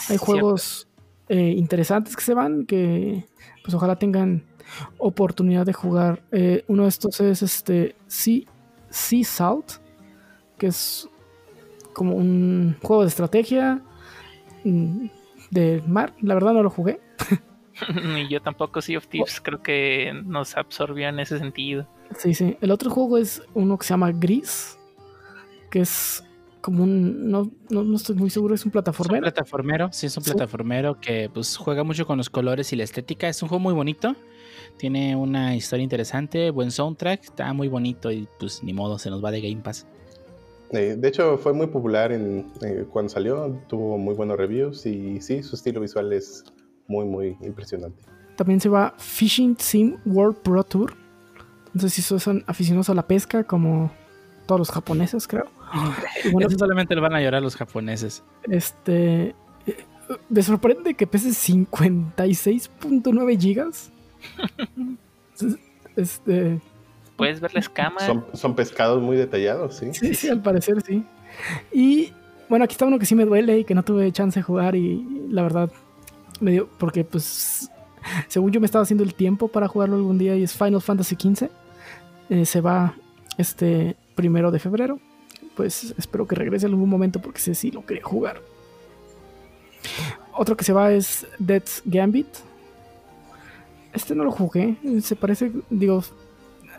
[0.09, 0.87] hay juegos
[1.29, 3.25] eh, interesantes que se van, que
[3.63, 4.43] pues ojalá tengan
[4.97, 6.23] oportunidad de jugar.
[6.31, 8.41] Eh, uno de estos es este Sea,
[8.89, 9.73] sea Salt,
[10.57, 11.07] que es
[11.93, 13.81] como un juego de estrategia
[14.63, 15.07] mm,
[15.51, 16.13] de mar.
[16.21, 16.99] La verdad no lo jugué.
[18.13, 21.87] Ni yo tampoco, Sea of Thieves, creo que nos absorbió en ese sentido.
[22.17, 22.57] Sí, sí.
[22.61, 24.77] El otro juego es uno que se llama Gris,
[25.69, 26.23] que es
[26.61, 27.29] como un.
[27.29, 29.21] No, no, no estoy muy seguro, es un Es un plataformero.
[29.23, 30.31] plataformero, sí, es un Sí.
[30.31, 33.27] plataformero que pues juega mucho con los colores y la estética.
[33.29, 34.15] Es un juego muy bonito.
[34.77, 39.23] Tiene una historia interesante, buen soundtrack, está muy bonito y pues ni modo, se nos
[39.23, 39.85] va de Game Pass.
[40.71, 45.19] Eh, de hecho, fue muy popular en, eh, cuando salió, tuvo muy buenos reviews y
[45.19, 46.43] sí, su estilo visual es
[46.87, 47.97] muy, muy impresionante.
[48.35, 50.93] También se va Fishing Sim World Pro Tour.
[51.73, 53.91] No sé si son aficionados a la pesca, como
[54.45, 55.45] todos los japoneses, creo.
[56.23, 58.23] Y bueno, Eso solamente lo van a llorar los japoneses.
[58.49, 59.35] este.
[59.67, 59.85] eh,
[60.29, 63.91] Me sorprende que pese 56.9 gigas.
[65.95, 66.59] Este.
[67.17, 67.99] Puedes ver la escama.
[68.01, 69.93] Son, son pescados muy detallados, sí.
[69.93, 71.03] Sí, sí, al parecer sí.
[71.73, 72.13] Y
[72.47, 74.75] bueno, aquí está uno que sí me duele y que no tuve chance de jugar
[74.75, 75.69] y la verdad
[76.39, 77.69] me dio, porque pues
[78.27, 81.15] según yo me estaba haciendo el tiempo para jugarlo algún día y es Final Fantasy
[81.15, 81.49] XV.
[82.29, 82.95] Eh, se va
[83.37, 84.99] este primero de febrero.
[85.59, 88.39] Pues espero que regrese en algún momento porque sé si lo quería jugar.
[90.33, 92.27] Otro que se va es Death's Gambit.
[93.91, 94.77] Este no lo jugué.
[95.01, 96.01] Se parece, digo,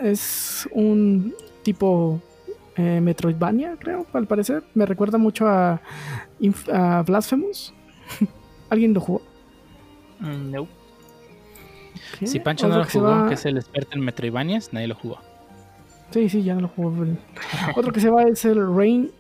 [0.01, 2.23] es un tipo
[2.75, 4.65] eh, Metroidvania, creo, al parecer.
[4.73, 5.83] Me recuerda mucho a,
[6.73, 7.75] a Blasphemous.
[8.71, 9.21] ¿Alguien lo jugó?
[10.21, 10.69] Mm, no.
[12.19, 12.27] ¿Qué?
[12.27, 15.19] Si Pancho no lo jugó, va- que es el experto en Metroidvanias, nadie lo jugó.
[16.11, 17.07] Sí, sí, ya no lo jugó.
[17.77, 19.11] Otro que se va es el Rain,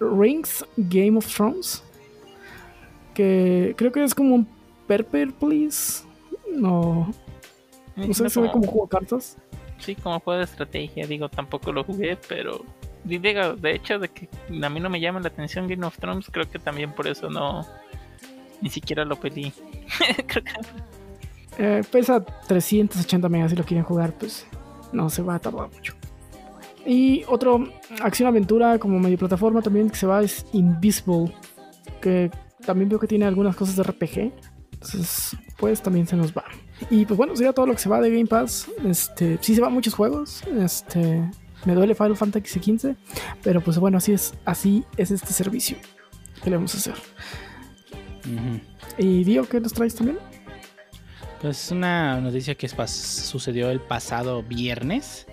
[0.00, 1.82] Rings Game of Thrones.
[3.12, 4.48] Que creo que es como un
[4.86, 6.04] Perper Please.
[6.54, 7.12] No,
[7.96, 9.36] no sé, se ve como juego de cartas.
[9.78, 12.64] Sí, como juego de estrategia, digo, tampoco lo jugué, pero
[13.04, 14.28] di- digo, de hecho, de que
[14.62, 17.28] a mí no me llama la atención Game of Thrones, creo que también por eso
[17.28, 17.66] no,
[18.60, 19.52] ni siquiera lo pedí.
[20.26, 20.52] creo que
[21.58, 24.46] Eh, pesa 380 megas si lo quieren jugar, pues
[24.92, 25.94] no se va a tardar mucho.
[26.86, 27.68] Y otro
[28.02, 31.32] acción aventura como medio plataforma también que se va es Invisible,
[32.00, 32.30] que
[32.64, 34.32] también veo que tiene algunas cosas de RPG.
[34.72, 36.44] Entonces, pues también se nos va.
[36.90, 38.68] Y pues bueno, sería todo lo que se va de Game Pass.
[38.84, 40.42] Este, sí se van muchos juegos.
[40.58, 41.30] Este,
[41.64, 42.94] me duele Final Fantasy XV,
[43.42, 45.78] pero pues bueno, así es, así es este servicio.
[46.42, 46.94] ¿Qué le vamos a hacer?
[48.98, 50.18] Y Dio, ¿qué nos traes también?
[51.40, 55.26] Pues una noticia que sucedió el pasado viernes.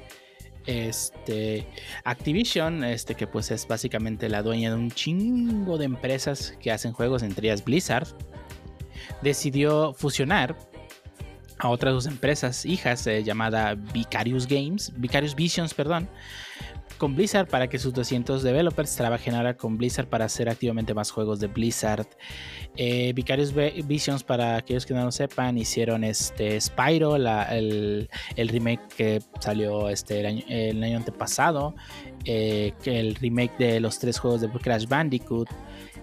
[0.65, 1.67] Este
[2.03, 6.93] Activision, este que pues es básicamente la dueña de un chingo de empresas que hacen
[6.93, 8.07] juegos, entre ellas Blizzard,
[9.21, 10.55] decidió fusionar
[11.57, 16.09] a otras dos empresas hijas eh, llamada Vicarious Games, Vicarious Visions, perdón,
[17.01, 21.09] con Blizzard para que sus 200 developers trabajen ahora con Blizzard para hacer activamente más
[21.09, 22.05] juegos de Blizzard.
[22.75, 23.55] Eh, Vicarious
[23.87, 29.89] Visions, para aquellos que no lo sepan, hicieron este Spyro, el, el remake que salió
[29.89, 31.73] este, el, año, antepasado,
[32.25, 35.49] eh, el remake de los tres juegos de Crash Bandicoot.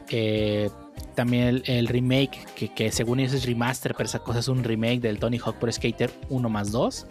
[0.08, 0.68] eh,
[1.14, 4.64] también el, el remake, que, que según ellos es remaster, pero esa cosa es un
[4.64, 7.06] remake del Tony Hawk Pro Skater 1 más 2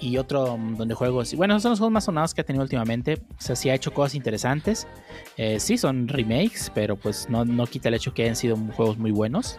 [0.00, 1.34] y otro mm, donde juegos.
[1.34, 3.22] Bueno, esos son los juegos más sonados que ha tenido últimamente.
[3.38, 4.86] O sea, sí ha hecho cosas interesantes.
[5.36, 8.98] Eh, sí, son remakes, pero pues no, no quita el hecho que hayan sido juegos
[8.98, 9.58] muy buenos.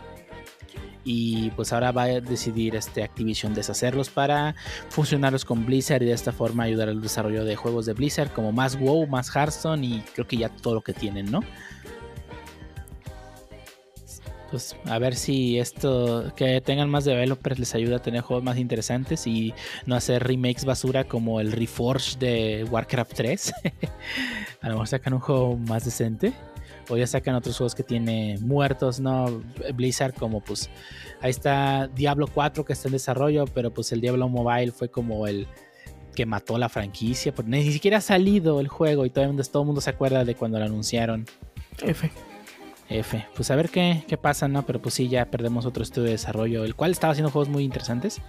[1.09, 4.55] Y pues ahora va a decidir este Activision deshacerlos para
[4.89, 8.51] fusionarlos con Blizzard y de esta forma ayudar al desarrollo de juegos de Blizzard como
[8.51, 11.39] más WoW, más Hearthstone y creo que ya todo lo que tienen, ¿no?
[14.49, 18.57] Pues a ver si esto, que tengan más developers les ayuda a tener juegos más
[18.57, 19.53] interesantes y
[19.85, 23.53] no hacer remakes basura como el Reforge de Warcraft 3.
[24.61, 26.33] a lo mejor sacan un juego más decente.
[26.89, 29.43] O ya sacan otros juegos que tiene muertos, ¿no?
[29.73, 30.69] Blizzard como pues...
[31.19, 35.27] Ahí está Diablo 4 que está en desarrollo, pero pues el Diablo Mobile fue como
[35.27, 35.47] el
[36.15, 37.33] que mató la franquicia.
[37.45, 40.25] Ni siquiera ha salido el juego y todo el mundo, todo el mundo se acuerda
[40.25, 41.25] de cuando lo anunciaron.
[42.89, 43.25] F.
[43.35, 44.65] Pues a ver qué, qué pasa, ¿no?
[44.65, 47.63] Pero pues sí, ya perdemos otro estudio de desarrollo, el cual estaba haciendo juegos muy
[47.63, 48.21] interesantes.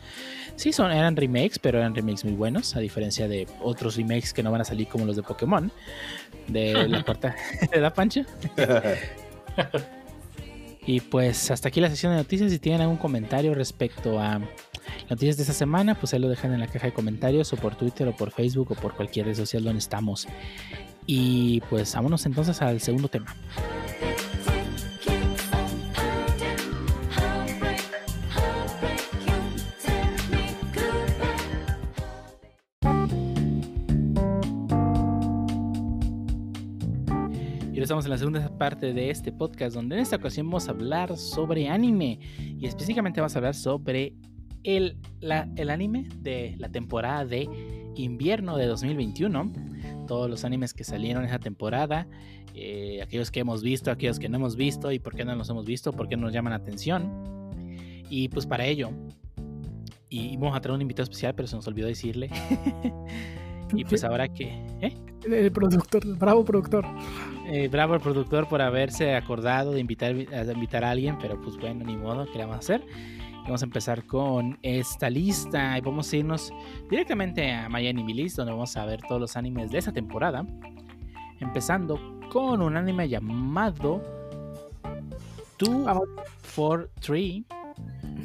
[0.56, 4.42] Sí, son, eran remakes, pero eran remakes muy buenos, a diferencia de otros remakes que
[4.42, 5.70] no van a salir como los de Pokémon.
[6.48, 7.36] De la cuarta.
[7.70, 8.22] ¿Verdad, Pancho?
[10.84, 12.50] Y pues hasta aquí la sesión de noticias.
[12.50, 14.40] Si tienen algún comentario respecto a
[15.10, 17.76] noticias de esta semana, pues ahí lo dejan en la caja de comentarios o por
[17.76, 20.26] Twitter o por Facebook o por cualquier red social donde estamos.
[21.06, 23.34] Y pues vámonos entonces al segundo tema.
[37.88, 41.16] Estamos en la segunda parte de este podcast, donde en esta ocasión vamos a hablar
[41.16, 42.20] sobre anime.
[42.38, 44.12] Y específicamente vamos a hablar sobre
[44.62, 44.98] el,
[45.56, 47.48] el anime de la temporada de
[47.96, 49.52] invierno de 2021.
[50.06, 52.06] Todos los animes que salieron esa temporada.
[52.54, 55.48] Eh, aquellos que hemos visto, aquellos que no hemos visto y por qué no los
[55.48, 57.10] hemos visto, por qué nos llaman la atención.
[58.10, 58.90] Y pues para ello,
[60.10, 62.28] y vamos a traer un invitado especial, pero se nos olvidó decirle.
[63.74, 64.44] y pues ahora que...
[64.80, 64.94] ¿eh?
[65.24, 66.86] El productor, bravo productor.
[67.46, 71.56] Eh, bravo el productor por haberse acordado de invitar a, invitar a alguien, pero pues
[71.56, 72.86] bueno, ni modo, ¿qué le vamos a hacer?
[73.44, 76.52] Vamos a empezar con esta lista y vamos a irnos
[76.90, 80.46] directamente a My Anime List, donde vamos a ver todos los animes de esta temporada.
[81.40, 81.98] Empezando
[82.30, 84.02] con un anime llamado
[85.58, 86.08] 2
[86.42, 87.42] for 3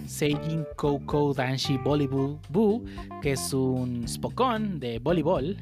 [0.05, 2.83] Seijin Koukou Danshi Volleyball Boo,
[3.21, 5.57] que es un Spokon de voleibol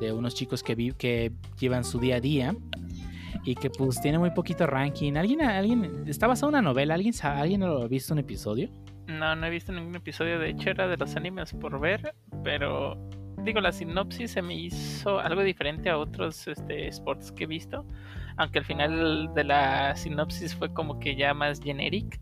[0.00, 2.54] de unos chicos que, que llevan su día a día
[3.44, 5.16] y que pues tiene muy poquito ranking.
[5.16, 6.94] ¿Alguien, alguien está basado en una novela?
[6.94, 8.68] ¿Alguien, ¿Alguien lo ha visto un episodio?
[9.06, 10.38] No, no he visto ningún episodio.
[10.38, 12.96] De hecho, era de los animes por ver, pero
[13.38, 17.84] digo, la sinopsis se me hizo algo diferente a otros este, sports que he visto.
[18.36, 22.20] Aunque al final de la sinopsis fue como que ya más generic.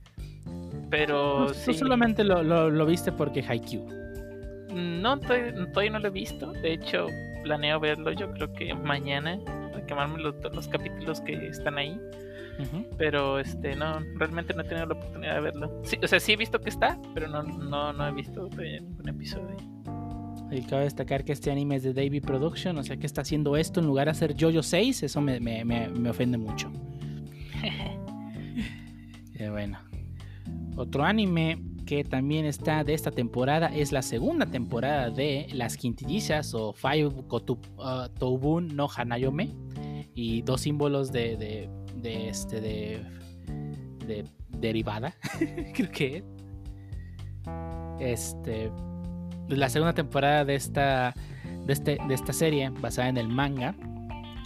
[0.91, 3.87] Pero ¿Tú solamente lo, lo, viste porque Haikyuu?
[4.75, 6.53] No, todavía, no lo he visto.
[6.53, 7.07] De hecho,
[7.45, 9.39] planeo verlo yo creo que mañana.
[9.45, 11.99] Para quemarme los, los capítulos que están ahí.
[12.99, 15.81] Pero este no, realmente no he tenido la oportunidad de verlo.
[15.85, 19.09] Sí, o sea, sí he visto que está, pero no, no, no he visto ningún
[19.09, 19.57] episodio.
[20.51, 23.57] Y cabe destacar que este anime es de David Production, o sea que está haciendo
[23.57, 26.71] esto en lugar de hacer JoJo 6, eso me, me, me, ofende mucho.
[29.39, 29.79] eh, bueno.
[30.81, 33.67] Otro anime que también está de esta temporada.
[33.67, 39.55] Es la segunda temporada de Las Quintillizas o Five uh, Toubun no Hanayome.
[40.15, 43.03] Y dos símbolos de, de, de este de,
[44.07, 45.15] de derivada
[45.75, 46.25] creo que
[47.99, 48.71] este
[49.49, 51.15] la segunda temporada de esta
[51.67, 53.75] de, este, de esta serie basada en el manga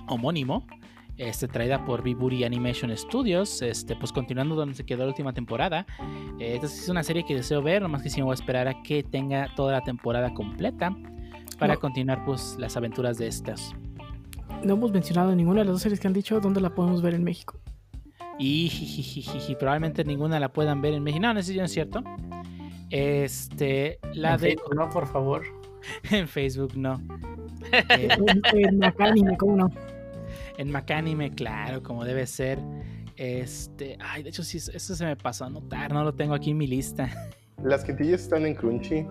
[0.08, 0.66] homónimo
[1.16, 5.86] este, traída por Viburi Animation Studios, este, pues continuando donde se quedó la última temporada.
[6.38, 8.68] Eh, esta es una serie que deseo ver, nomás que si me voy a esperar
[8.68, 10.94] a que tenga toda la temporada completa
[11.58, 13.74] para continuar pues las aventuras de estas.
[14.64, 17.14] No hemos mencionado ninguna de las dos series que han dicho dónde la podemos ver
[17.14, 17.60] en México.
[18.38, 18.70] Y
[19.58, 21.22] probablemente ninguna la puedan ver en México.
[21.22, 22.02] No, no es cierto.
[22.90, 24.50] Este, la de.
[24.50, 25.42] Facebook, no, por favor.
[26.10, 27.00] en Facebook, no.
[27.72, 28.08] Eh,
[28.54, 29.70] en, en ¿cómo no?
[30.58, 32.58] En Macanime, claro, como debe ser.
[33.16, 36.50] Este, ay, de hecho sí, eso se me pasó a notar, no lo tengo aquí
[36.50, 37.08] en mi lista.
[37.62, 39.06] Las quintillas están en Crunchy.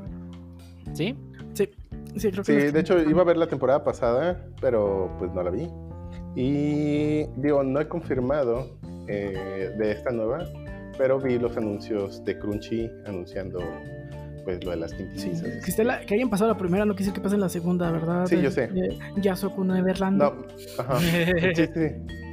[0.93, 1.15] ¿Sí?
[1.53, 1.69] Sí,
[2.17, 5.41] sí, creo que Sí, de hecho iba a ver la temporada pasada, pero pues no
[5.41, 5.69] la vi.
[6.35, 10.45] Y digo, no he confirmado eh, de esta nueva,
[10.97, 13.59] pero vi los anuncios de Crunchy anunciando
[14.43, 15.63] pues lo de las quintillizas.
[15.63, 18.25] que, que, hayan pasado la primera no quiere decir que pasen la segunda, ¿verdad?
[18.25, 18.69] Sí, yo sé.
[19.17, 20.17] Ya Yasoku Neverland.
[20.17, 20.33] No,
[20.77, 20.99] ajá.
[20.99, 22.13] sí, sí.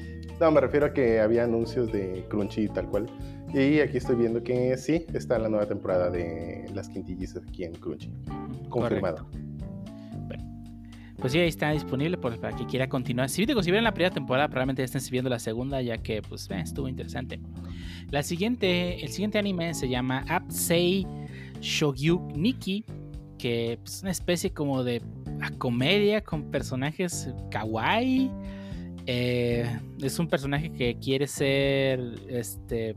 [0.41, 3.07] No, me refiero a que había anuncios de Crunchy tal cual.
[3.53, 7.75] Y aquí estoy viendo que sí, está la nueva temporada de las quintillizas aquí en
[7.75, 8.11] Crunchy.
[8.71, 9.27] Confirmado.
[10.27, 10.45] Bueno,
[11.19, 13.29] pues sí, ahí está disponible para quien quiera continuar.
[13.29, 16.49] Si, digo, si vieron la primera temporada, probablemente estén viendo la segunda, ya que pues
[16.51, 17.39] estuvo interesante.
[18.11, 21.07] La siguiente, el siguiente anime se llama Apsei
[21.61, 22.85] Shogyuk Nikki,
[23.39, 25.03] que es una especie como de
[25.59, 28.31] comedia con personajes kawaii.
[29.07, 32.95] Eh, es un personaje que quiere ser este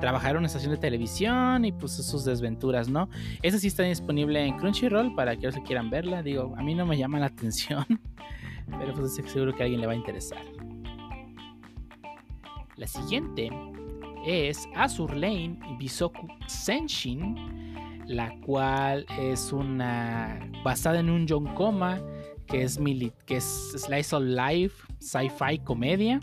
[0.00, 3.08] trabajar en una estación de televisión y pues sus desventuras, ¿no?
[3.42, 6.22] Esa sí está disponible en Crunchyroll para que quieran verla.
[6.22, 7.84] Digo, a mí no me llama la atención,
[8.78, 10.42] pero pues seguro que a alguien le va a interesar.
[12.76, 13.48] La siguiente
[14.26, 17.65] es Azur Lane Bisoku Senshin
[18.06, 22.00] la cual es una basada en un John Coma
[22.46, 22.78] que es
[23.26, 26.20] que es slice of life, sci-fi comedia.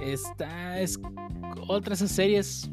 [0.00, 1.00] Esta es
[1.68, 2.70] otra esas series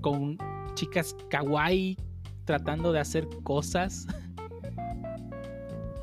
[0.00, 0.38] con
[0.74, 1.96] chicas kawaii
[2.44, 4.06] tratando de hacer cosas.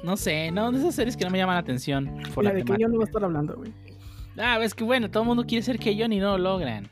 [0.03, 2.19] No sé, no, de esas series que no me llaman la atención.
[2.35, 3.71] Por la, de que yo no voy a estar hablando, güey.
[4.37, 6.89] Ah, es que bueno, todo el mundo quiere ser que yo ni no lo logran.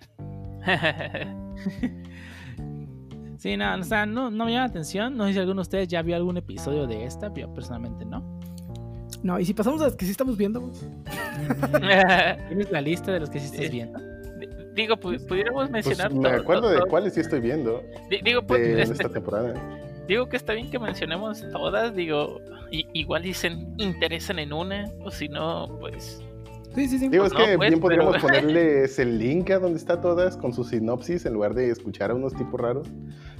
[3.41, 5.17] Sí, no, o sea, no, no me llama la atención.
[5.17, 8.39] No sé si alguno de ustedes ya vio algún episodio de esta, pero personalmente no.
[9.23, 10.71] No, y si pasamos a los que sí estamos viendo.
[12.47, 13.99] ¿Tienes la lista de los que sí estás viendo?
[14.75, 16.13] Digo, pudiéramos pues, mencionar.
[16.13, 17.81] me acuerdo de cuáles sí estoy viendo.
[18.23, 19.55] Digo, pues, de, esta temporada.
[20.07, 21.95] Digo que está bien que mencionemos todas.
[21.95, 26.23] Digo, igual dicen interesan en una, o si no, pues
[26.75, 27.09] Sí, sí, sí.
[27.09, 30.37] Digo, es no, que pues, bien podríamos pero- ponerles el link a donde está todas
[30.37, 32.87] con su sinopsis en lugar de escuchar a unos tipos raros.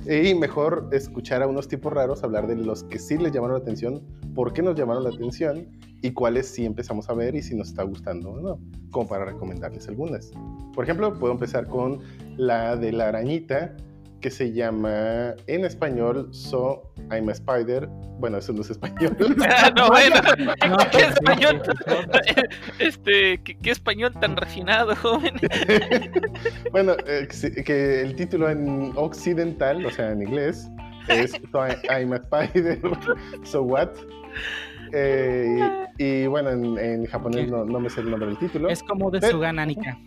[0.05, 3.61] Y mejor escuchar a unos tipos raros hablar de los que sí les llamaron la
[3.61, 4.01] atención,
[4.33, 5.67] por qué nos llamaron la atención
[6.01, 8.59] y cuáles sí empezamos a ver y si nos está gustando o no,
[8.89, 10.31] como para recomendarles algunas.
[10.73, 11.99] Por ejemplo, puedo empezar con
[12.35, 13.75] la de la arañita,
[14.21, 17.87] que se llama en español So I'm a Spider.
[18.19, 19.17] Bueno, eso no es español.
[19.49, 20.15] Ah, no, bueno.
[20.69, 21.61] No, ¿Qué español?
[22.79, 25.33] Este, ¿qué, qué español tan refinado, joven?
[26.71, 27.27] bueno, eh,
[27.65, 30.69] que el título en occidental, o sea, en inglés,
[31.07, 32.79] es So I'm a Spider,
[33.43, 33.89] So What?
[34.93, 35.57] Eh,
[35.97, 38.69] y, y bueno, en, en japonés no, no me sé el nombre del título.
[38.69, 39.31] Es como de Eh.
[39.31, 39.97] Sugana Nika.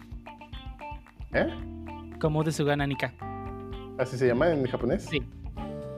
[1.32, 1.49] ¿Eh?
[2.20, 3.12] Como de Sugana Nika.
[3.98, 5.04] ¿Así se llama en japonés?
[5.04, 5.22] Sí.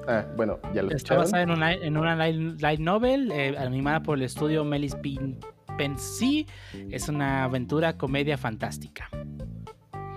[0.09, 4.03] Ah, bueno, ya lo Está basada en una, en una light, light novel eh, animada
[4.03, 5.39] por el estudio Melis Pin
[5.77, 6.47] Pensy.
[6.91, 9.09] Es una aventura comedia fantástica.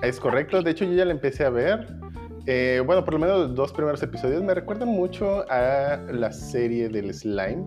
[0.04, 1.88] Es correcto, de hecho yo ya la empecé a ver.
[2.46, 6.90] Eh, bueno, por lo menos los dos primeros episodios me recuerdan mucho a la serie
[6.90, 7.64] del slime,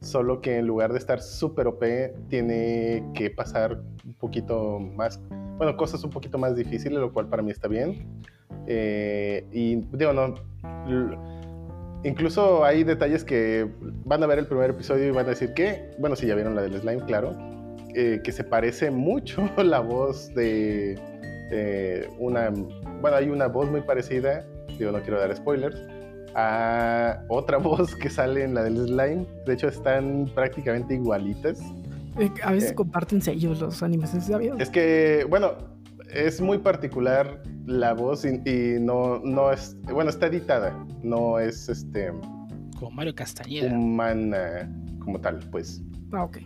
[0.00, 1.84] solo que en lugar de estar súper OP,
[2.28, 5.20] tiene que pasar un poquito más,
[5.58, 8.22] bueno, cosas un poquito más difíciles, lo cual para mí está bien.
[8.66, 10.34] Eh, y digo, no,
[12.04, 13.68] incluso hay detalles que
[14.04, 16.54] van a ver el primer episodio y van a decir que, bueno, si ya vieron
[16.54, 17.34] la del slime, claro,
[17.94, 20.98] eh, que se parece mucho la voz de
[21.52, 22.50] eh, una,
[23.00, 24.44] bueno, hay una voz muy parecida,
[24.78, 25.76] digo, no quiero dar spoilers,
[26.34, 29.24] a otra voz que sale en la del slime.
[29.46, 31.60] De hecho, están prácticamente igualitas.
[32.42, 32.74] A veces Eh.
[32.74, 34.56] comparten sellos los animes, ¿es sabido?
[34.58, 35.52] Es que, bueno,
[36.14, 41.68] es muy particular la voz y, y no, no es, bueno, está editada, no es
[41.68, 42.12] este,
[42.78, 43.72] Como Mario Castañeda.
[43.76, 44.70] humana
[45.00, 45.82] como tal, pues.
[46.12, 46.38] Ah, ok.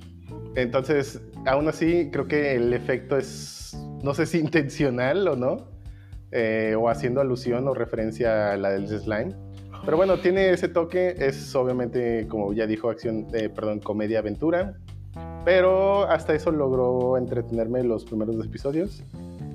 [0.54, 5.68] Entonces, aún así, creo que el efecto es, no sé si intencional o no,
[6.32, 9.34] eh, o haciendo alusión o referencia a la del slime.
[9.84, 14.76] Pero bueno, tiene ese toque, es obviamente, como ya dijo, acción, eh, perdón, comedia aventura.
[15.44, 19.02] Pero hasta eso logró entretenerme los primeros dos episodios.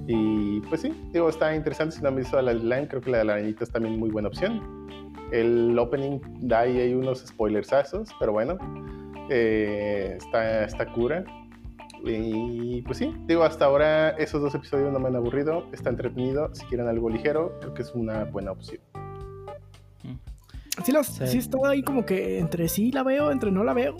[0.07, 1.95] Y pues sí, digo, está interesante.
[1.95, 4.09] Si no han visto la slime, creo que la de la arañita es también muy
[4.09, 4.61] buena opción.
[5.31, 8.57] El opening da ahí hay unos spoilersazos, pero bueno,
[9.29, 11.23] eh, está, está cura.
[12.05, 16.53] Y pues sí, digo, hasta ahora esos dos episodios no me han aburrido, está entretenido.
[16.53, 18.81] Si quieren algo ligero, creo que es una buena opción.
[20.83, 21.27] Sí, las, Sí.
[21.27, 23.95] sí está ahí como que entre sí la veo, entre no la veo.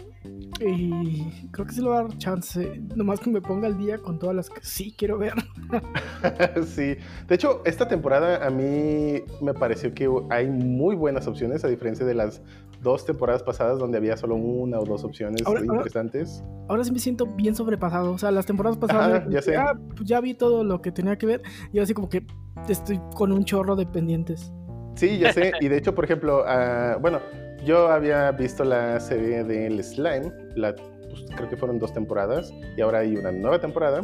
[0.59, 2.81] Y creo que sí le va a dar chance.
[2.95, 5.33] Nomás que me ponga al día con todas las que sí quiero ver.
[6.65, 6.95] sí,
[7.27, 12.05] de hecho, esta temporada a mí me pareció que hay muy buenas opciones, a diferencia
[12.05, 12.41] de las
[12.81, 16.43] dos temporadas pasadas donde había solo una o dos opciones Ahora- interesantes.
[16.67, 18.11] Ahora sí me siento bien sobrepasado.
[18.11, 19.55] O sea, las temporadas pasadas ya sé.
[19.95, 21.41] pues ya vi todo lo que tenía que ver.
[21.71, 22.25] Y ahora sí como que
[22.67, 24.51] estoy con un chorro de pendientes.
[24.95, 25.53] Sí, ya sé.
[25.59, 27.19] Y de hecho, por ejemplo, ah, bueno,
[27.65, 32.99] yo había visto la serie del Slime, pues, creo que fueron dos temporadas, y ahora
[32.99, 34.01] hay una nueva temporada,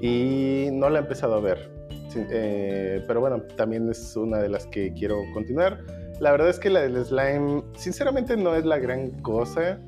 [0.00, 1.70] y no la he empezado a ver.
[2.14, 5.78] Eh, pero bueno, también es una de las que quiero continuar.
[6.20, 9.78] La verdad es que la del Slime, sinceramente, no es la gran cosa.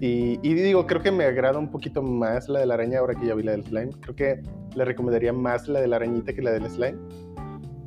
[0.00, 3.14] Y, y digo, creo que me agrada un poquito más la de la araña ahora
[3.14, 3.92] que ya vi la del slime.
[4.00, 4.42] Creo que
[4.74, 6.98] le recomendaría más la de la arañita que la del slime.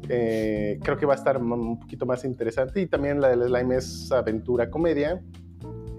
[0.10, 2.82] Eh, creo que va a estar un poquito más interesante.
[2.82, 5.22] Y también la del slime es aventura comedia.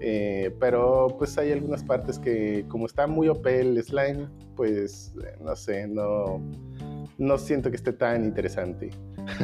[0.01, 5.37] Eh, pero pues hay algunas partes que como está muy OP el slime, pues eh,
[5.43, 6.41] no sé, no,
[7.17, 8.91] no siento que esté tan interesante.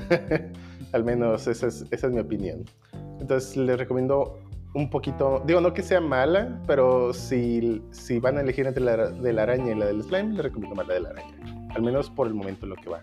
[0.93, 2.63] Al menos esa es, esa es mi opinión.
[3.19, 4.39] Entonces les recomiendo
[4.73, 9.09] un poquito, digo, no que sea mala, pero si, si van a elegir entre la
[9.09, 11.69] de la araña y la del slime, les recomiendo más la de la araña.
[11.75, 13.01] Al menos por el momento lo que va.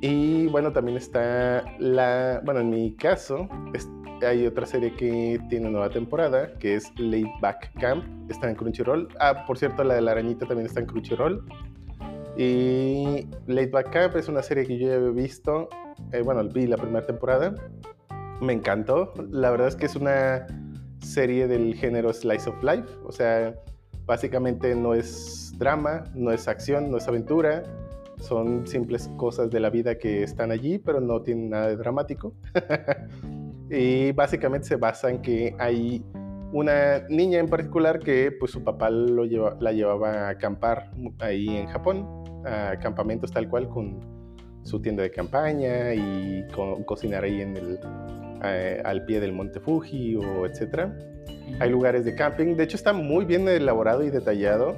[0.00, 3.88] Y bueno, también está la, bueno, en mi caso, es-
[4.26, 9.08] hay otra serie que tiene nueva temporada, que es Late Back Camp, está en Crunchyroll.
[9.18, 11.44] Ah, por cierto, la de la arañita también está en Crunchyroll.
[12.36, 15.68] Y Late Back Camp es una serie que yo ya había visto,
[16.12, 17.54] eh, bueno, vi la primera temporada,
[18.40, 19.12] me encantó.
[19.30, 20.46] La verdad es que es una
[21.00, 23.54] serie del género Slice of Life, o sea,
[24.06, 27.62] básicamente no es drama, no es acción, no es aventura,
[28.20, 32.34] son simples cosas de la vida que están allí, pero no tienen nada de dramático.
[33.70, 36.04] y básicamente se basa en que hay
[36.52, 40.90] una niña en particular que pues su papá lo lleva- la llevaba a acampar
[41.20, 42.06] ahí en Japón,
[42.44, 44.00] a campamentos tal cual con
[44.62, 47.78] su tienda de campaña y co- cocinar ahí en el,
[48.44, 50.96] eh, al pie del monte Fuji o etcétera.
[51.60, 52.56] Hay lugares de camping.
[52.56, 54.76] De hecho, está muy bien elaborado y detallado.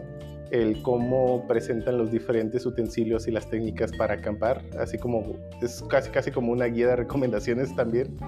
[0.53, 6.11] El cómo presentan los diferentes utensilios y las técnicas para acampar, así como es casi
[6.11, 8.17] casi como una guía de recomendaciones también.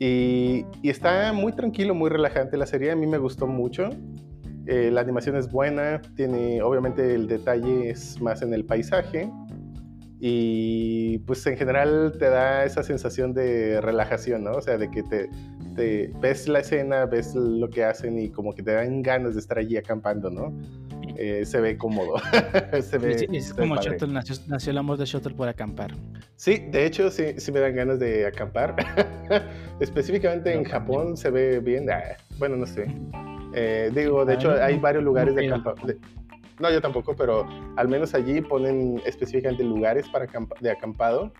[0.00, 3.90] Y, y está muy tranquilo, muy relajante la serie, a mí me gustó mucho.
[4.66, 9.30] Eh, la animación es buena, tiene obviamente el detalle es más en el paisaje
[10.18, 14.52] y pues en general te da esa sensación de relajación, ¿no?
[14.52, 15.30] O sea, de que te,
[15.76, 19.40] te ves la escena, ves lo que hacen y como que te dan ganas de
[19.40, 20.52] estar allí acampando, ¿no?
[21.18, 22.14] Eh, se ve cómodo.
[22.82, 23.76] se ve, Sí, es se como.
[23.76, 25.92] Shuttle, nació, nació el amor de Shuttle por acampar.
[26.36, 28.76] Sí, de hecho sí, sí me dan ganas de acampar.
[29.80, 31.90] Específicamente en Japón se ve bien.
[31.90, 32.02] ah,
[32.38, 32.86] bueno, no sé.
[33.54, 35.74] Eh, digo, de hecho hay varios lugares de acampar.
[36.58, 41.32] No, yo tampoco, pero al menos allí ponen específicamente lugares para acampa- de acampado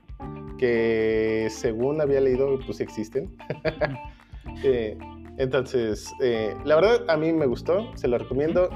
[0.59, 3.35] que según había leído, pues existen.
[4.63, 4.97] Eh,
[5.39, 8.71] entonces, eh, la verdad a mí me gustó, se lo recomiendo.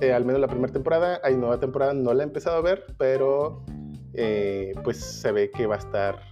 [0.00, 2.86] Eh, al menos la primera temporada, hay nueva temporada, no la he empezado a ver,
[2.96, 3.64] pero
[4.14, 6.29] eh, pues se ve que va a estar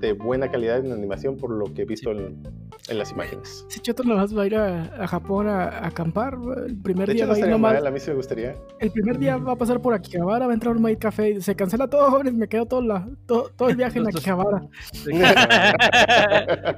[0.00, 2.42] de buena calidad en animación por lo que he visto en,
[2.88, 3.64] en las imágenes.
[3.68, 7.14] Si Choto nomás va a ir a, a Japón a, a acampar, el primer De
[7.14, 7.74] día hecho, no va a ir nomás.
[7.74, 8.54] mal, a mí sí me gustaría.
[8.78, 11.30] El primer día va a pasar por Akihabara, va a entrar a un Maid Café
[11.30, 12.34] y se cancela todo, jóvenes.
[12.34, 14.06] Me quedo todo, la, todo, todo el viaje en.
[14.08, 14.62] Akihabara.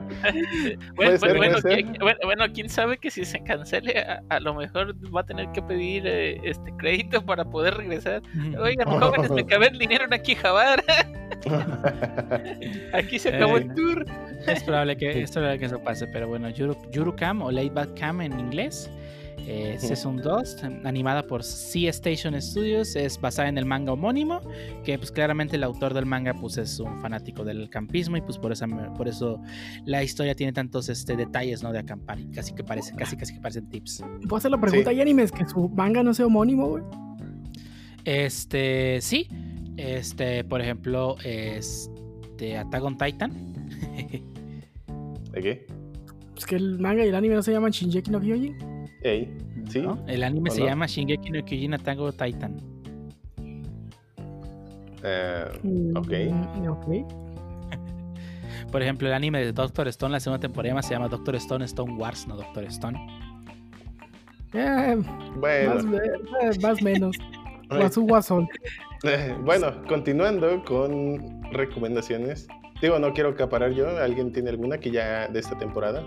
[0.97, 1.59] Bueno, ser, bueno.
[1.63, 5.25] ¿quién- bueno, bueno, quién sabe que si se cancele, a, a lo mejor va a
[5.27, 8.23] tener que pedir eh, este crédito para poder regresar.
[8.61, 10.83] Oigan, jóvenes, me acabé el dinero en Akihabara.
[12.93, 14.05] Aquí se acabó Eh, el tour.
[14.47, 18.21] Es probable que, es probable que eso pase, pero bueno, Yuru, Yurukam o Back Cam
[18.21, 18.91] en inglés.
[19.45, 19.77] Eh.
[19.79, 24.41] Season 2, animada por Sea Station Studios, es basada en el manga homónimo,
[24.85, 28.39] que pues claramente el autor del manga pues es un fanático del campismo y pues
[28.39, 28.67] por eso,
[28.97, 29.41] por eso
[29.85, 31.73] la historia tiene tantos este, detalles ¿no?
[31.73, 34.05] de acampar y casi que parece, casi casi que parecen tips.
[34.23, 34.97] Puedo hacer la pregunta, Sí.
[34.97, 36.85] ¿hay animes que su manga no sea homónimo, güey?
[38.05, 39.29] Este, sí,
[39.77, 41.91] este, por ejemplo, es
[42.43, 43.31] de Attack on Titan.
[45.33, 45.67] ¿De qué?
[46.35, 48.57] Pues que el manga y el anime no se llaman Shinjeki no Kyojin.
[49.03, 49.37] Ey,
[49.69, 49.81] ¿Sí?
[49.81, 49.99] ¿no?
[50.09, 50.67] El anime ¿O se no?
[50.67, 52.57] llama Shingeki no Kyojin Attack on Titan.
[55.05, 56.13] Eh, Mm, Ok.
[56.69, 56.87] ok.
[58.73, 61.95] Por ejemplo, el anime de Doctor Stone, la segunda temporada se llama Doctor Stone Stone
[61.95, 62.99] Wars, no Doctor Stone.
[64.55, 64.97] Eh,
[65.39, 65.75] bueno.
[65.75, 67.17] más, eh, más menos.
[67.71, 68.47] Wasu Wasol.
[69.05, 72.47] Eh, bueno, continuando con recomendaciones.
[72.81, 73.89] Digo, no quiero acaparar yo.
[73.99, 76.05] ¿Alguien tiene alguna que ya de esta temporada?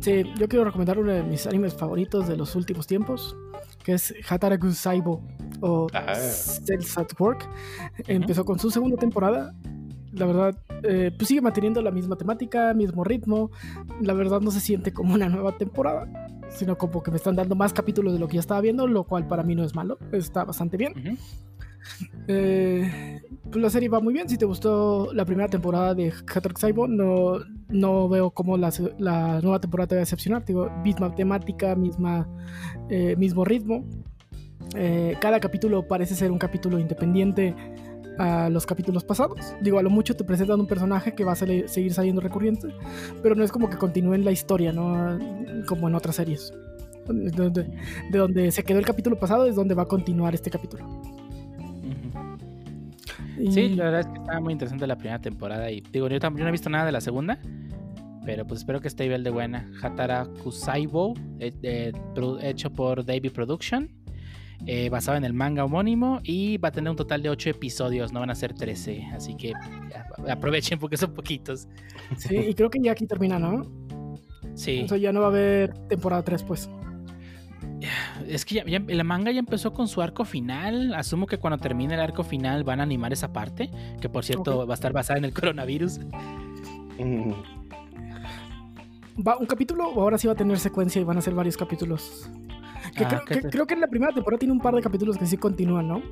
[0.00, 3.36] Sí, yo quiero recomendar uno de mis animes favoritos de los últimos tiempos,
[3.82, 5.22] que es Hataraku Saibo
[5.60, 6.14] o Ah.
[6.14, 7.48] Cells at Work.
[8.06, 9.54] Empezó con su segunda temporada.
[10.12, 13.50] La verdad, eh, pues sigue manteniendo la misma temática, mismo ritmo.
[14.00, 16.06] La verdad no se siente como una nueva temporada,
[16.50, 19.04] sino como que me están dando más capítulos de lo que ya estaba viendo, lo
[19.04, 21.18] cual para mí no es malo, está bastante bien.
[22.26, 23.20] Eh,
[23.50, 24.28] pues la serie va muy bien.
[24.28, 27.38] Si te gustó la primera temporada de Hataraku Saibo, no,
[27.68, 30.44] no veo cómo la, la nueva temporada te va a decepcionar.
[30.44, 32.28] Digo, misma temática, misma,
[32.88, 33.84] eh, mismo ritmo.
[34.74, 37.54] Eh, cada capítulo parece ser un capítulo independiente
[38.18, 39.54] a los capítulos pasados.
[39.62, 42.68] Digo, a lo mucho te presentan un personaje que va a seguir saliendo recurrente,
[43.22, 45.18] pero no es como que continúen la historia, ¿no?
[45.66, 46.52] Como en otras series.
[47.06, 47.70] De donde,
[48.10, 50.84] de donde se quedó el capítulo pasado es donde va a continuar este capítulo.
[53.38, 56.18] Y- Sí, la verdad es que estaba muy interesante la primera temporada y digo, yo,
[56.18, 57.38] tam- yo no he visto nada de la segunda,
[58.24, 59.70] pero pues espero que esté igual de buena.
[59.82, 61.92] Hatara Kusaibo, eh, eh,
[62.42, 63.88] hecho por Davey Production,
[64.66, 68.12] eh, basado en el manga homónimo y va a tener un total de 8 episodios,
[68.12, 69.52] no van a ser 13, así que
[70.28, 71.68] aprovechen porque son poquitos.
[72.16, 73.62] Sí, y creo que ya aquí termina, ¿no?
[74.54, 76.68] Sí, sea, ya no va a haber temporada 3, pues.
[78.26, 81.58] Es que ya, ya- el manga ya empezó con su arco final, asumo que cuando
[81.58, 84.92] termine el arco final van a animar esa parte, que por cierto va a estar
[84.92, 86.00] basada en el coronavirus.
[86.98, 87.32] Mm,
[89.26, 91.56] ¿Va un capítulo o ahora sí va a tener secuencia y van a ser varios
[91.56, 92.30] capítulos?
[92.94, 94.74] Que Ah, creo, ¿qué que- te- creo que en la primera temporada tiene un par
[94.74, 96.02] de capítulos que sí continúan, ¿no?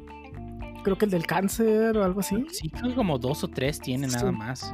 [0.82, 2.44] Creo que el del cáncer o algo así.
[2.50, 4.72] Sí, creo que como dos o tres tiene nada más.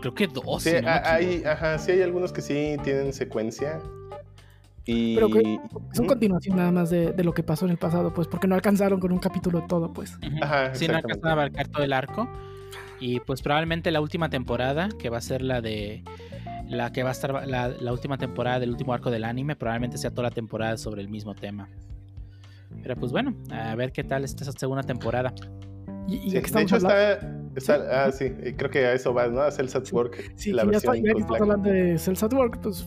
[0.00, 0.62] Creo que dos.
[0.62, 3.80] Sí, si no hay, ajá, sí hay algunos que sí tienen secuencia.
[4.84, 5.14] Y...
[5.14, 5.42] Pero que
[5.92, 6.06] son Ujú.
[6.06, 8.98] continuación nada más de, de lo que pasó en el pasado, pues, porque no alcanzaron
[8.98, 10.18] con un capítulo todo, pues.
[10.42, 12.28] Ajá, Sí, no alcanzan a abarcar todo el arco.
[12.98, 16.02] Y pues probablemente la última temporada, que va a ser la de.
[16.68, 19.98] La que va a estar la, la última temporada del último arco del anime, probablemente
[19.98, 21.68] sea toda la temporada sobre el mismo tema.
[22.82, 25.34] Pero pues bueno, a ver qué tal está esa segunda temporada.
[26.08, 26.88] Y, y Sí, de hecho hablando,
[27.56, 29.40] está, está- ah sí, eh, creo que a eso va, ¿no?
[29.42, 29.94] A Cells at Sí.
[29.94, 32.86] Work, sí, la ya, está- versión ya que estamos hablando de Cells at Work, pues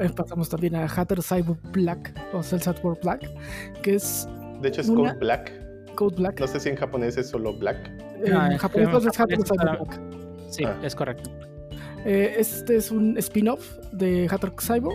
[0.00, 3.28] Eh, pasamos también a Hatter Cyber Black o Cells at Work Black,
[3.82, 4.28] que es
[4.60, 5.52] De hecho es Una- Code Black.
[5.94, 6.40] Code Black.
[6.40, 7.76] No sé si en japonés es solo Black.
[8.24, 10.00] En Ah, en japonés japonés es Hattori está- Cyber Black.
[10.50, 10.76] Sí, Ah.
[10.82, 11.30] es correcto.
[12.04, 14.92] Eh, este es un spin-off de Hattori Cyber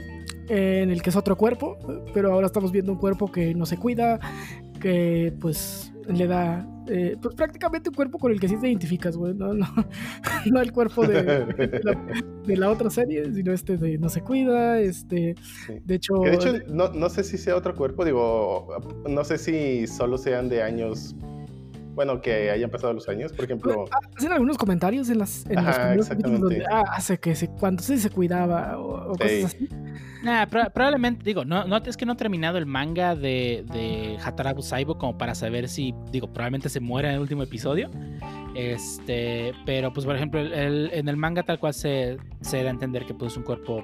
[0.49, 1.77] en el que es otro cuerpo,
[2.13, 4.19] pero ahora estamos viendo un cuerpo que no se cuida,
[4.81, 9.15] que pues le da eh, pues prácticamente un cuerpo con el que sí te identificas,
[9.15, 9.67] güey, no, no,
[10.51, 12.05] no el cuerpo de, de la,
[12.45, 15.35] de la otra serie, sino este de no se cuida, este,
[15.65, 15.73] Sí.
[15.83, 18.67] de hecho, Que de hecho, no, no sé si sea otro cuerpo, digo,
[19.09, 21.15] no sé si solo sean de años,
[21.93, 23.85] bueno, que hayan pasado los años, por ejemplo,
[24.17, 26.89] hacen algunos comentarios en las en los Ajá, capítulos donde exactamente.
[26.89, 29.41] ah, hace que se cuando sí se cuidaba o, o Sí.
[29.41, 29.69] cosas así.
[30.23, 34.17] Nah, pro- probablemente, digo, no, no, es que no he terminado el manga de, de
[34.23, 37.89] Hatarabu Saibo como para saber si, digo, probablemente se muera en el último episodio.
[38.55, 42.69] Este, pero pues por ejemplo, el- el- en el manga tal cual se, se da
[42.69, 43.83] a entender que pues es un cuerpo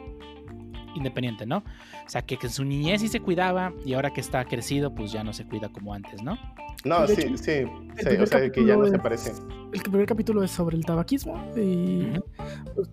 [0.96, 1.58] independiente, ¿no?
[1.58, 4.94] O sea, que, que en su niñez sí se cuidaba y ahora que está crecido,
[4.94, 6.38] pues ya no se cuida como antes, ¿no?
[6.86, 7.66] no, sí, hecho, sí,
[7.98, 9.34] sí, o sea, que ya no se parece.
[9.74, 12.14] El primer capítulo es sobre el tabaquismo y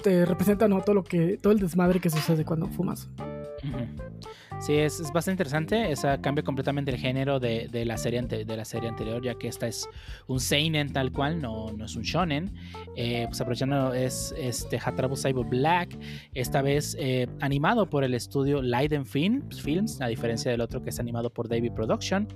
[0.03, 0.81] te representa ¿no?
[0.83, 3.09] todo lo que todo el desmadre que sucede cuando fumas.
[3.65, 3.87] Ujú.
[4.59, 5.93] Sí, es, es bastante interesante.
[5.93, 9.35] Esa cambia completamente el género de, de la serie ante- de la serie anterior, ya
[9.35, 9.89] que esta es
[10.27, 12.53] un seinen tal cual, no, no es un shonen.
[12.97, 15.97] Eh, pues aprovechando es este Hatarabu Saibo Black,
[16.35, 20.91] esta vez eh, animado por el estudio Leiden Film- Films, a diferencia del otro que
[20.91, 22.27] es animado por David Production.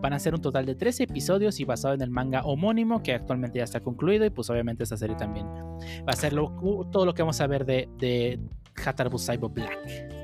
[0.00, 3.12] Van a ser un total de 13 episodios y basado en el manga homónimo que
[3.12, 6.50] actualmente ya está concluido y pues obviamente esta serie también va a ser lo-
[6.90, 8.40] todo lo que vamos a ver de, de
[8.84, 10.15] Hatarabu Saibo Black.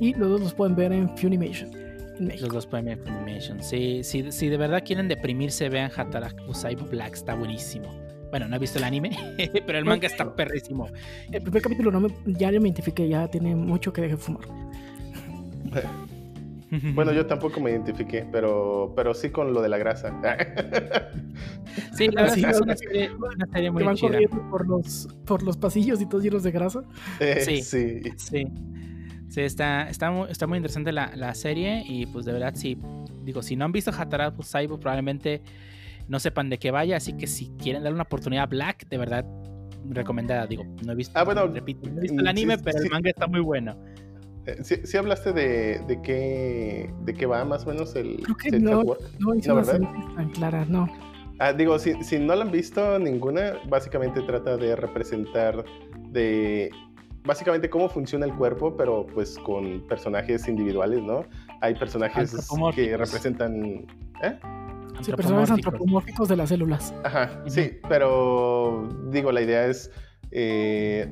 [0.00, 1.70] Y los dos los pueden ver en Funimation
[2.18, 2.46] en México.
[2.46, 3.62] Los dos pueden ver Funimation.
[3.62, 7.88] Sí, sí, si de verdad quieren deprimirse, vean Hataraku Saibo Black, está buenísimo.
[8.30, 9.10] Bueno, no he visto el anime,
[9.66, 10.86] pero el manga está perrísimo.
[11.32, 14.44] El primer capítulo no me, ya me identifiqué, ya tiene mucho que deje de fumar.
[16.94, 20.14] Bueno, yo tampoco me identifiqué, pero, pero sí con lo de la grasa.
[21.96, 24.08] Sí, la verdad Sí, es una serie, una serie Que muy van chida.
[24.10, 26.82] corriendo por los, por los pasillos y todos llenos de grasa.
[27.18, 27.62] Eh, Sí.
[27.62, 28.00] sí.
[28.16, 28.46] Sí.
[29.30, 32.76] Sí, está, está, muy, está muy interesante la, la serie y pues de verdad, si,
[33.22, 35.40] digo, si no han visto Hataraku Saibo, probablemente
[36.08, 38.98] no sepan de qué vaya, así que si quieren darle una oportunidad a Black, de
[38.98, 39.24] verdad,
[39.88, 40.46] recomendada.
[40.48, 42.78] Digo, no he visto, Ah, bueno, repito, no he visto el sí, anime, sí, pero
[42.78, 42.84] sí.
[42.86, 43.76] el manga está muy bueno.
[44.46, 48.36] Eh, ¿Sí, sí hablaste de, de qué de qué va más o menos el Creo
[48.36, 48.82] que no.
[48.82, 50.88] No No, síntesis tan clara, no.
[51.38, 55.64] Ah, digo, si, si no la han visto ninguna, básicamente trata de representar
[56.08, 56.70] de
[57.24, 61.24] básicamente cómo funciona el cuerpo, pero pues con personajes individuales, ¿no?
[61.60, 62.34] Hay personajes
[62.74, 63.86] que representan
[64.22, 64.38] ¿eh?
[65.02, 66.94] Sí, personajes antropomórficos de las células.
[67.04, 69.90] Ajá, sí, pero digo, la idea es
[70.30, 71.08] eh,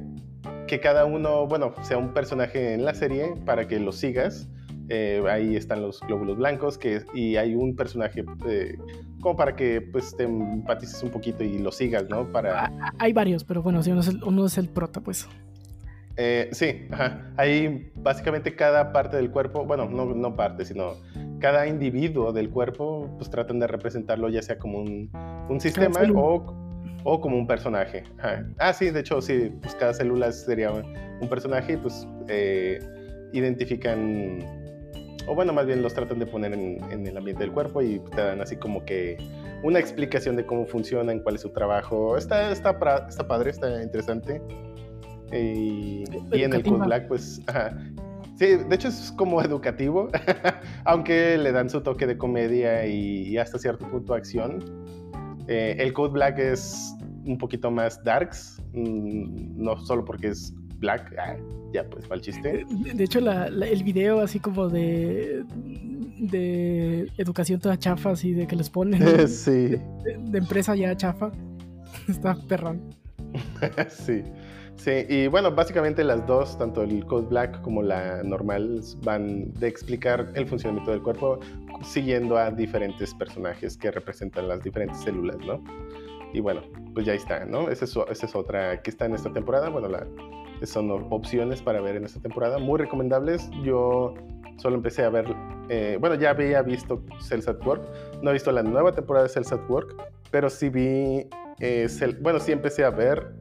[0.67, 4.49] que cada uno, bueno, sea un personaje en la serie para que lo sigas.
[4.91, 8.79] Eh, ahí están los glóbulos blancos que, y hay un personaje eh,
[9.21, 12.31] como para que pues te empatices un poquito y lo sigas, ¿no?
[12.33, 15.29] Para, Ah, Hay varios, pero bueno, sí, uno es el, uno es el prota, pues.
[16.19, 17.33] Eh, sí, ajá.
[17.37, 20.97] Ahí básicamente cada parte del cuerpo, bueno, no, no parte, sino
[21.39, 25.11] cada individuo del cuerpo, pues tratan de representarlo ya sea como un,
[25.49, 26.45] un sistema o,
[27.05, 28.03] o como un personaje.
[28.19, 28.45] Ajá.
[28.59, 32.81] Ah, sí, de hecho, sí, pues cada célula sería un personaje y pues eh,
[33.33, 34.41] identifican,
[35.29, 38.01] o bueno, más bien los tratan de poner en, en el ambiente del cuerpo y
[38.17, 39.17] te dan así como que
[39.63, 42.17] una explicación de cómo funcionan, cuál es su trabajo.
[42.17, 42.77] Está, está,
[43.09, 44.41] está padre, está interesante.
[45.33, 47.77] Y, y en el Black, pues, ajá.
[48.39, 50.09] Sí, de hecho es como educativo,
[50.85, 54.65] aunque le dan su toque de comedia y, hasta cierto punto acción.
[55.49, 56.95] Eh, el Code Black es
[57.25, 61.35] un poquito más darks, mm, no solo porque es black, ah,
[61.73, 62.65] ya pues mal chiste.
[62.71, 65.43] De de hecho, la- la- el video así como de,
[66.19, 71.33] de educación toda chafa, así de que les ponen sí, de, de empresa ya chafa.
[72.09, 72.81] Está perrón.
[73.89, 74.23] sí.
[74.79, 79.67] Sí, y bueno, básicamente las dos, tanto el Code Black como la normal, van de
[79.67, 81.41] explicar el funcionamiento del cuerpo
[81.83, 85.63] siguiendo a diferentes personajes que representan las diferentes células, ¿no?
[86.33, 86.63] Y bueno,
[86.95, 87.69] pues ya está, ¿no?
[87.69, 89.69] Esa es, esa es otra que está en esta temporada.
[89.69, 90.07] Bueno, la,
[90.63, 93.51] son opciones para ver en esta temporada, muy recomendables.
[93.65, 94.15] Yo
[94.59, 95.27] solo empecé a ver,
[95.71, 97.83] eh, bueno, ya había visto Cells at Work,
[98.23, 99.97] no he visto la nueva temporada de Cells at Work,
[100.31, 101.29] pero sí vi,
[101.59, 101.89] eh,
[102.21, 103.35] bueno, sí empecé a ver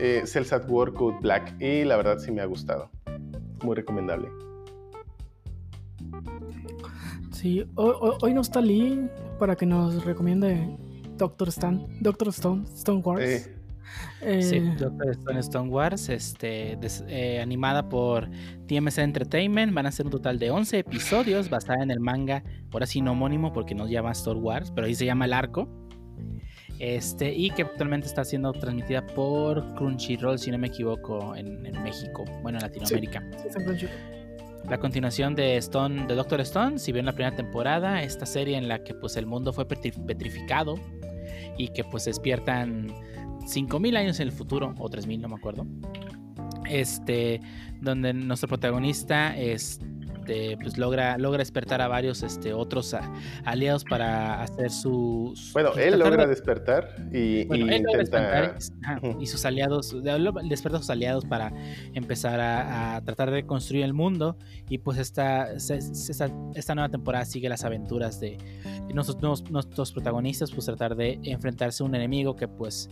[0.00, 2.90] eh, Cells at Work Code Black y la verdad sí me ha gustado.
[3.62, 4.28] Muy recomendable.
[7.32, 9.08] Sí, hoy, hoy- hoy no está Lee
[9.38, 10.76] para que nos recomiende
[11.16, 13.22] Doctor Stan, Doctor Stone, Stone Wars.
[13.22, 18.28] Eh, Sí, Eh, Doctor Stone Stone Wars, este, des- eh, animada por
[18.66, 19.74] TMC Entertainment.
[19.74, 23.12] Van a ser un total de 11 episodios basada en el manga, ahora sí no
[23.12, 25.68] homónimo porque no se llama Star Wars, pero ahí se llama El Arco.
[26.80, 31.82] Este, y que actualmente está siendo transmitida por Crunchyroll, si no me equivoco, en, en
[31.82, 33.22] México, bueno, en Latinoamérica.
[33.42, 33.94] sí, Francisco.
[34.68, 38.66] La continuación de Stone, de Doctor Stone, si bien la primera temporada, esta serie en
[38.68, 40.74] la que pues el mundo fue petri- petrificado
[41.58, 42.88] y que pues despiertan
[43.46, 45.66] 5000 años en el futuro o 3000, no me acuerdo.
[46.68, 47.40] Este,
[47.80, 49.36] donde nuestro protagonista
[50.20, 53.12] este, pues logra logra despertar a varios este otros a-
[53.44, 57.82] aliados para hacer su, su- Bueno, pues, él logra de- despertar y, bueno, y él
[57.82, 58.28] logra intenta.
[58.50, 59.96] despertar, ajá, y sus aliados,
[60.48, 61.52] desperta a sus aliados para
[61.94, 64.36] empezar a, a tratar de reconstruir el mundo.
[64.68, 65.78] Y pues esta, esta,
[66.54, 68.38] esta nueva temporada sigue las aventuras de
[68.94, 72.88] nuestros, nuestros protagonistas, pues tratar de enfrentarse a un enemigo que pues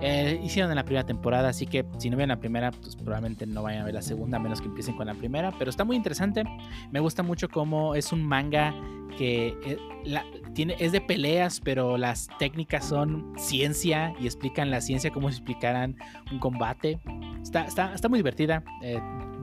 [0.00, 1.48] eh, hicieron en la primera temporada.
[1.48, 4.38] Así que si no ven la primera, pues probablemente no vayan a ver la segunda,
[4.38, 5.52] a menos que empiecen con la primera.
[5.58, 6.44] Pero está muy interesante.
[6.90, 8.74] Me gusta mucho cómo es un manga
[9.18, 10.24] que eh, la-
[10.54, 15.36] tiene, es de peleas, pero las técnicas son ciencia y explican la ciencia como si
[15.36, 15.96] explicaran
[16.32, 17.00] un combate.
[17.42, 18.62] Está, está, está muy divertida.
[18.82, 19.00] Eh,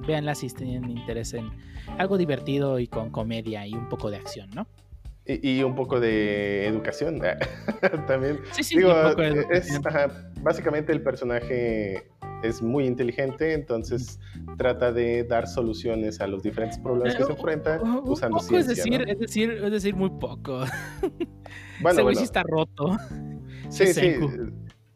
[0.08, 1.50] véanla si tienen interés en
[1.98, 4.66] algo divertido y con comedia y un poco de acción, ¿no?
[5.26, 7.22] Y, y un poco de educación
[8.08, 8.40] también.
[8.52, 12.10] Sí, sí, Digo, un poco de es, ajá, básicamente el personaje
[12.44, 14.20] es muy inteligente, entonces
[14.58, 18.68] trata de dar soluciones a los diferentes problemas que se enfrenta usando poco es ciencia.
[18.68, 19.12] decir, ¿no?
[19.12, 20.62] es decir, es decir, muy poco.
[21.82, 22.96] Bueno, Ese bueno, sí está roto.
[23.70, 24.16] sí, sí,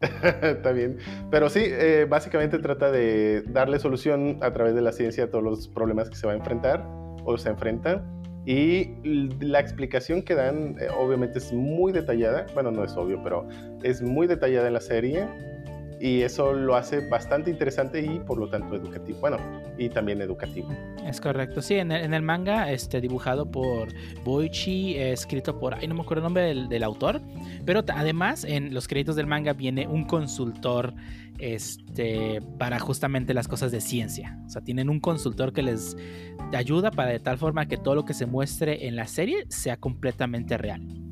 [0.00, 0.98] está bien.
[1.30, 5.42] Pero sí, eh, básicamente trata de darle solución a través de la ciencia a todos
[5.42, 6.86] los problemas que se va a enfrentar
[7.24, 8.04] o se enfrenta.
[8.46, 8.94] Y
[9.40, 12.46] la explicación que dan, eh, obviamente, es muy detallada.
[12.54, 13.46] Bueno, no es obvio, pero
[13.82, 15.26] es muy detallada en la serie.
[16.00, 19.18] Y eso lo hace bastante interesante y, por lo tanto, educativo.
[19.20, 19.38] Bueno,
[19.78, 20.68] y también educativo.
[21.06, 23.88] Es correcto, sí, en el, en el manga, este, dibujado por
[24.24, 27.20] Boichi, eh, escrito por, ay, no me acuerdo el nombre del, del autor,
[27.64, 30.94] pero además en los créditos del manga viene un consultor,
[31.38, 35.96] este, para justamente las cosas de ciencia, o sea, tienen un consultor que les
[36.52, 39.76] ayuda para de tal forma que todo lo que se muestre en la serie sea
[39.76, 41.05] completamente real.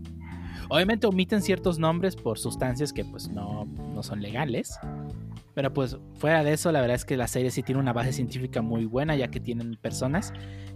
[0.75, 3.65] Obviamente omiten ciertos nombres por sustancias que pues no,
[3.95, 4.77] no son legales.
[5.55, 8.13] Pero pues fuera de eso, la verdad es que la serie sí tiene una base
[8.13, 10.33] científica muy buena, ya que tienen personas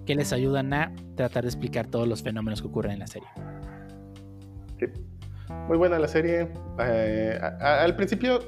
[0.06, 3.28] que les ayudan a tratar de explicar todos los fenómenos que ocurren en la serie.
[4.78, 4.86] Sí.
[5.66, 6.48] Muy buena la serie.
[6.78, 8.38] Eh, al principio,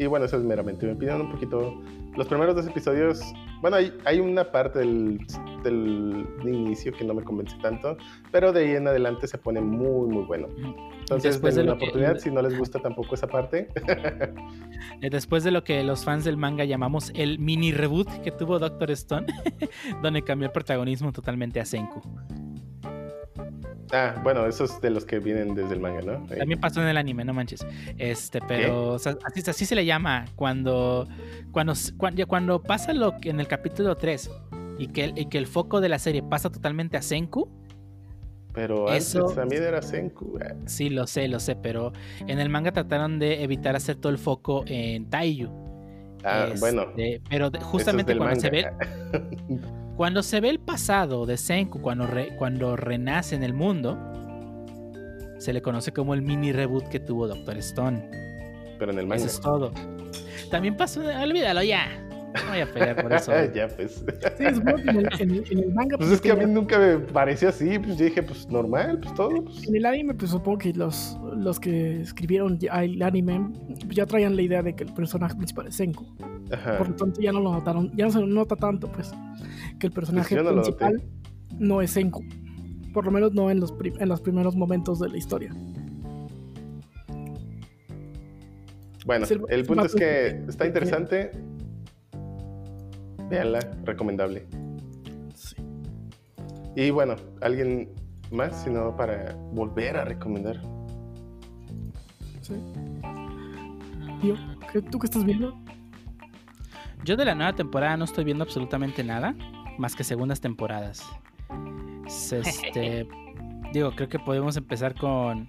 [0.00, 1.82] y bueno, eso es meramente mi opinión, un poquito.
[2.16, 3.20] Los primeros dos episodios,
[3.60, 5.18] bueno, hay, hay una parte del,
[5.62, 7.96] del inicio que no me convence tanto,
[8.32, 10.48] pero de ahí en adelante se pone muy, muy bueno.
[11.00, 13.68] Entonces, Después de que- oportunidad si no les gusta tampoco esa parte.
[15.02, 18.58] Eh, Después de lo que los fans del manga llamamos el mini reboot que tuvo
[18.58, 19.26] Doctor Stone,
[20.02, 22.00] donde cambió el protagonismo totalmente a Senku.
[23.92, 26.26] Ah, bueno, esos de los que vienen desde el manga, ¿no?
[26.26, 27.66] También pasó en el anime, no manches.
[27.98, 31.06] Este, pero o sea, así, así se le llama cuando
[31.52, 34.30] cuando, cuando, cuando pasa lo que en el capítulo 3
[34.78, 37.48] y que, el- y que el foco de la serie pasa totalmente a Senku.
[38.52, 40.38] pero antes eso- también era Senku.
[40.38, 40.54] eh.
[40.66, 41.92] Sí, lo sé, lo sé, pero
[42.26, 45.50] en el manga trataron de evitar hacer todo el foco en Taiyu.
[46.24, 46.86] Ah, Este, bueno.
[47.28, 48.66] Pero de- eso es justamente cuando se, ve.
[49.96, 53.98] cuando se ve el pasado de Senku, cuando, re- cuando renace en el mundo,
[55.38, 58.08] se le conoce como el mini reboot que tuvo Doctor Stone.
[58.78, 59.24] pero en el manga.
[59.24, 59.72] Eso es todo.
[60.50, 61.88] También pasó, olvídalo ya.
[62.44, 63.32] No voy a pelear por eso.
[63.54, 64.04] ya, pues.
[64.38, 65.96] Sí, supongo que en el, en el- en el manga.
[65.98, 69.14] Pues es que a mí nunca me pareció así, pues yo dije, pues normal, pues
[69.14, 69.44] todo.
[69.44, 69.66] Pues.
[69.68, 73.50] En el anime, pues supongo que los, los que escribieron ya el anime
[73.88, 76.04] ya traían la idea de que el personaje principal es Senku.
[76.52, 76.78] Ajá.
[76.78, 79.12] Por lo tanto, ya no lo notaron, ya no se nota tanto, pues,
[79.78, 81.02] que el personaje no lo principal
[81.58, 82.22] no es Senku.
[82.92, 85.52] Por lo menos no en los, en los primeros momentos de la historia.
[89.04, 91.30] Bueno, Es el- es punto es que está interesante.
[93.28, 94.46] Véanla, recomendable.
[95.34, 95.56] Sí.
[96.76, 97.90] Y bueno, ¿alguien
[98.30, 98.62] más?
[98.64, 100.60] Sino para volver a recomendar.
[102.42, 102.54] sí.
[104.20, 104.34] Tío,
[104.72, 105.54] ¿qué- ¿tú qué estás viendo?
[107.04, 109.34] Yo de la nueva temporada no estoy viendo absolutamente nada,
[109.78, 111.04] más que segundas temporadas.
[112.06, 113.06] Es, Este,
[113.72, 115.48] digo, creo que podemos empezar con...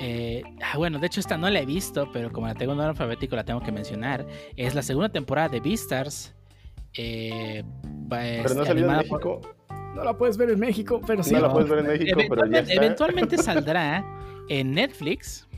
[0.00, 2.78] eh, ah, bueno, de hecho esta no la he visto, pero como la tengo en
[2.78, 4.26] orden alfabético la tengo que mencionar.
[4.56, 6.34] Es la segunda temporada de Beastars.
[6.98, 7.62] Eh,
[8.08, 9.40] Pero no este, salió en por- México.
[9.94, 11.32] No la puedes ver en México, pero sí.
[11.32, 11.54] No la no.
[11.54, 12.84] puedes ver en México, pero ya Eventualmente, está.
[12.84, 14.04] eventualmente saldrá
[14.48, 15.48] en Netflix.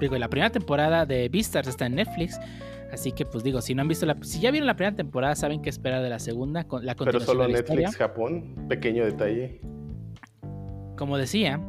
[0.00, 2.38] digo, la primera temporada de Beastars está en Netflix.
[2.92, 4.16] Así que, pues digo, si no han visto la.
[4.22, 6.64] Si ya vieron la primera temporada, saben qué esperar de la segunda.
[6.64, 8.08] Con la Pero continuación solo de la Netflix historia.
[8.08, 9.60] Japón, pequeño detalle.
[10.96, 11.60] Como decía,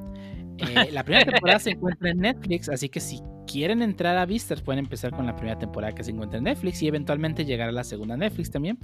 [0.58, 2.68] eh, la primera temporada se encuentra en Netflix.
[2.70, 3.22] Así que si
[3.52, 6.82] quieren entrar a Beastars, pueden empezar con la primera temporada que se encuentra en Netflix.
[6.82, 8.78] Y eventualmente llegar a la segunda Netflix también.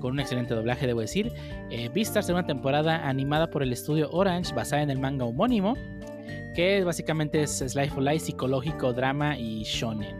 [0.00, 1.32] Con un excelente doblaje, debo decir.
[1.70, 5.74] Eh, Beastars, segunda temporada animada por el estudio Orange, basada en el manga homónimo.
[6.54, 10.14] Que básicamente es Slice for Life, psicológico, drama y shonen.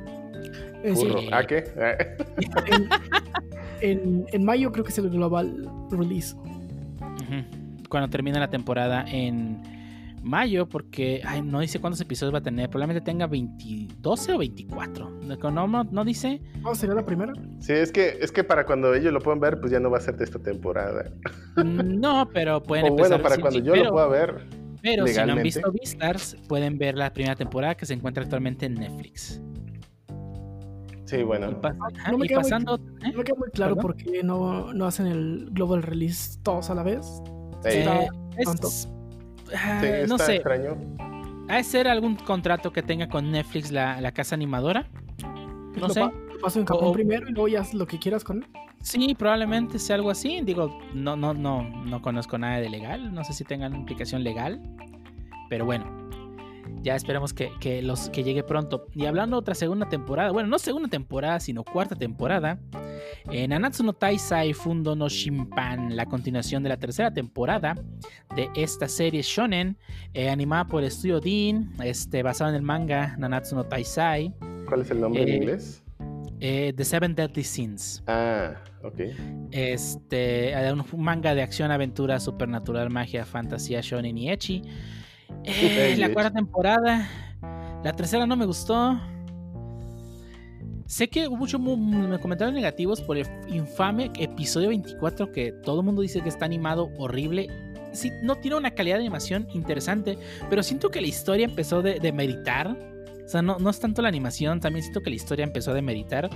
[0.85, 0.94] Eh.
[0.94, 1.28] Sí.
[1.32, 1.65] ¿Ah, qué?
[2.66, 2.89] en,
[3.81, 6.36] en- en mayo creo que es el global release.
[7.89, 9.59] Cuando termina la temporada en
[10.29, 12.69] mayo, porque ay, no dice cuántos episodios va a tener.
[12.71, 15.11] Probablemente tenga 20, 12 o 24.
[15.11, 16.41] No, no, no dice.
[16.63, 17.33] ¿Cómo sería la primera?
[17.61, 19.99] Sí, es que, es que para cuando ellos lo puedan ver, pues ya no va
[19.99, 21.11] a ser de esta temporada.
[21.57, 23.11] Mm, No, pero pueden O empezar.
[23.11, 24.47] bueno, para sí, cuando sí, yo pero, lo pueda ver.
[24.81, 25.43] Pero si no han legalmente.
[25.43, 29.41] visto Beastars, pueden ver la primera temporada que se encuentra actualmente en Netflix.
[31.05, 31.61] Sí, Y, bueno.
[31.61, 32.77] pas- ajá, no me y queda muy- pasando.
[32.77, 33.11] ¿eh?
[33.13, 33.93] No me queda muy claro ¿Perdón?
[33.93, 37.07] por qué no, no hacen el global release todos a la vez.
[37.65, 38.89] Está- Eh, es-.
[39.55, 40.37] Ah, sí, no sé.
[40.37, 40.77] extraño.
[41.49, 44.87] ¿Ha de ser algún contrato que tenga con Netflix la, la casa animadora?
[45.23, 46.01] No lo, sé.
[46.01, 48.47] pa- lo paso en Japón O- primero y luego ya lo que quieras con él.
[48.83, 50.41] Sí, probablemente sea algo así.
[50.43, 53.12] Digo, no, no, no, no conozco nada de legal.
[53.12, 54.61] No sé si tengan implicación legal.
[55.49, 56.07] Pero bueno.
[56.83, 58.87] Ya esperemos que, que los, que llegue pronto.
[58.95, 60.31] Y hablando de otra segunda temporada.
[60.31, 62.59] Bueno, no segunda temporada, sino cuarta temporada.
[63.31, 65.97] En Nanatsu no Taisai Fundo no Shimpan.
[65.97, 67.75] La continuación de la tercera temporada
[68.37, 69.77] de esta serie Shonen.
[70.15, 71.73] eh, animada por el estudio Dean.
[71.83, 74.33] Este, basado en el manga Nanatsu no Taisai.
[74.67, 75.83] ¿Cuál es el nombre en Eh, inglés?
[76.41, 78.03] eh, The Seven Deadly Sins.
[78.07, 79.01] Ah, ok.
[79.51, 84.63] Este, eh, un manga de acción, aventura, supernatural, magia, fantasía, shonen y ecchi.
[85.45, 87.09] Eh, la cuarta temporada.
[87.85, 88.99] La tercera no me gustó.
[90.87, 95.81] Sé que hubo muchos mu- mu- comentarios negativos por el infame episodio 24 que todo
[95.81, 97.49] el mundo dice que está animado horrible.
[97.93, 100.19] Sí, no tiene una calidad de animación interesante,
[100.49, 102.77] pero siento que la historia empezó de, de meditar.
[103.25, 105.83] O sea, no, no es tanto la animación, también siento que la historia empezó de
[105.83, 106.31] meditar.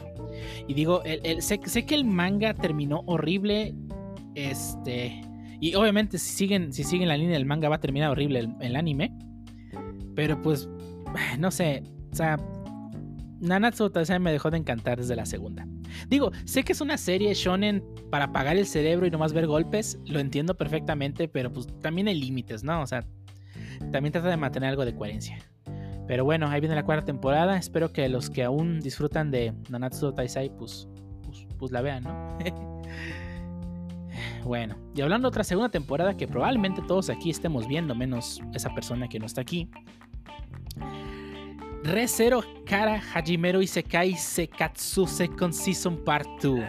[0.69, 3.75] Y digo, el- el- sé, sé que el manga terminó horrible.
[4.35, 5.21] Este.
[5.63, 8.75] Y obviamente, si siguen, si siguen la línea del manga, va a terminar horrible el,
[8.75, 9.17] anime.
[10.17, 10.69] Pero pues,
[11.39, 11.85] no sé.
[12.11, 12.37] O sea,
[13.39, 15.65] Nanatsu Taizai me dejó de encantar desde la segunda.
[16.09, 20.01] Digo, sé que es una serie shonen para apagar el cerebro y nomás ver golpes.
[20.05, 22.83] Lo entiendo perfectamente, pero pues también hay límites, ¿no?
[22.83, 23.05] O sea,
[23.93, 25.39] también trata de mantener algo de coherencia.
[26.09, 27.57] Pero bueno, ahí viene la cuarta temporada.
[27.57, 30.89] Espero que los que aún disfrutan de Nanatsu Taizai, pues,
[31.23, 32.39] pues, pues la vean, ¿no?
[34.45, 38.75] bueno, y hablando de otra segunda temporada que probablemente todos aquí estemos viendo, menos esa
[38.75, 39.69] persona que no está aquí.
[41.85, 46.61] Rezero Kara Hajimero Isekai Sekatsu Second Season Part 2.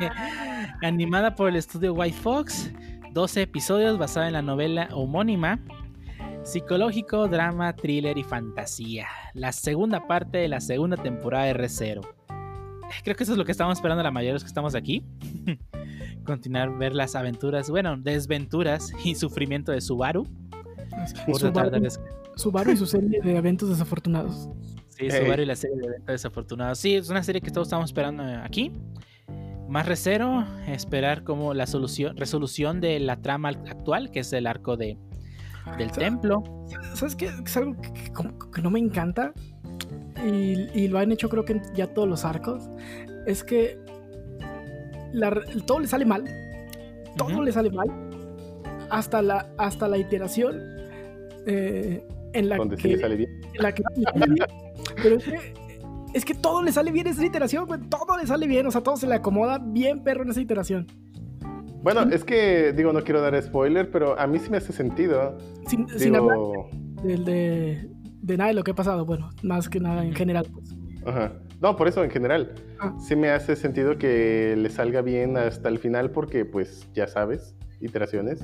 [0.82, 2.72] Animada por el estudio White Fox.
[3.12, 5.60] 12 episodios basada en la novela homónima.
[6.44, 9.06] Psicológico, drama, thriller y fantasía.
[9.34, 12.00] La segunda parte de la segunda temporada de R0.
[13.04, 15.04] Creo que eso es lo que estamos esperando la mayoría de los que estamos aquí.
[16.28, 20.26] Continuar ver las aventuras, bueno, desventuras y sufrimiento de Subaru.
[21.24, 21.90] De
[22.36, 24.50] Subaru, y su serie de eventos desafortunados.
[24.88, 25.10] Sí.
[25.10, 26.78] Subaru y la serie de eventos desafortunados.
[26.78, 28.70] Sí, es una serie que todos estamos esperando eh, aquí.
[29.70, 34.76] Más recero, esperar como la solución, resolución de la trama actual, que es el arco
[34.76, 34.98] de,
[35.78, 36.00] del Sí.
[36.00, 36.42] templo.
[36.94, 37.30] ¿Sabes qué?
[37.42, 39.32] Es algo que, que como que no me encanta.
[40.26, 42.68] Y, y lo han hecho creo que en ya todos los arcos.
[43.26, 43.78] Es que
[45.12, 45.30] la
[45.66, 46.24] todo le sale mal.
[47.16, 47.88] Todo le sale mal.
[48.90, 50.56] Hasta la, hasta la iteración
[51.46, 52.82] eh, en la Donde que...
[52.82, 53.30] sí le sale bien.
[53.54, 53.82] en la que-
[55.02, 55.54] pero es que,
[56.14, 57.80] es que todo le sale bien en esa iteración, güey.
[57.88, 58.66] Todo le sale bien.
[58.66, 60.86] O sea, todo se le acomoda bien perro en esa iteración.
[61.82, 65.38] Bueno, es que, digo, no quiero dar spoiler, pero a mí sí me hace sentido.
[65.66, 66.70] Sin, sin hablar Digo,
[67.04, 67.88] del de,
[68.22, 69.04] de nada de lo que ha pasado.
[69.06, 70.46] Bueno, más que nada en general.
[70.52, 70.74] Pues.
[71.06, 71.32] ajá.
[71.60, 72.54] No, por eso en general.
[72.78, 72.94] Ah.
[73.00, 77.56] Sí me hace sentido que le salga bien hasta el final porque, pues, ya sabes,
[77.80, 78.40] iteraciones.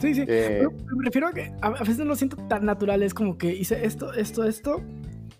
[0.00, 0.24] Sí, sí.
[0.26, 0.66] Eh,
[0.96, 3.02] me refiero a que a, veces no lo siento tan natural.
[3.02, 4.82] Es como que hice esto, esto, esto.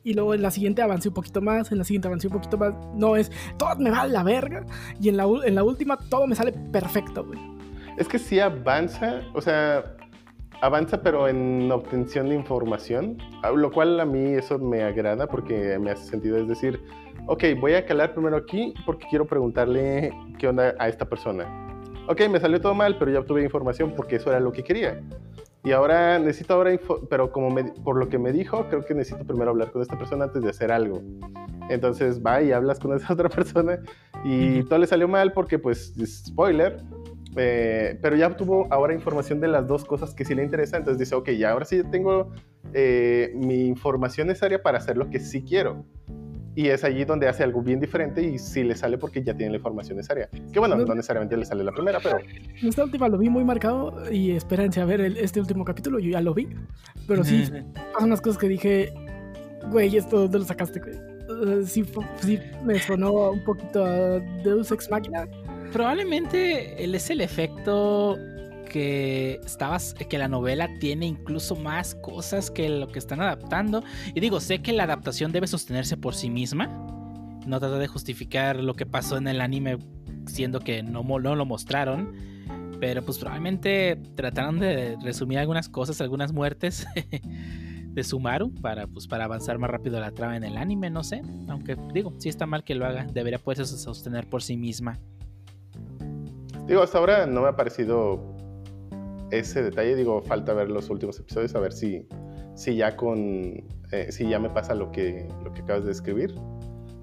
[0.02, 1.72] Y luego en la siguiente avancé un poquito más.
[1.72, 2.74] En la siguiente avancé un poquito más.
[2.94, 3.30] No es.
[3.56, 4.66] Todo me va a la verga.
[5.00, 7.38] Y en la, en la última todo me sale perfecto, güey.
[7.96, 9.96] Es que sí avanza, o sea,
[10.60, 13.18] avanza pero en obtención de información,
[13.54, 16.80] lo cual a mí eso me agrada porque me hace sentido, es decir,
[17.26, 21.46] ok, voy a calar primero aquí porque quiero preguntarle qué onda a esta persona.
[22.06, 25.00] Ok, me salió todo mal, pero ya obtuve información porque eso era lo que quería.
[25.64, 28.94] Y ahora necesito ahora, info- pero como me- por lo que me dijo, creo que
[28.94, 31.00] necesito primero hablar con esta persona antes de hacer algo.
[31.70, 33.78] Entonces va y hablas con esa otra persona
[34.24, 36.82] y todo le salió mal porque, pues, spoiler,
[37.36, 40.80] eh, pero ya obtuvo ahora información de las dos cosas que sí le interesan.
[40.80, 42.30] Entonces dice, ok, ya ahora sí tengo
[42.74, 45.86] eh, mi información necesaria para hacer lo que sí quiero.
[46.56, 49.50] Y es allí donde hace algo bien diferente y sí le sale porque ya tiene
[49.52, 50.28] la información necesaria.
[50.52, 52.18] Que bueno, No- no necesariamente le sale la primera, pero
[52.62, 56.10] Esta última lo vi muy marcado y espérense a ver el- este último capítulo, yo
[56.10, 56.48] ya lo vi.
[57.08, 57.44] Pero sí,
[57.92, 58.92] pasan unas cosas que dije,
[59.70, 60.94] güey, esto dónde lo sacaste, güey?
[60.94, 61.84] Eh, sí,
[62.20, 65.26] sí me sonó un poquito a Deus Ex Machina.
[65.72, 68.16] Probablemente él es el efecto
[68.74, 73.84] que estabas que la novela tiene incluso más cosas que lo que están adaptando.
[74.16, 76.66] Y digo sé que la adaptación debe sostenerse por sí misma.
[77.46, 79.78] No trata de justificar lo que pasó en el anime
[80.26, 82.14] siendo que no, no lo mostraron.
[82.80, 86.84] Pero pues probablemente trataron de resumir algunas cosas algunas muertes
[87.92, 91.22] de Sumaru para pues para avanzar más rápido la trama en el anime no sé.
[91.46, 93.04] Aunque digo si está mal que lo haga.
[93.04, 94.98] Debería poderse sostener por sí misma.
[96.66, 98.33] Digo, hasta ahora no me ha parecido
[99.38, 99.96] ese detalle.
[99.96, 102.06] Digo, falta ver los últimos episodios, a ver si,
[102.54, 103.18] si ya con.
[103.92, 106.34] eh, si ya me pasa lo que, lo que acabas de describir.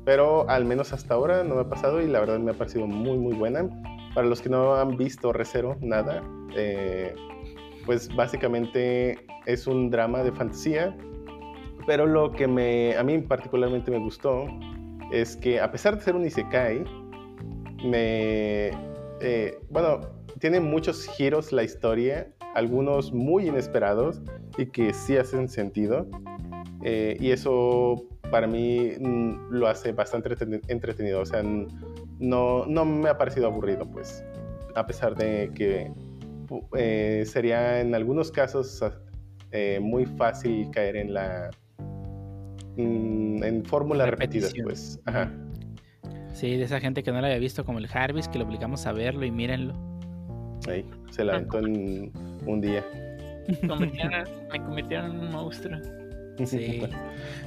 [0.06, 2.88] Pero al menos hasta ahora no me ha pasado y la verdad me ha parecido
[2.88, 3.70] muy, muy buena.
[4.16, 6.24] Para los que no han visto Recero, nada.
[6.56, 7.14] eh,
[7.86, 10.96] pues básicamente es un drama de fantasía.
[11.88, 14.46] Pero lo que me, a mí particularmente me gustó
[15.12, 16.84] es que a pesar de ser un isekai,
[17.84, 18.70] me,
[19.20, 20.02] eh, bueno,
[20.42, 24.22] tiene muchos giros la historia, algunos muy inesperados
[24.58, 26.08] y que sí hacen sentido.
[26.84, 31.22] Eh, y eso para mí mm, lo hace bastante entreten- entretenido.
[31.22, 34.24] O sea, no, no me ha parecido aburrido, pues.
[34.76, 35.92] A pesar de que
[36.78, 38.84] eh, sería en algunos casos
[39.52, 41.52] eh, muy fácil caer en la...
[42.78, 44.66] mm, en fórmulas repetidas, Repetición.
[44.66, 45.00] pues.
[45.06, 45.32] Ajá.
[46.34, 48.88] Sí, de esa gente que no lo había visto como el Jarvis, que lo obligamos
[48.88, 49.91] a verlo y mírenlo.
[50.70, 52.12] Ahí, se la aventó en
[52.46, 52.84] un día.
[53.68, 55.78] Convirtieron- me convirtieron en un monstruo.
[56.46, 56.82] Sí.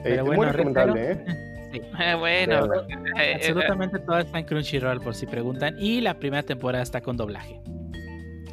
[0.04, 1.24] Eh, Pero muy bueno, recomendable, ¿eh?
[1.72, 1.80] Sí.
[1.94, 2.86] Ah, bueno, eh,
[3.18, 5.74] eh, Absolutamente todo está en Crunchyroll por si preguntan.
[5.78, 7.60] Y la primera temporada está con doblaje.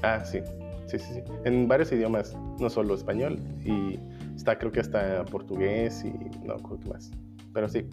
[0.02, 0.40] Ah, sí.
[0.88, 1.22] Sí, sí, sí.
[1.46, 3.38] En varios idiomas, no solo español.
[3.64, 4.00] Y
[4.36, 6.12] está creo que hasta portugués y
[6.46, 7.12] no, creo que más.
[7.54, 7.86] Pero sí.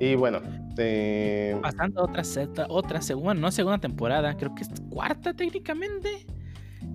[0.00, 0.40] Y bueno,
[0.76, 6.24] eh, Pasando a otra, seta- otra segunda, no segunda temporada, creo que es cuarta técnicamente.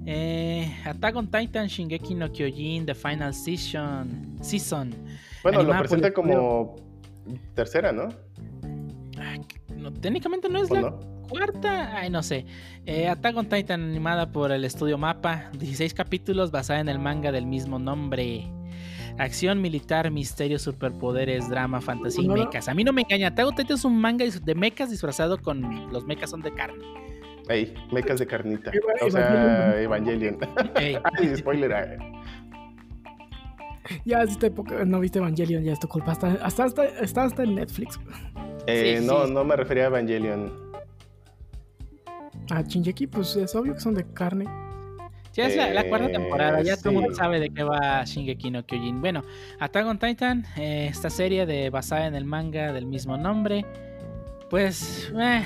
[0.06, 4.38] Eh, Attack on Titan, Shingeki no Kyojin, The Final Season.
[4.42, 4.94] Season.
[5.44, 6.76] bueno, lo presenta el como
[7.56, 8.10] tercera, ¿no?
[9.18, 9.42] Ay,
[9.78, 11.00] no, técnicamente no es ¿O la no?
[11.30, 11.98] cuarta.
[11.98, 12.46] Ay, no sé.
[12.86, 15.50] Eh, Attack on Titan animada por el estudio Mapa.
[15.58, 18.50] 16 capítulos basada en el manga del mismo nombre.
[19.20, 22.68] Acción militar, misterio, superpoderes, drama, fantasía y mechas.
[22.68, 23.34] A mí no me engaña.
[23.46, 26.84] On Titan es un manga de mechas disfrazado con los mechas son de carne.
[27.50, 28.72] Ahí, mecas de carnita.
[29.06, 30.38] O sea, Evangelion.
[30.76, 31.74] Ey, Ay, spoiler.
[31.74, 31.98] ay.
[34.06, 36.14] Ya si te poca- no viste Evangelion, ya es tu culpa.
[36.14, 38.00] Hasta, hasta, hasta- está hasta en Netflix.
[38.66, 39.34] Eh, Sí, no, sí.
[39.34, 40.54] no me refería a Evangelion.
[42.50, 44.46] A Shinjeki, pues es obvio que son de carne.
[45.34, 46.62] Ya es la, la cuarta Eh, temporada.
[46.62, 49.02] Ya todo el mundo sabe de qué va Shingeki no Kyojin.
[49.02, 49.24] Bueno,
[49.60, 53.66] Attack on Titan, eh, esta serie de, basada en el manga del mismo nombre.
[54.50, 55.44] Pues, eh,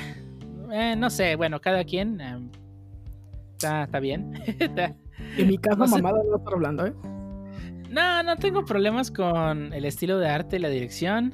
[0.72, 1.36] eh, no sé.
[1.36, 2.20] Bueno, cada quien.
[2.22, 2.38] eh,
[3.54, 4.34] está, está bien.
[4.60, 4.96] Está-
[5.38, 6.02] En mi No sé.
[6.02, 6.94] mamada, no estoy hablando, ¿eh?
[7.90, 11.34] No, no tengo problemas con el estilo de arte y la dirección.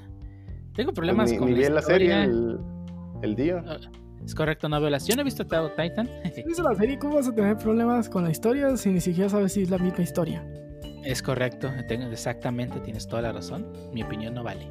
[0.75, 2.59] Tengo problemas Pues ni, con ni la vi la serie, el,
[3.23, 3.63] el día.
[4.25, 5.05] Es correcto, no veo las.
[5.07, 6.09] Yo no he visto Titan.
[6.33, 9.29] Si viste la serie, ¿cómo vas a tener problemas con la historia si ni siquiera
[9.29, 10.45] sabes si es la misma historia?
[11.05, 13.67] es correcto, tengo, exactamente, tienes toda la razón.
[13.93, 14.69] Mi opinión no vale.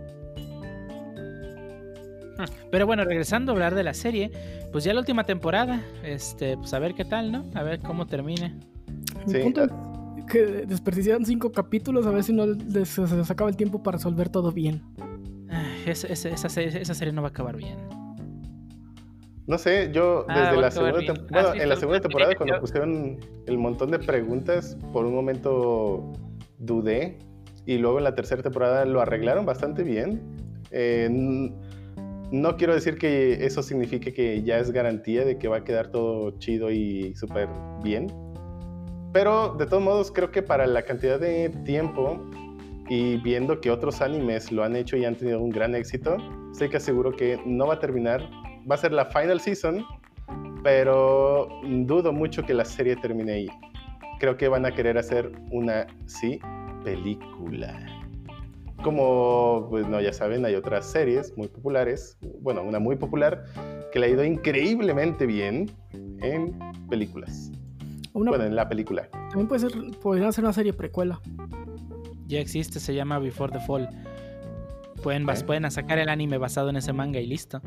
[2.70, 4.30] Pero bueno, regresando a hablar de la serie,
[4.72, 7.44] pues ya la última temporada, este, pues a ver qué tal, ¿no?
[7.54, 8.48] A ver cómo termina.
[9.26, 10.14] Mi Sí, punto ah.
[10.18, 13.82] es que desperdiciaron cinco capítulos a ver si no les, se les acaba el tiempo
[13.82, 14.82] para resolver todo bien.
[15.50, 17.76] Ay, esa, esa- esa serie, esa serie no va a acabar bien.
[19.46, 22.60] No sé, yo Ah, desde la segunda tem- ¿Has bueno, en la segunda temporada cuando
[22.60, 26.12] pusieron el montón de preguntas, por un momento
[26.58, 27.18] dudé
[27.66, 30.22] y luego en la tercera temporada lo arreglaron bastante bien.
[30.70, 31.08] Eh,
[32.30, 35.88] no quiero decir que eso signifique que ya es garantía de que va a quedar
[35.90, 37.48] todo chido y súper
[37.82, 38.06] bien,
[39.12, 42.24] pero de todos modos creo que para la cantidad de tiempo
[42.88, 46.16] y viendo que otros animes lo han hecho y han tenido un gran éxito,
[46.52, 48.26] estoy que aseguro que no va a terminar,
[48.70, 49.84] va a ser la final season,
[50.62, 53.48] pero dudo mucho que la serie termine ahí.
[54.18, 56.38] creo que van a querer hacer una, sí,
[56.84, 57.84] película.
[58.84, 63.44] Como, pues no, ya saben, hay otras series muy populares, bueno, una muy popular
[63.92, 65.70] que le ha ido increíblemente bien
[66.20, 66.58] en
[66.88, 67.50] películas.
[68.12, 69.08] Una, Bueno, en la película.
[69.10, 71.20] También puede ser, podrían hacer una serie precuela.
[72.26, 73.88] Ya existe, se llama Before the Fall.
[75.02, 75.46] Pueden, bas- Ok.
[75.46, 77.60] pueden sacar el anime basado en ese manga y listo.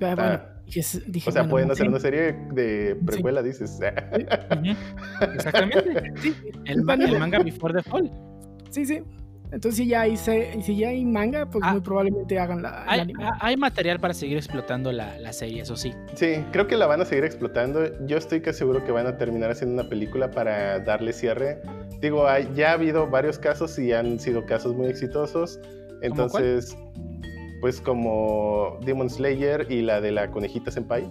[0.00, 0.60] Ya, bueno, Ah.
[0.66, 1.90] dije, dije, O sea, bueno, pueden hacer sé.
[1.90, 3.78] una serie de precuela, dices.
[3.80, 4.76] Ujú.
[5.34, 6.12] Exactamente.
[6.20, 6.34] Sí,
[6.66, 8.10] El, el manga Before the Fall.
[8.70, 9.02] sí, sí.
[9.52, 11.70] Entonces, si ya hay, si ya hay manga, pues Ah.
[11.72, 13.24] muy probablemente hagan la, Hay, anime.
[13.24, 15.92] ha- hay material para seguir explotando la, la serie, eso sí.
[16.14, 17.84] Sí, creo que la van a seguir explotando.
[18.06, 21.62] Yo estoy casi seguro que van a terminar haciendo una película para darle cierre.
[22.00, 25.60] Digo, hay- ya ha habido varios casos y han sido casos muy exitosos.
[26.02, 26.76] Entonces,
[27.60, 31.06] pues como Demon Slayer y la de la conejita senpai.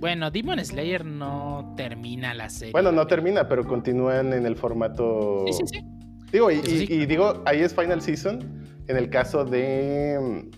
[0.00, 2.72] Bueno, Demon Slayer no termina la serie.
[2.72, 5.44] Bueno, no termina, pero continúan en el formato...
[5.46, 5.84] Sí, sí, sí.
[6.32, 6.86] Digo, y, Eso sí.
[6.90, 8.40] y- y digo, ahí es Final Season
[8.88, 10.50] en el caso de mm,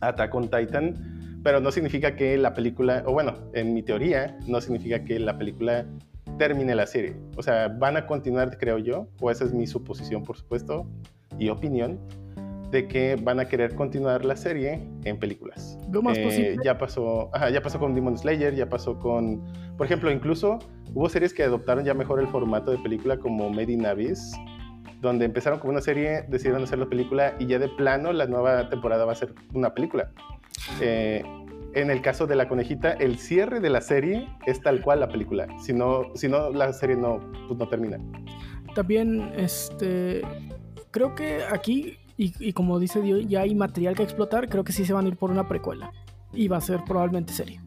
[0.00, 4.60] Attack on Titan, pero no significa que la película, o bueno, en mi teoría, no
[4.60, 5.84] significa que la película
[6.38, 7.16] termine la serie.
[7.36, 10.86] O sea, van a continuar, creo yo, o esa es mi suposición, por supuesto,
[11.38, 11.98] y opinión,
[12.70, 15.78] de que van a querer continuar la serie en películas.
[15.90, 16.56] Lo más Eh, posible.
[16.64, 19.42] ya pasó, ajá, ya pasó con Demon Slayer, ya pasó con,
[19.76, 20.58] por ejemplo, incluso
[20.94, 24.32] hubo series que adoptaron ya mejor el formato de película como Made in Abyss,
[25.00, 28.68] donde empezaron como una serie, decidieron hacer la película y ya de plano la nueva
[28.68, 30.10] temporada va a ser una película.
[30.80, 31.22] Eh,
[31.74, 35.08] en el caso de la conejita, el cierre de la serie es tal cual la
[35.08, 35.46] película.
[35.60, 37.98] Si no, si no la serie no, pues no termina.
[38.74, 40.22] También, este,
[40.90, 44.72] creo que aquí, y, y como dice Dio, ya hay material que explotar, creo que
[44.72, 45.92] sí se van a ir por una precuela.
[46.34, 47.60] Y va a ser probablemente serie.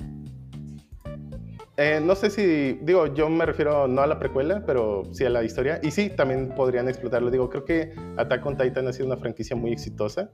[1.78, 5.30] Eh, no sé si, digo, yo me refiero no a la precuela, pero sí a
[5.30, 5.80] la historia.
[5.82, 7.32] Y sí, también podrían explotarlo.
[7.32, 10.30] Digo, creo que Attack on Titan ha sido una franquicia muy exitosa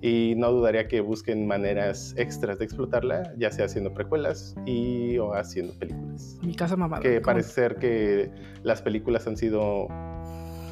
[0.00, 5.34] y no dudaría que busquen maneras extras de explotarla, ya sea haciendo precuelas y o
[5.34, 6.38] haciendo películas.
[6.42, 7.02] Mi casa mamada.
[7.02, 8.30] Que como- parece ser que
[8.62, 9.88] las películas han sido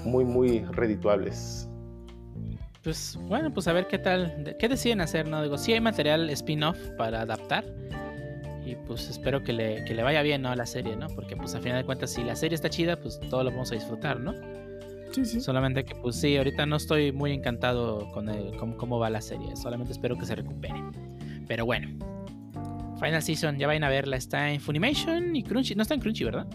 [0.04, 1.69] muy, muy redituables.
[2.82, 5.42] Pues bueno, pues a ver qué tal, de- qué deciden hacer, ¿no?
[5.42, 7.64] Digo, sí hay material spin-off para adaptar.
[8.64, 10.48] Y pues espero que le, que le vaya bien, ¿no?
[10.50, 11.08] A la serie, ¿no?
[11.08, 13.70] Porque pues a final de cuentas, si la serie está chida, pues todo lo vamos
[13.72, 14.32] a disfrutar, ¿no?
[15.12, 15.40] Sí, sí.
[15.40, 19.20] Solamente que pues sí, ahorita no estoy muy encantado con, el- con cómo va la
[19.20, 19.56] serie.
[19.56, 20.82] Solamente espero que se recupere.
[21.48, 21.88] Pero bueno.
[22.98, 24.16] Final Season, ya vayan a verla.
[24.16, 25.74] Está en Funimation y Crunchy.
[25.74, 26.46] No está en Crunchy, ¿verdad?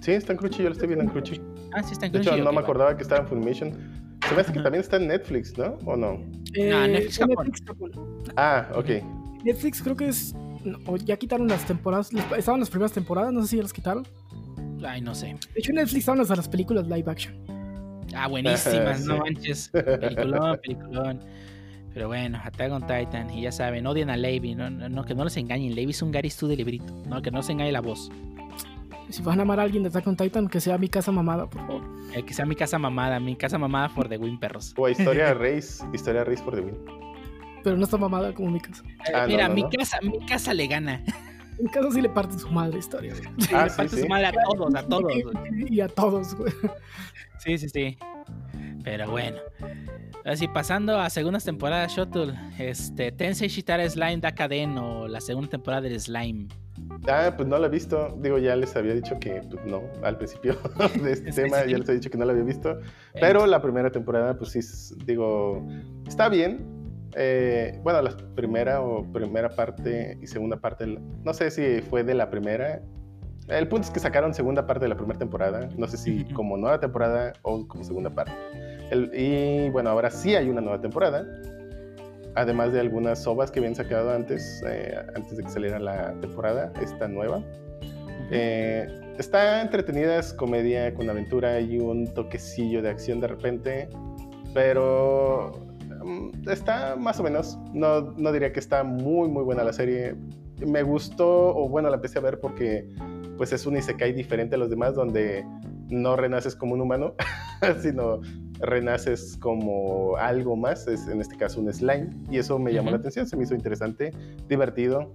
[0.00, 1.40] Sí, está en Crunchy, yo lo estoy viendo en Crunchy.
[1.72, 2.36] Ah, sí está en De Crunchy.
[2.36, 2.62] hecho, no me va.
[2.62, 4.05] acordaba que estaba en Funimation.
[4.28, 5.78] Se me hace que también está en Netflix, ¿no?
[5.84, 6.20] ¿O no?
[6.54, 7.36] Eh, Ah, Netflix Japón.
[7.46, 7.92] Netflix Japón.
[8.36, 8.88] Ah, ok.
[9.44, 10.34] Netflix creo que es.
[10.64, 12.10] no, o ya quitaron las temporadas.
[12.36, 14.06] Estaban las primeras temporadas, no sé si ya las quitaron.
[14.86, 15.26] Ay, no sé.
[15.28, 17.34] De hecho, en Netflix estaban hasta las películas live action.
[18.14, 19.68] Ah, buenísimas, no manches.
[19.68, 21.20] Peliculón, peliculón.
[21.94, 23.30] Pero bueno, Attack on Titan.
[23.30, 24.54] Y ya saben, odian a Levi.
[24.54, 25.74] No, no, no, que no les engañen.
[25.74, 26.92] Levi es un Gary Stu de librito.
[27.08, 28.10] No, que no se engañe la voz.
[29.08, 31.48] Si van a amar a alguien de Attack on Titan, que sea mi casa mamada,
[31.48, 31.82] por favor.
[32.14, 33.20] El que sea mi casa mamada.
[33.20, 34.74] Mi casa mamada for the win, perros.
[34.76, 36.76] O Historia Race, Historia Race for the Win.
[37.62, 38.82] Pero no está mamada como mi casa.
[39.14, 39.70] Ah, no, Mira, no, mi no.
[39.70, 41.02] casa, mi casa le gana.
[41.58, 43.12] En mi casa sí le parte su madre historia.
[43.14, 43.26] güey.
[43.54, 44.02] Ah, le sí, parte sí.
[44.02, 45.02] su madre a todos, a todos.
[45.02, 45.24] güey.
[45.70, 46.52] Y a todos, güey.
[47.38, 47.98] Sí, sí, sí.
[48.86, 49.38] Pero bueno.
[50.24, 55.82] Así pasando a segundas temporadas Shuttle, este Tensei Shitara Slime Dakaden o la segunda temporada
[55.82, 56.46] del Slime.
[57.08, 58.16] Ah, pues no la he visto.
[58.22, 60.56] Digo, ya les había dicho que pues, no, al principio
[61.02, 62.78] de este tema ya les había dicho que no la había visto.
[63.20, 64.60] Pero la primera temporada, pues sí,
[65.04, 65.66] digo,
[66.06, 66.64] está bien.
[67.16, 72.14] Eh, bueno, la primera o primera parte y segunda parte, no sé si fue de
[72.14, 72.82] la primera.
[73.48, 75.68] El punto es que sacaron segunda parte de la primera temporada.
[75.76, 78.32] No sé si como nueva temporada o como segunda parte.
[78.90, 81.26] El- y bueno, ahora sí hay una nueva temporada.
[82.34, 86.72] Además de algunas ovas que habían sacado antes, eh, antes de que saliera la temporada,
[86.82, 87.40] esta nueva.
[88.30, 88.86] Eh,
[89.18, 93.88] está entretenida, es comedia con aventura y un toquecillo de acción de repente,
[94.52, 95.52] pero
[96.04, 97.58] mm, está más o menos.
[97.72, 100.14] No, no diría que está muy, muy buena la serie.
[100.66, 102.86] Me gustó, o bueno, la empecé a ver porque
[103.36, 105.44] pues es un isekai diferente a los demás, donde
[105.88, 107.14] no renaces como un humano,
[107.80, 108.20] sino
[108.60, 112.96] renaces como algo más, es en este caso un slime, y eso me llamó la
[112.96, 114.12] atención, se me hizo interesante,
[114.48, 115.12] divertido.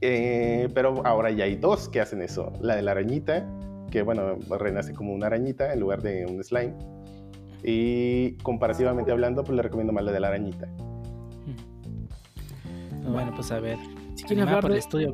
[0.00, 2.52] Eh, pero ahora ya hay dos que hacen eso.
[2.60, 3.46] La de la arañita,
[3.90, 6.74] que bueno, renace como una arañita en lugar de un slime.
[7.64, 10.68] Y comparativamente hablando, pues le recomiendo más la de la arañita.
[13.04, 13.78] Bueno, pues a ver.
[14.14, 15.12] Si quieren hablar por el estudio.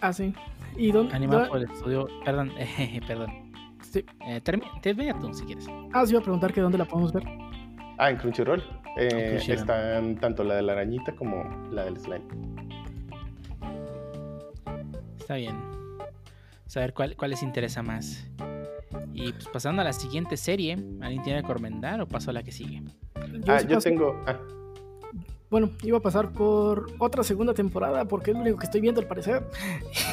[0.00, 0.34] Ah, sí.
[0.76, 1.14] ¿Y dónde?
[1.14, 2.06] Animado por el estudio.
[2.24, 2.52] Perdón,
[3.06, 3.30] perdón.
[3.82, 4.04] Sí.
[4.26, 5.66] Eh, termi- termina tú si quieres.
[5.92, 7.24] Ah, sí, iba a preguntar que dónde la podemos ver.
[7.98, 8.62] Ah, en Crunchyroll.
[8.96, 9.58] Eh, Crunchyroll.
[9.60, 12.24] están tanto la de la arañita como la del slime.
[15.18, 15.56] Está bien.
[16.66, 18.28] Saber cuál, cuál les interesa más.
[19.12, 22.42] Y pues pasando a la siguiente serie, ¿alguien tiene que recomendar o paso a la
[22.42, 22.82] que sigue?
[23.46, 24.22] ah, sí yo paso- tengo.
[24.26, 24.38] Ah,
[25.54, 29.00] Bueno, iba a pasar por otra segunda temporada porque es lo único que estoy viendo
[29.00, 29.44] al parecer.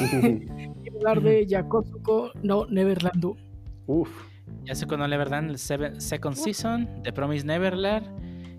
[0.00, 3.36] A hablar de Yakosuko no Neverlandu.
[3.88, 4.08] Uf.
[4.64, 8.06] Ya se conoce verdad el seven- second season de Promise Neverland,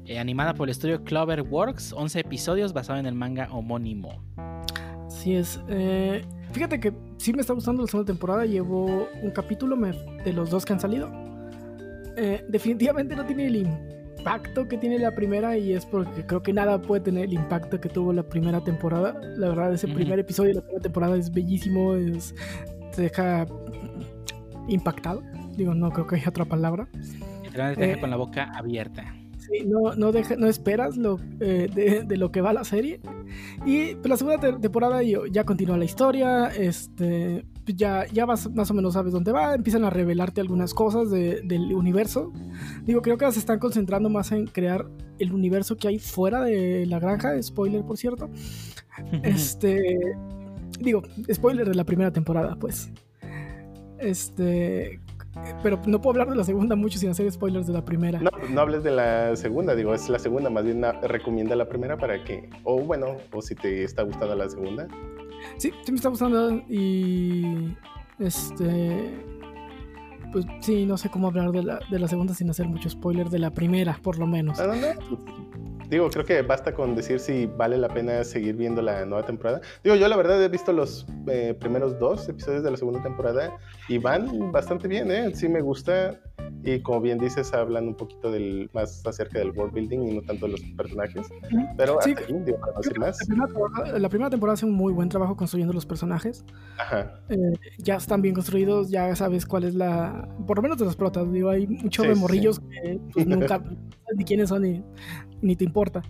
[0.08, 4.22] eh, animada por el estudio Cloverworks, 11 episodios basado en el manga homónimo.
[5.08, 5.62] Así es.
[5.70, 8.46] eh, fíjate que sí me está gustando la segunda temporada.
[8.46, 9.94] Llevo un capítulo me-
[10.26, 11.10] de los dos que han salido.
[12.18, 13.56] Eh, definitivamente no tiene el
[14.24, 17.82] impacto que tiene la primera y es porque creo que nada puede tener el impacto
[17.82, 19.20] que tuvo la primera temporada.
[19.38, 22.34] La verdad, ese primer episodio de la primera temporada es bellísimo, es,
[22.96, 23.46] te deja
[24.70, 25.22] impactado.
[25.58, 26.88] Digo, no creo que haya otra palabra.
[27.44, 28.02] Literalmente te deja Eh.
[28.02, 29.04] con la boca abierta.
[29.40, 33.02] Sí, no, no, deja- no esperas lo, eh, de, de lo que va la serie.
[33.66, 36.48] Y pues, la segunda te- temporada yo- ya continúa la historia.
[36.48, 39.56] Este, ya, ya vas, más o menos sabes dónde va.
[39.56, 42.32] Empiezan a revelarte algunas cosas de- del universo.
[42.86, 44.86] Digo, creo que se están concentrando más en crear
[45.20, 47.42] el universo que hay fuera de la granja.
[47.42, 48.30] Spoiler, por cierto.
[49.24, 50.16] Este.
[50.80, 52.90] Digo, spoiler de la primera temporada, pues.
[54.00, 55.00] Este.
[55.64, 58.20] Pero no puedo hablar de la segunda mucho sin hacer spoilers de la primera.
[58.20, 61.68] No, no hables de la segunda, digo, es la segunda, más bien na- recomienda la
[61.68, 64.88] primera para que, o bueno, o si te está gustando la segunda.
[65.58, 67.76] Sí, sí me está gustando y
[68.20, 69.24] este
[70.34, 73.30] pues sí, no sé cómo hablar de la, de la segunda sin hacer mucho spoiler
[73.30, 74.58] de la primera, por lo menos.
[74.58, 75.44] No, no, no.
[75.90, 79.62] Digo, creo que basta con decir si vale la pena seguir viendo la nueva temporada.
[79.84, 83.60] Digo, yo la verdad he visto los eh, primeros dos episodios de la segunda temporada
[83.88, 85.36] y van bastante bien, ¿eh?
[85.36, 86.20] Sí me gusta.
[86.64, 90.22] Y como bien dices, hablan un poquito del, más acerca del world building y no
[90.22, 91.28] tanto de los personajes.
[91.78, 92.12] Pero Sí.
[92.12, 93.18] hasta digo, para no decir más.
[93.20, 96.46] La primera, temporada, la primera temporada hace un muy buen trabajo construyendo los personajes.
[96.80, 97.20] Ajá.
[97.30, 97.38] Eh,
[97.80, 100.28] ya están bien construidos, ya sabes cuál es la.
[100.48, 103.28] Por lo menos de los protas, digo, hay mucho Sí, de sí, morrillos que pues,
[103.28, 103.62] nunca
[104.16, 104.84] ni quiénes son ni,
[105.42, 106.02] ni te importa.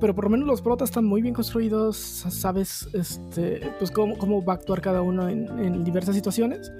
[0.00, 4.44] Pero por lo menos los protas están muy bien construidos, sabes este, pues cómo, cómo
[4.44, 6.72] va a actuar cada uno en, en diversas situaciones.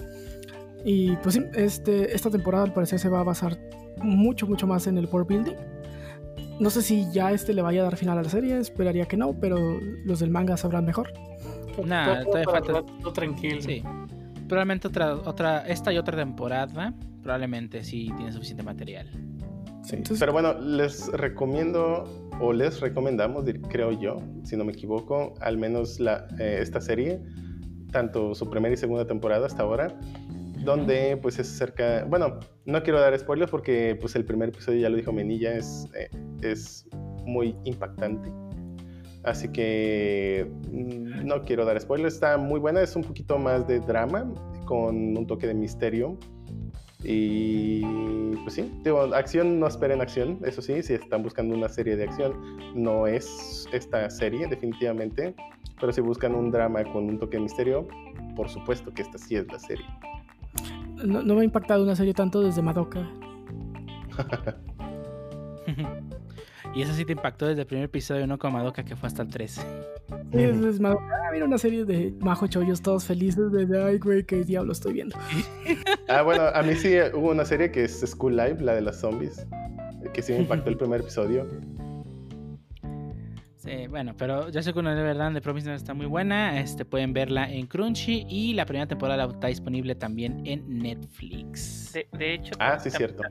[0.84, 3.58] Y pues sí, este, esta temporada al parecer se va a basar
[4.02, 5.54] mucho, mucho más en el world building.
[6.60, 9.16] No sé si ya este le vaya a dar final a la serie, esperaría que
[9.16, 11.12] no, pero los del manga sabrán mejor.
[11.74, 12.84] Todo todavía falta.
[13.12, 13.60] tranquilo.
[13.62, 13.82] Sí.
[14.46, 19.08] Probablemente otra, otra, esta y otra temporada, probablemente sí tiene suficiente material.
[19.82, 22.04] Sí, Entonces- pero bueno, les recomiendo
[22.40, 27.20] o les recomendamos, creo yo, si no me equivoco, al menos la, eh, esta serie,
[27.90, 29.98] tanto su primera y segunda temporada hasta ahora,
[30.64, 34.88] donde pues es cerca, bueno, no quiero dar spoilers porque pues el primer episodio ya
[34.88, 36.08] lo dijo Menilla, es, eh,
[36.42, 36.86] es
[37.24, 38.30] muy impactante.
[39.24, 43.80] Así que mm, no quiero dar spoilers, está muy buena, es un poquito más de
[43.80, 44.30] drama
[44.66, 46.18] con un toque de misterio.
[47.02, 47.82] Y
[48.42, 52.04] pues sí, digo, acción no esperen acción, eso sí, si están buscando una serie de
[52.04, 52.34] acción,
[52.74, 55.34] no es esta serie definitivamente,
[55.78, 57.86] pero si buscan un drama con un toque de misterio,
[58.34, 59.84] por supuesto que esta sí es la serie.
[61.04, 63.06] No, no me ha impactado una serie tanto desde Madoka.
[66.74, 69.22] y eso sí te impactó desde el primer episodio, no como Madoka, que fue hasta
[69.22, 69.60] el 13.
[69.60, 69.66] Sí,
[70.32, 71.04] es, es Madoka.
[71.26, 74.94] Ah, mira una serie de majo chollos todos felices desde ay güey qué diablo estoy
[74.94, 75.16] viendo.
[76.06, 79.00] Ah, bueno, a mí sí hubo una serie que es School Live, la de las
[79.00, 79.46] zombies,
[80.12, 81.46] que sí me impactó el primer episodio.
[83.64, 86.60] Sí, bueno, pero ya sé que una de verdad de Promise Neverland está muy buena.
[86.60, 91.92] Este pueden verla en Crunchy y la primera temporada está disponible también en Netflix.
[91.94, 93.22] De, de hecho, Ah, sí, cierto.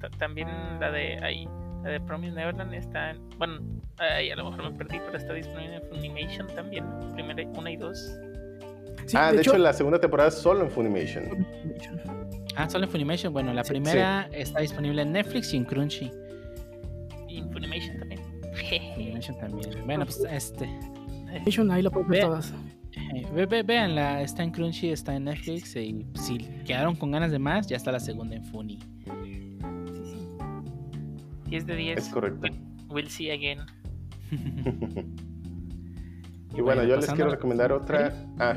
[0.00, 0.48] ta- también
[0.80, 1.48] la de ahí,
[1.84, 3.60] la de Promise Neverland está en, bueno,
[3.98, 6.84] ahí a lo mejor me perdí, pero está disponible en Funimation también,
[7.14, 8.18] primera, una y dos.
[9.06, 11.46] Sí, ah, de, hecho, la segunda temporada es solo en Funimation.
[12.56, 13.32] Ah, solo en Funimation.
[13.32, 16.10] Bueno, la Sí, primera está disponible en Netflix y en Crunchy.
[17.28, 17.97] Y en Funimation
[18.70, 18.94] también.
[18.94, 19.70] Funimation también.
[19.86, 20.64] Bueno, pues este.
[20.66, 22.52] Ahí pueden ver Ve- todas.
[23.14, 25.76] eh, ve- ve- véanla, está en Crunchy, está en Netflix.
[25.76, 28.78] Y si quedaron con ganas de más, ya está la segunda en Funi.
[29.04, 30.28] Sí, sí.
[31.50, 31.98] 10 de 10.
[31.98, 32.48] Es correcto.
[32.90, 33.58] We'll see again.
[36.56, 38.12] Y bueno, yo les quiero recomendar otra.
[38.38, 38.56] Ah,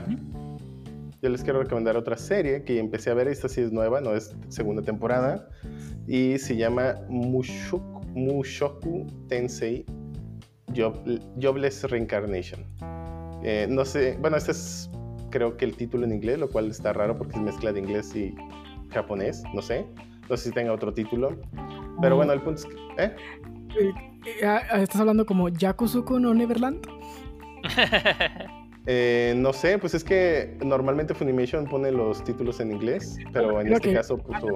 [1.22, 3.28] yo les quiero recomendar otra serie que empecé a ver.
[3.28, 5.48] Esta sí es nueva, no es segunda temporada.
[6.08, 9.86] Y se llama Mushoku, Mushoku Tensei
[10.76, 12.66] Job- Jobless Reincarnation.
[13.44, 14.90] Eh, no sé, bueno, esta es
[15.30, 18.16] creo que el título en inglés, lo cual está raro porque es mezcla de inglés
[18.16, 18.36] y
[18.92, 19.86] japonés, no sé.
[20.30, 21.38] No sé si tenga otro título.
[22.02, 22.18] Pero Mm.
[22.18, 23.04] bueno, el punto es que...
[23.04, 23.16] ¿eh?
[23.80, 23.92] Eh,
[24.42, 26.86] eh, ah, ¿Estás hablando como Yakuzuko no Neverland?
[28.88, 33.72] Eh, no sé, pues es que normalmente Funimation pone los títulos en inglés, pero en
[33.74, 34.48] este caso puso...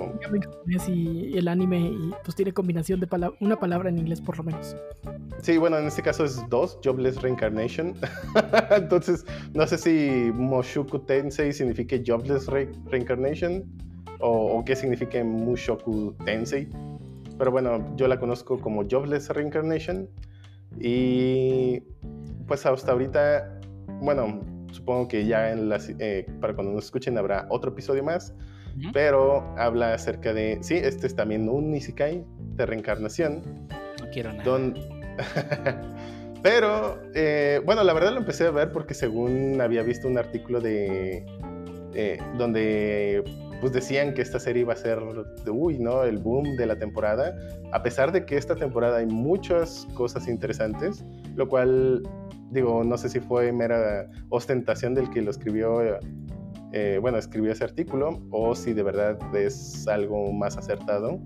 [0.87, 4.43] Y el anime y pues tiene combinación de pala- una palabra en inglés por lo
[4.43, 4.75] menos.
[5.43, 7.93] Sí, bueno, en este caso es dos, Jobless Reincarnation.
[8.75, 13.63] Entonces, no sé si Moshuku Tensei significa Jobless Re- Reincarnation
[14.21, 16.67] o, o qué significa Mushoku Tensei.
[17.37, 20.09] Pero bueno, yo la conozco como Jobless Reincarnation.
[20.79, 21.81] Y
[22.47, 23.59] pues hasta ahorita,
[24.01, 24.41] bueno,
[24.71, 28.33] supongo que ya en las, eh, para cuando nos escuchen habrá otro episodio más.
[28.77, 28.89] Ujú.
[28.93, 33.41] Pero habla acerca de, sí, este es también un Isekai de reencarnación.
[34.01, 34.43] No quiero nada.
[34.43, 34.75] Don...
[36.43, 40.61] Pero, eh, bueno, la verdad lo empecé a ver porque según había visto un artículo
[40.61, 41.25] de...
[41.95, 43.23] eh, donde
[43.61, 44.99] pues decían que esta serie iba a ser,
[45.47, 46.03] uy, ¿no?
[46.03, 47.35] El boom de la temporada.
[47.71, 51.03] A pesar de que esta temporada hay muchas cosas interesantes,
[51.35, 52.03] lo cual,
[52.55, 55.81] digo, no sé si fue mera ostentación del que lo escribió,
[56.71, 61.19] eh, bueno, escribió ese artículo, o si de verdad es algo más acertado.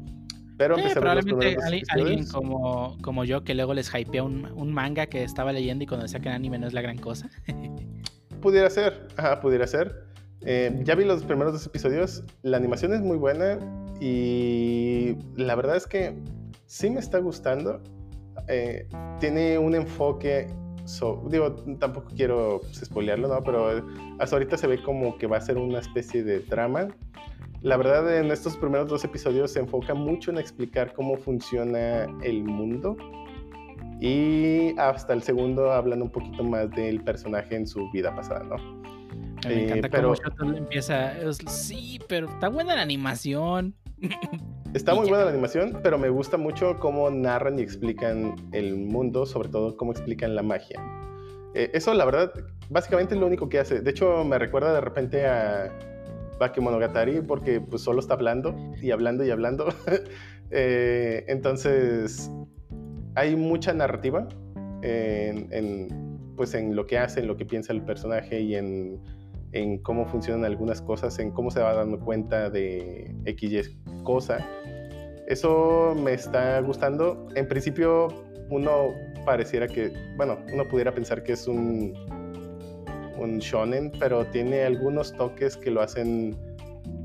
[0.57, 1.88] Pero Sí, probablemente episodios.
[1.91, 5.88] alguien como, como yo que luego les hypea un, un manga que estaba leyendo y
[5.88, 7.30] cuando sacan anime no es la gran cosa.
[8.41, 10.03] Pudiera ser, ajá, pudiera ser.
[10.45, 13.60] Eh, ya vi los primeros dos episodios, la animación es muy buena
[13.99, 16.15] y la verdad es que
[16.65, 17.81] sí me está gustando.
[18.47, 18.88] Eh,
[19.19, 20.47] tiene un enfoque,
[20.90, 23.44] so- digo, tampoco quiero pues, spoilearlo, ¿no?
[23.44, 23.84] Pero
[24.20, 26.88] hasta ahorita se ve como que va a ser una especie de drama.
[27.61, 32.44] La verdad, en estos primeros dos episodios se enfoca mucho en explicar cómo funciona el
[32.44, 32.95] mundo.
[34.02, 38.56] Y hasta el segundo hablan un poquito más del personaje en su vida pasada, ¿no?
[39.48, 41.14] Me Eh, encanta pero- cómo empieza.
[41.48, 43.76] sí, pero está buena la animación.
[44.74, 49.26] Está muy buena la animación, pero me gusta mucho cómo narran y explican el mundo,
[49.26, 50.80] sobre todo cómo explican la magia.
[51.56, 52.32] Eh, eso, la verdad,
[52.70, 53.82] básicamente es lo único que hace.
[53.82, 55.76] De hecho, me recuerda de repente a
[56.40, 59.68] Bakemonogatari porque pues solo está hablando y hablando y hablando.
[60.52, 62.32] Eh, entonces,
[63.14, 64.28] hay mucha narrativa
[64.82, 69.00] en, en, pues, en lo que hace, en lo que piensa el personaje y en,
[69.52, 74.46] en cómo funcionan algunas cosas, en cómo se va dando cuenta de X cosa.
[75.28, 77.28] Eso me está gustando.
[77.36, 78.08] En principio,
[78.50, 78.94] uno
[79.26, 81.94] pareciera que, bueno, uno pudiera pensar que es un,
[83.20, 86.36] un shonen, pero tiene algunos toques que lo hacen,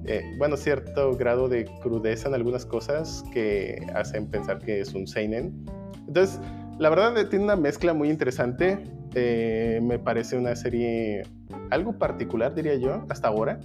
[0.07, 5.07] eh, bueno, cierto grado de crudeza en algunas cosas que hacen pensar que es un
[5.07, 5.65] seinen.
[6.07, 6.41] Entonces,
[6.79, 8.79] la verdad eh, tiene una mezcla muy interesante.
[9.15, 11.23] Eh, me parece una serie
[11.70, 13.61] algo particular, diría yo, hasta ahora,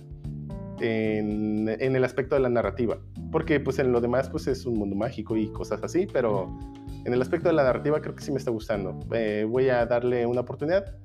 [0.81, 2.99] en, el aspecto de la narrativa.
[3.31, 6.57] Porque pues en lo demás pues es un mundo mágico y cosas así, pero
[7.05, 8.99] en el aspecto de la narrativa creo que sí me está gustando.
[9.13, 10.95] Eh, voy a darle una oportunidad.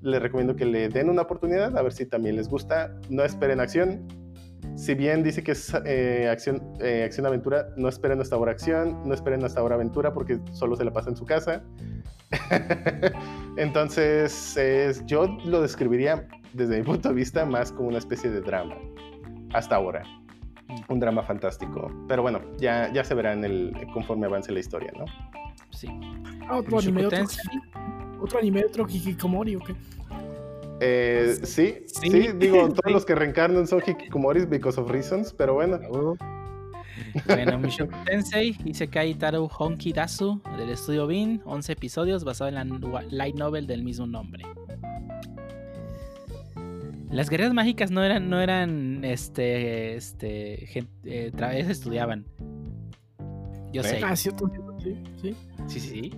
[0.00, 2.94] Les recomiendo que le den una oportunidad, a ver si también les gusta.
[3.08, 4.06] No esperen acción.
[4.76, 9.02] Si bien dice que es eh, acción, eh, acción aventura, no esperen hasta ahora acción,
[9.06, 11.62] no esperen hasta ahora aventura porque solo se la pasa en su casa.
[13.56, 18.40] Entonces, es- yo lo describiría desde mi punto de vista más como una especie de
[18.40, 18.74] drama.
[19.52, 20.02] Hasta ahora.
[20.88, 21.90] Un drama fantástico.
[22.08, 25.04] Pero bueno, ya, ya se verá en el, conforme avance la historia, ¿no?
[25.70, 25.88] Sí.
[26.48, 27.24] Ah, otro anime, otro,
[28.20, 29.74] otro anime, otro Hikikomori, ¿o qué?
[30.80, 32.28] Eh, sí, sí, Sí.
[32.36, 35.78] digo, todos los que reencarnan son hikikomoris because of reasons, pero bueno.
[37.26, 42.64] Bueno, Mushoku Tensei, Isekai Taru Honki Dasu, del estudio Bin, 11 episodios basado en la
[43.10, 44.44] light novel del mismo nombre.
[47.10, 51.30] Las guerreras mágicas no eran, no eran, este, este, gen- eh,
[51.68, 52.26] estudiaban.
[53.72, 53.84] Yo ¿Eh?
[53.84, 54.00] sé.
[54.04, 55.36] Ah, cierto, cierto, sí, sí.
[55.68, 56.12] Sí, sí, sí.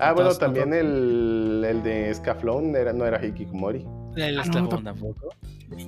[0.00, 3.86] Ah, bueno, también el, el de Scaflón era, no era hikikomori.
[4.16, 5.28] El Ah, no, tampoco.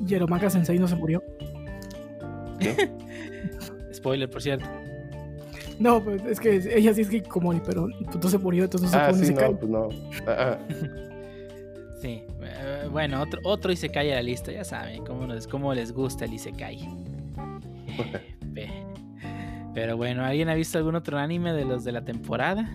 [0.07, 1.21] Yeromaka Sensei no se murió.
[3.95, 4.67] Spoiler, por cierto.
[5.79, 9.03] No, pues es que ella sí es Hikikomori, pero no se murió, entonces no se
[9.05, 9.89] Ah, pone sí, no, pues no.
[10.27, 10.59] Ah, ah.
[12.01, 12.23] Sí.
[12.43, 16.25] eh, bueno, otro, otro Isekai a la lista, ya saben cómo, nos- cómo les gusta
[16.25, 16.79] el Isekai.
[17.99, 18.71] Eh, pe-
[19.75, 22.69] Pero bueno, ¿alguien ha visto algún otro anime de los de la temporada?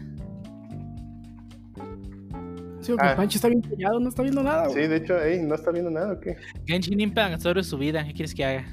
[2.81, 3.15] Sí, que Ah.
[3.15, 4.67] Pancho está bien callado, no está viendo nada.
[4.69, 4.87] Sí, güey.
[4.87, 6.37] de hecho, ey, ¿no está viendo nada o qué?
[6.65, 8.65] Genshin Impact sobre su vida, ¿qué quieres que haga?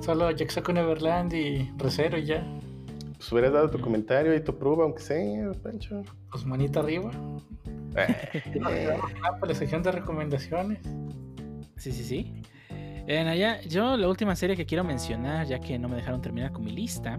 [0.00, 2.44] Solo Jackson Neverland y Recero y ya.
[3.16, 6.02] Pues hubieras dado tu comentario y tu prueba, aunque sea, Pancho.
[6.30, 7.10] Pues manita arriba.
[7.96, 10.78] Eh, Ah, pues la sección de recomendaciones.
[11.76, 12.32] Sí, sí, sí.
[13.06, 16.52] En allá, yo la última serie que quiero mencionar, ya que no me dejaron terminar
[16.52, 17.18] con mi lista,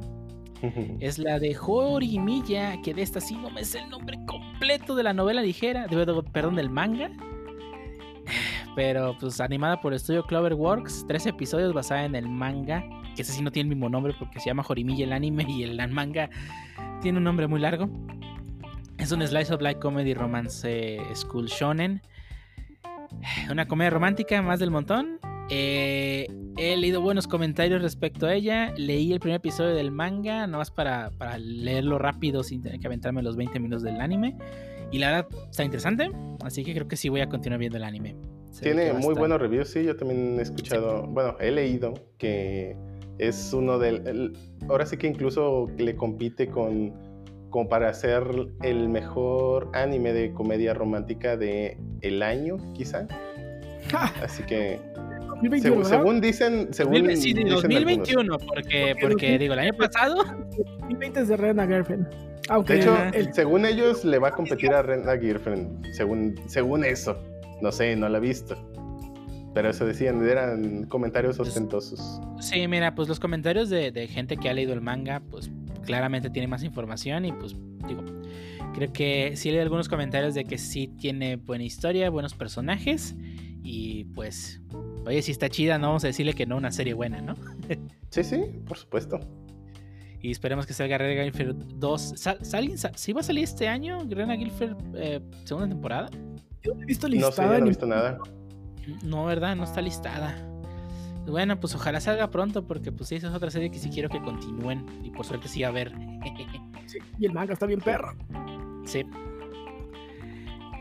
[1.02, 5.04] es la de Horimiya, que de esta sí no me sé el nombre completo de
[5.04, 7.12] la novela ligera, de, de- perdón, del manga.
[8.76, 12.84] Pero pues animada por el estudio Cloverworks, tres episodios basada en el manga,
[13.16, 15.64] que ese sí no tiene el mismo nombre porque se llama Horimiya el anime y
[15.64, 16.30] el manga
[17.02, 17.90] tiene un nombre muy largo.
[18.98, 22.02] Es un slice of life comedy romance school shonen.
[23.52, 25.20] Una comedia romántica más del montón.
[25.50, 26.28] Eh,
[26.58, 28.74] he leído buenos comentarios respecto a ella.
[28.78, 33.22] Leí el primer episodio del manga, nomás para, para leerlo rápido sin tener que aventarme
[33.22, 34.36] los 20 minutos del anime.
[34.91, 36.12] Y la verdad está interesante,
[36.44, 38.16] así que creo que sí voy a continuar viendo el anime.
[38.54, 39.84] Se Tiene muy estar- buenos reviews, sí.
[39.84, 42.76] Yo también he escuchado, bueno, he leído que
[43.18, 44.08] es uno del.
[44.08, 44.38] el-
[44.70, 46.94] ahora sí que incluso le compite con.
[47.50, 48.24] como para ser
[48.64, 53.08] el mejor anime de comedia romántica de el año, quizá.
[54.24, 54.80] Así que.
[55.28, 55.90] 2021, seg- ¿verdad?
[56.00, 56.74] según dicen.
[56.74, 60.24] Según 2020 sí, de dicen 2021, porque, porque digo, el año pasado
[60.80, 62.08] 2020 es de Rena Girlfriend.
[62.50, 65.86] Aunque De hecho, el- según ellos, le va a competir a Rena Girlfriend.
[65.94, 67.18] Según, según eso.
[67.64, 68.57] No sé, no la he visto.
[69.53, 72.19] Pero eso decían, eran comentarios ostentosos.
[72.41, 75.49] Sí, mira, pues los comentarios de, de gente que ha leído el manga, pues
[75.85, 77.56] claramente tiene más información y pues
[77.88, 78.03] digo,
[78.73, 83.15] creo que sí leí algunos comentarios de que sí tiene buena historia, buenos personajes
[83.64, 84.60] y pues,
[85.06, 87.35] oye, si está chida, no vamos a decirle que no, una serie buena, ¿no?
[88.10, 89.19] Sí, sí, por supuesto.
[90.22, 92.14] Y esperemos que salga Rena Guilford 2.
[92.15, 96.10] ¿Sal, sal- sal- ¿Sí va a salir este año Rena Guilford eh, segunda temporada?
[96.64, 98.18] Yo no he visto No sé, listada yo no he visto nada.
[99.03, 99.56] No, ¿verdad?
[99.56, 100.35] No está listada.
[101.26, 104.10] Bueno, pues ojalá salga pronto porque pues sí, esa es otra serie que sí quiero
[104.10, 105.94] que continúen y por suerte sí a ver.
[106.85, 108.14] Sí, y el manga está bien perro.
[108.85, 109.06] Sí.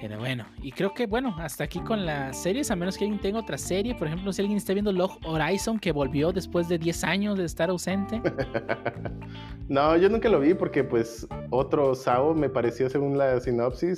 [0.03, 3.21] Pero bueno, y creo que bueno, hasta aquí con las series, a menos que alguien
[3.21, 6.77] tenga otra serie, por ejemplo, si alguien está viendo Log Horizon que volvió después de
[6.77, 8.21] 10 años de estar ausente.
[9.69, 13.97] no, yo nunca lo vi porque pues otro Sao me pareció según la sinopsis.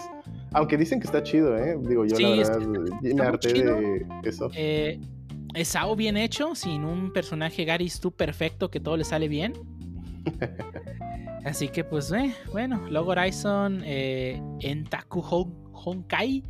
[0.53, 1.79] Aunque dicen que está chido, ¿eh?
[1.81, 2.59] Digo, yo Sí, la verdad
[3.01, 4.51] me harté de eso.
[4.55, 5.01] Eh,
[5.55, 9.55] es Sao bien hecho, sin un personaje Gary Stu perfecto que todo le sale bien.
[11.47, 16.43] Así que pues eh, bueno, Log Horizon eh, en Taku Hon- Honkai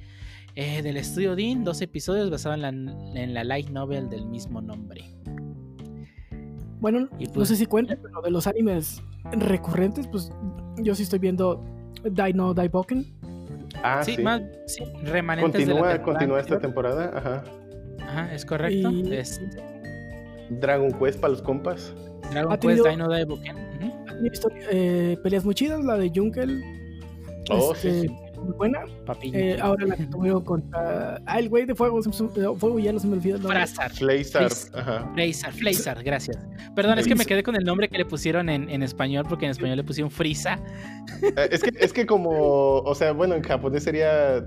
[0.57, 2.69] eh, del estudio Dean, dos episodios basados en la,
[3.21, 5.05] en la light novel del mismo nombre.
[6.81, 9.03] Bueno, Y no pues- sé si cuenta, pero de los animes
[9.33, 10.31] recurrentes, pues
[10.79, 11.65] yo sí estoy viendo
[12.05, 13.07] Dino Daiboken.
[13.83, 14.23] Ah, sí, sí.
[14.23, 17.13] más sí, remanentes de la Continúa, temporada continúa esta temporada.
[17.19, 17.45] Ajá.
[18.01, 18.91] Ajá, es correcto.
[18.91, 19.41] Y- Es
[20.61, 21.93] Dragon Quest para los compas.
[22.31, 23.57] Dragon Ha Quest Dino Daiboken.
[24.23, 26.63] Visto eh, peleas muy chidas, la de Junkel.
[27.51, 28.15] Oh, este, sí, sí.
[28.45, 28.81] Muy buena.
[29.07, 29.39] Papilla.
[29.39, 31.21] Eh, ahora la que tuvieron contra.
[31.27, 32.03] Ah, el güey de fuego.
[32.03, 33.39] Fuego ya no se me olvida.
[33.39, 33.91] Frazar.
[34.75, 35.11] Ajá.
[35.15, 36.39] Flazer, Flazer, gracias.
[36.75, 39.47] Perdón, es que me quedé con el nombre que le pusieron en, en español, porque
[39.47, 40.59] en español le pusieron Frisa.
[41.23, 44.45] Eh, Es que, es que como, o sea, bueno, en japonés sería,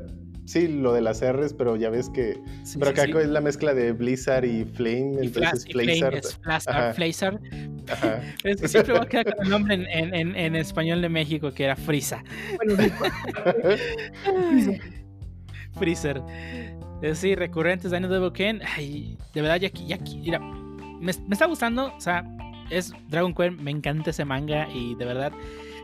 [0.48, 3.18] sí, lo de las R's, pero ya ves que, Sí, pero sí, acá sí.
[3.24, 6.16] es la mezcla de Blizzard y Flame, Y, entonces Flaysar.
[6.16, 6.40] es.
[8.44, 11.10] Es que siempre voy a quedar con el nombre en, en- en- en español de
[11.10, 12.24] México, que era Frisa.
[12.58, 12.92] Bueno, sí,
[14.50, 14.82] Freezer.
[15.78, 16.22] Freezer.
[17.02, 18.62] Eh, Sí, recurrentes Dino Devil Ken.
[18.76, 21.94] Ay, de verdad, ya, aquí- ya, aquí- mira, me, me está gustando.
[21.96, 22.26] O sea,
[22.70, 25.32] es Dragon Quest, me encanta ese manga y de verdad,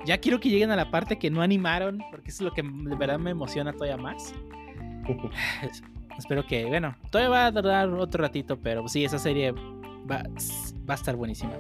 [0.06, 2.62] ya quiero que lleguen a la parte que no animaron, porque eso es lo que
[2.64, 4.34] de verdad me emociona todavía más.
[5.64, 5.82] Es-
[6.18, 10.24] espero que, bueno, todavía va a tardar otro ratito, pero sí, esa serie va,
[10.88, 11.54] va a estar buenísima.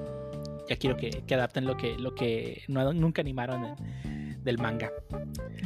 [0.70, 4.92] Ya quiero que, que adapten lo que, lo que no- nunca animaron en- del manga.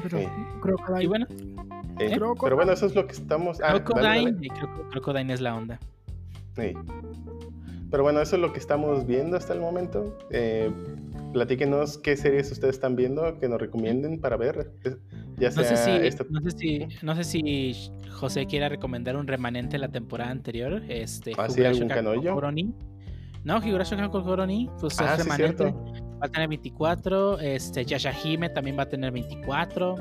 [0.04, 0.28] Pero Sí.
[0.62, 1.04] Crocodile.
[1.04, 1.26] Y bueno,
[2.00, 2.40] Eh, Crocodile.
[2.44, 3.60] pero bueno, eso es lo que estamos.
[3.64, 4.50] Ah, Crocodile, dale.
[4.92, 5.80] Crocodile es la onda.
[6.56, 6.74] Sí.
[7.90, 10.18] Pero bueno, eso es lo que estamos viendo hasta el momento.
[10.30, 10.72] Eh,
[11.34, 14.72] platíquenos qué series ustedes están viendo que nos recomienden para ver.
[15.38, 17.74] Ya sea No sé, si, esta- no, sé si, no sé si
[18.12, 20.82] José quiera recomendar un remanente de la temporada anterior.
[20.90, 22.34] Este, ¿Ah, sí, algún canollo?
[22.34, 22.74] Koroni.
[23.44, 25.64] No, Higurashi Koroni, pues Ah, es sí, remanente.
[25.64, 25.94] cierto.
[26.20, 27.40] va a tener 24.
[27.40, 29.96] Este, Yashahime también va a tener 24.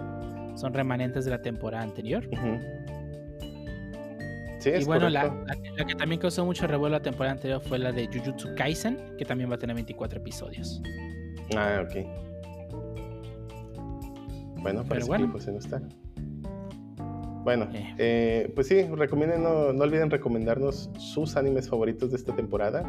[0.57, 2.27] Son remanentes de la temporada anterior.
[2.33, 2.59] Ujú.
[4.75, 7.79] Sí, y bueno, la, la- la que también causó mucho revuelo la temporada anterior fue
[7.79, 10.83] la de Jujutsu Kaisen, que también va a tener 24 episodios.
[11.57, 12.05] Ah, ok.
[14.63, 15.27] Bueno, parece bueno.
[15.27, 15.81] que José no está.
[17.45, 17.95] Bueno, Eh.
[17.99, 22.83] eh, pues sí, recomienden, no, no olviden recomendarnos sus animes favoritos de esta temporada.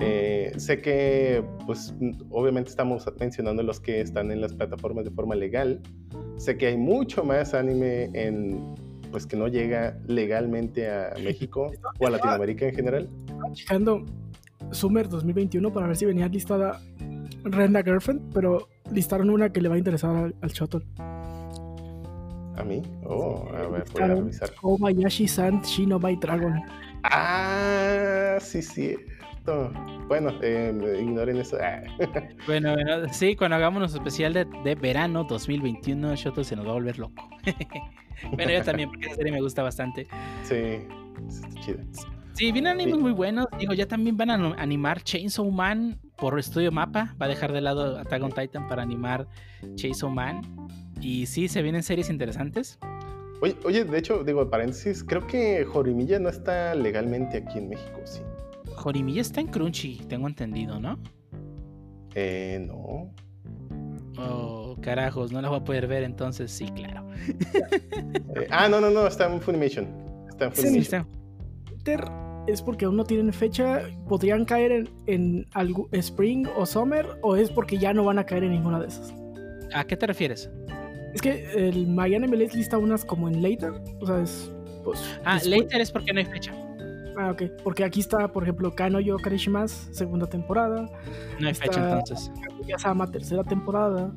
[0.00, 1.94] Eh, sé que, pues,
[2.30, 5.80] obviamente estamos mencionando los que están en las plataformas de forma legal.
[6.36, 8.74] Sé que hay mucho más anime en,
[9.16, 13.08] pues que no llega legalmente a México o a Latinoamérica en general.
[13.54, 14.04] Checando
[14.72, 16.82] Summer 2021 para ver si venía listada
[17.42, 20.84] Renda Girlfriend, pero listaron una que le va a interesar al, al Shotol.
[20.98, 22.82] ¿A mí?
[23.06, 24.54] Oh, a ver, voy a revisar.
[24.54, 26.60] Kobayashi-san Shino by Dragon.
[27.04, 29.72] Ah, sí, cierto.
[30.08, 31.56] Bueno, eh, ignoren eso.
[31.58, 31.80] Ah.
[32.46, 36.72] Bueno, bueno, sí, cuando hagamos nuestro especial de, de verano 2021, Shoto se nos va
[36.72, 37.30] a volver loco.
[38.32, 40.06] bueno, yo también, porque esa serie me gusta bastante.
[40.42, 40.54] Sí,
[41.28, 41.82] está chida.
[42.34, 43.00] Sí, vienen animes Sí.
[43.00, 43.46] muy buenos.
[43.58, 47.14] Digo, ya también van a animar Chainsaw Man por Estudio Mapa.
[47.20, 49.26] Va a dejar de lado Attack on Titan para animar
[49.76, 50.42] Chainsaw Man.
[51.00, 52.78] Y sí, se vienen series interesantes.
[53.42, 58.00] Oye, oye, de hecho, digo, paréntesis, creo que Jorimilla no está legalmente aquí en México,
[58.04, 58.20] sí.
[58.76, 60.98] Jorimilla está en Crunchy, tengo entendido, ¿no?
[62.14, 63.10] Eh, no.
[64.18, 66.50] Oh, carajos, no la voy a poder ver entonces.
[66.50, 67.06] Sí, claro.
[68.34, 69.86] Eh, ah, no, no, no, está en Funimation.
[70.28, 71.00] Está en Sí, Sí, Funimation.
[71.02, 71.06] está.
[71.70, 72.04] Twitter
[72.46, 73.82] es porque aún no tienen fecha.
[74.08, 77.06] ¿Podrían caer en, en algo, Spring o Summer?
[77.22, 79.12] ¿O es porque ya no van a caer en ninguna de esas?
[79.74, 80.50] ¿A qué te refieres?
[81.14, 83.72] Es que el Miami MLS lista unas como en later.
[84.00, 84.50] O sea, es.
[84.84, 86.52] Pues, Ah, después- later es porque no hay fecha.
[87.18, 87.42] Ah, ok.
[87.64, 90.82] Porque aquí está, por ejemplo, Kano Yo Karishimas, segunda temporada.
[91.40, 92.30] No hay fecha Está- entonces.
[92.66, 94.12] Yasama, tercera temporada.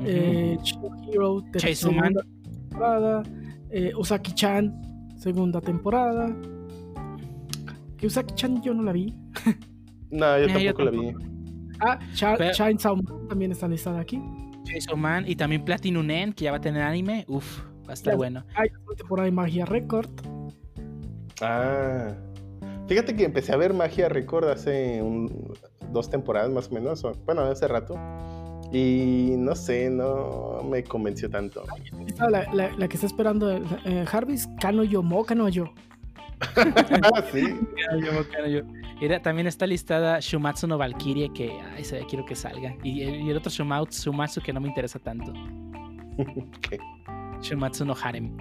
[0.00, 0.56] Eh,
[1.12, 2.14] Hero, Chainsaw Man.
[2.14, 2.22] segunda
[2.70, 3.22] temporada.
[3.70, 4.80] eh, Usaki-chan,
[5.16, 6.26] segunda temporada.
[7.96, 9.14] Que Usaki-chan yo no la vi.
[10.10, 11.12] No, yo Eh, yo tampoco la vi.
[11.80, 11.98] Ah,
[12.54, 14.18] Chainsaw Man también está listada aquí.
[14.64, 17.24] Chainsaw Man y también Platinum End, que ya va a tener anime.
[17.28, 18.16] Uf, va a estar Ya.
[18.16, 18.44] bueno.
[18.56, 20.08] Hay una temporada de Magia Record.
[21.42, 22.08] Ah.
[22.86, 25.52] Fíjate que empecé a ver Magia Record hace un-
[25.92, 27.04] dos temporadas más o menos.
[27.04, 27.94] o- bueno, hace rato.
[28.72, 31.64] Y no sé, no me convenció tanto.
[32.30, 33.50] La, la- la que está esperando
[33.84, 35.72] eh, Jarvis, Kano Yo Mo, Kano Yo.
[36.56, 37.58] ah, sí.
[39.00, 42.76] Era- también está listada Shumatsu no Valkyrie, que ay, quiero que salga.
[42.82, 45.32] Y, el- y el otro Shumatsu, Shumatsu que no me interesa tanto.
[46.60, 46.78] ¿Qué?
[47.40, 48.36] Shumatsu no Harem.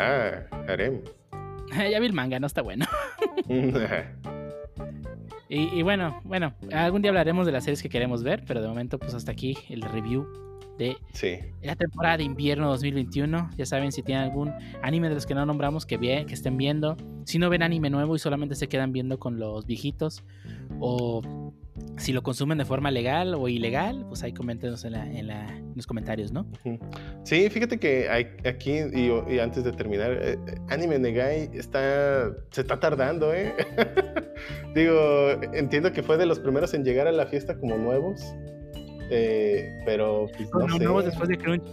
[0.00, 0.32] Ah,
[0.68, 1.00] harem.
[1.90, 2.86] ya vi el manga, no está bueno.
[5.52, 8.68] Y, y bueno, bueno, algún día hablaremos de las series que queremos ver, pero de
[8.68, 10.26] momento, pues hasta aquí el review
[10.82, 11.38] de sí.
[11.62, 13.50] la temporada de invierno 2021.
[13.56, 14.52] Ya saben, si tienen algún
[14.82, 17.90] anime de los que no nombramos que, vie- que estén viendo, si no ven anime
[17.90, 20.22] nuevo y solamente se quedan viendo con los viejitos,
[20.80, 21.22] o
[21.96, 25.48] si lo consumen de forma legal o ilegal, pues ahí coméntenos en, la- en la-
[25.56, 26.46] en los comentarios, ¿no?
[27.24, 30.38] Sí, fíjate que hay- aquí, y, y antes de terminar, eh,
[30.68, 33.54] Anime Negai está, se está tardando, ¿eh?
[34.74, 38.20] Digo, entiendo que fue de los primeros en llegar a la fiesta como nuevos,
[39.14, 40.84] eh, pero pues, no Los sé.
[40.84, 41.70] nuevos después de Crunchy.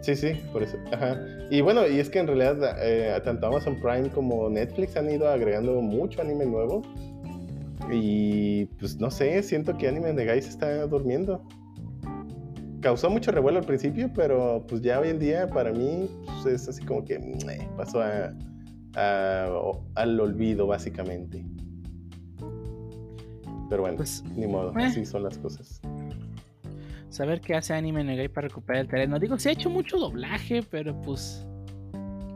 [0.00, 0.76] Sí, sí, por eso.
[0.92, 1.18] Ajá.
[1.50, 5.28] Y bueno, y es que en realidad eh, tanto Amazon Prime como Netflix han ido
[5.28, 6.82] agregando mucho anime nuevo.
[7.90, 11.42] Y pues no sé, siento que Anime Negai se está durmiendo.
[12.80, 16.08] Causó mucho revuelo al principio, pero pues ya hoy en día para mí
[16.42, 18.32] pues, es así como que meh, pasó a,
[18.94, 21.44] a- o- al olvido básicamente.
[23.68, 24.84] Pero bueno, Pues, ni modo, eh.
[24.84, 25.80] así son las cosas.
[27.16, 29.18] Saber qué hace Anime Negai para recuperar el terreno.
[29.18, 31.46] Digo, se ha hecho mucho doblaje, pero pues.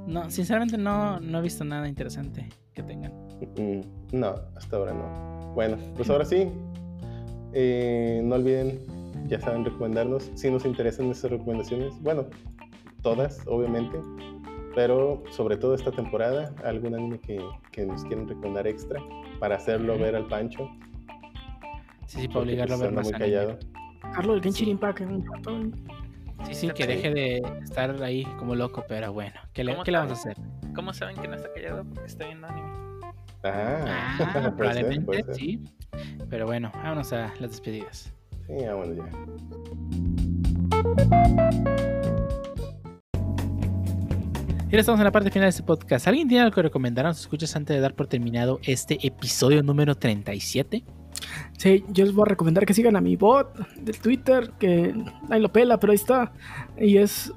[0.06, 3.12] No, sinceramente no, no he visto nada interesante que tengan.
[3.56, 3.80] Mm,
[4.12, 5.52] No, hasta ahora no.
[5.54, 6.48] Bueno, pues ahora sí.
[7.52, 8.80] Eh, no olviden,
[9.26, 11.94] ya saben, recomendarnos si nos interesan nuestras recomendaciones.
[12.00, 12.26] Bueno,
[13.02, 13.98] todas, obviamente.
[14.74, 17.38] Pero sobre todo esta temporada, algún anime que,
[17.72, 19.00] que nos quieran recomendar extra
[19.40, 20.68] para hacerlo ver al Pancho.
[22.06, 23.30] Sí, sí, para porque, obligarlo a pues, ver más muy anime.
[23.32, 23.58] callado.
[24.00, 25.00] Carlos del Genshin Impact.
[25.02, 25.60] un rato.
[26.46, 29.90] Sí, sí, que deje de estar ahí como loco, pero bueno, ¿qué le, ¿Cómo qué
[29.92, 30.36] le vamos a hacer?
[30.74, 31.84] ¿Cómo saben que no está callado?
[31.84, 32.68] Porque está viendo anime.
[33.44, 35.34] Ah, Ah, puede ser, probablemente puede ser.
[35.34, 35.64] sí.
[36.30, 38.12] Pero bueno, vámonos a las despedidas.
[38.46, 39.10] Sí, bueno, ya.
[44.62, 46.06] Y ahora estamos en la parte final de este podcast.
[46.06, 49.62] ¿Alguien tiene algo que recomendar a los escuchas antes de dar por terminado este episodio
[49.64, 50.84] número 37?
[51.58, 54.94] Sí, yo les voy a recomendar que sigan a mi bot del Twitter, que
[55.28, 56.32] ahí lo pela, pero ahí está.
[56.78, 57.32] Y es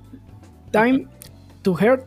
[0.71, 1.07] Time
[1.61, 2.05] to Heart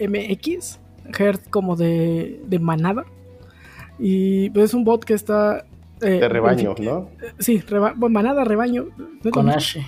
[0.00, 0.78] MX,
[1.16, 3.04] Heart como de, de manada.
[3.98, 5.64] Y pues, es un bot que está...
[6.02, 7.08] eh, De rebaño, en ¿no?
[7.38, 8.86] Sí, reba- bueno, manada, rebaño.
[8.96, 9.48] ¿no es lo Con?
[9.50, 9.84] Ashe.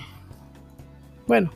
[1.27, 1.51] Bueno,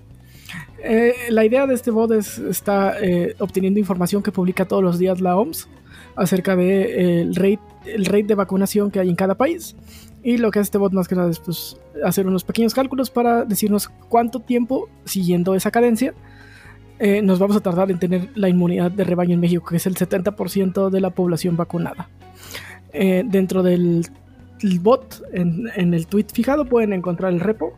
[0.84, 5.00] eh, la idea de este bot es está eh, obteniendo información que publica todos los
[5.00, 5.70] días la OMS
[6.16, 9.76] acerca de eh, rate el rate de vacunación que hay en cada país
[10.24, 13.10] y lo que hace este bot más que nada es pues, hacer unos pequeños cálculos
[13.10, 16.14] para decirnos cuánto tiempo siguiendo esa cadencia
[17.04, 19.88] eh, nos vamos a tardar en tener la inmunidad de rebaño en México, que es
[19.88, 22.10] el 70% de la población vacunada.
[22.94, 24.08] Eh, dentro del
[24.62, 27.74] el bot, en, en el tweet fijado, pueden encontrar el repo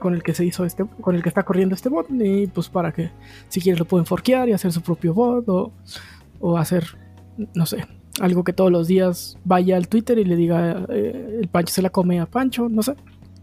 [0.00, 2.68] con el que se hizo este, con el que está corriendo este bot, y pues
[2.68, 3.10] para que
[3.48, 5.72] si quieren lo pueden forkear y hacer su propio bot o,
[6.40, 6.84] o hacer,
[7.54, 7.86] no sé,
[8.20, 11.82] algo que todos los días vaya al Twitter y le diga eh, el Pancho se
[11.82, 12.94] la come a Pancho, no sé.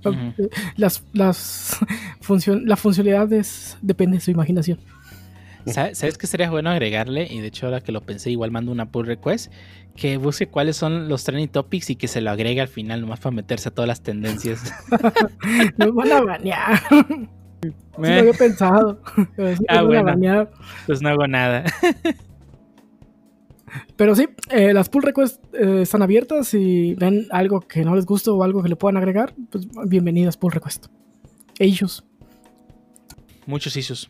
[0.05, 1.77] Eh, Las, las
[2.21, 4.79] funcion la funcionalidad es, depende de su imaginación.
[5.65, 7.27] ¿Sabes, ¿Sabes qué sería bueno agregarle?
[7.29, 9.51] Y de hecho, ahora que lo pensé, igual mando una pull request.
[9.95, 13.19] Que busque cuáles son los trending topics y que se lo agregue al final, nomás
[13.19, 14.73] para meterse a todas las tendencias.
[15.77, 16.79] Nos van a banear.
[17.61, 19.01] Sí lo había pensado.
[19.35, 20.47] Sí, Ah, bueno.
[20.87, 21.65] pues no hago nada.
[23.95, 26.47] Pero sí, eh, las pull requests eh, están abiertas.
[26.47, 30.37] Si ven algo que no les gusta o algo que le puedan agregar, pues bienvenidas
[30.37, 30.87] pull request.
[31.59, 32.03] E issues.
[33.45, 34.09] Muchos issues.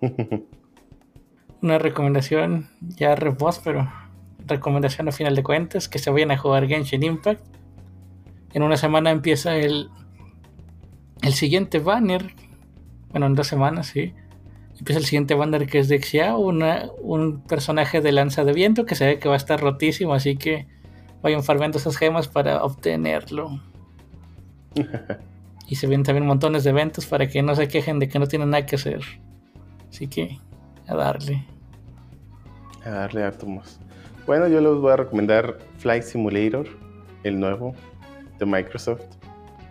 [1.62, 3.90] Una recomendación, ya repost, pero
[4.46, 7.44] recomendación a final de cuentas, que se vayan a jugar Genshin Impact.
[8.52, 9.88] En una semana empieza el,
[11.22, 12.34] el siguiente banner.
[13.10, 14.14] Bueno, en dos semanas, sí.
[14.80, 18.86] Empieza el siguiente banner que es de Xiao, una, un personaje de lanza de viento
[18.86, 20.66] que se ve que va a estar rotísimo, así que
[21.22, 23.60] vayan farmeando esas gemas para obtenerlo.
[25.68, 28.26] Y se ven también montones de eventos para que no se quejen de que no
[28.26, 29.02] tienen nada que hacer.
[29.88, 30.36] Así que,
[30.88, 31.46] a darle.
[32.84, 33.78] A darle átomos.
[34.26, 36.66] Bueno, yo les voy a recomendar Flight Simulator,
[37.22, 37.72] el nuevo
[38.40, 39.04] de Microsoft.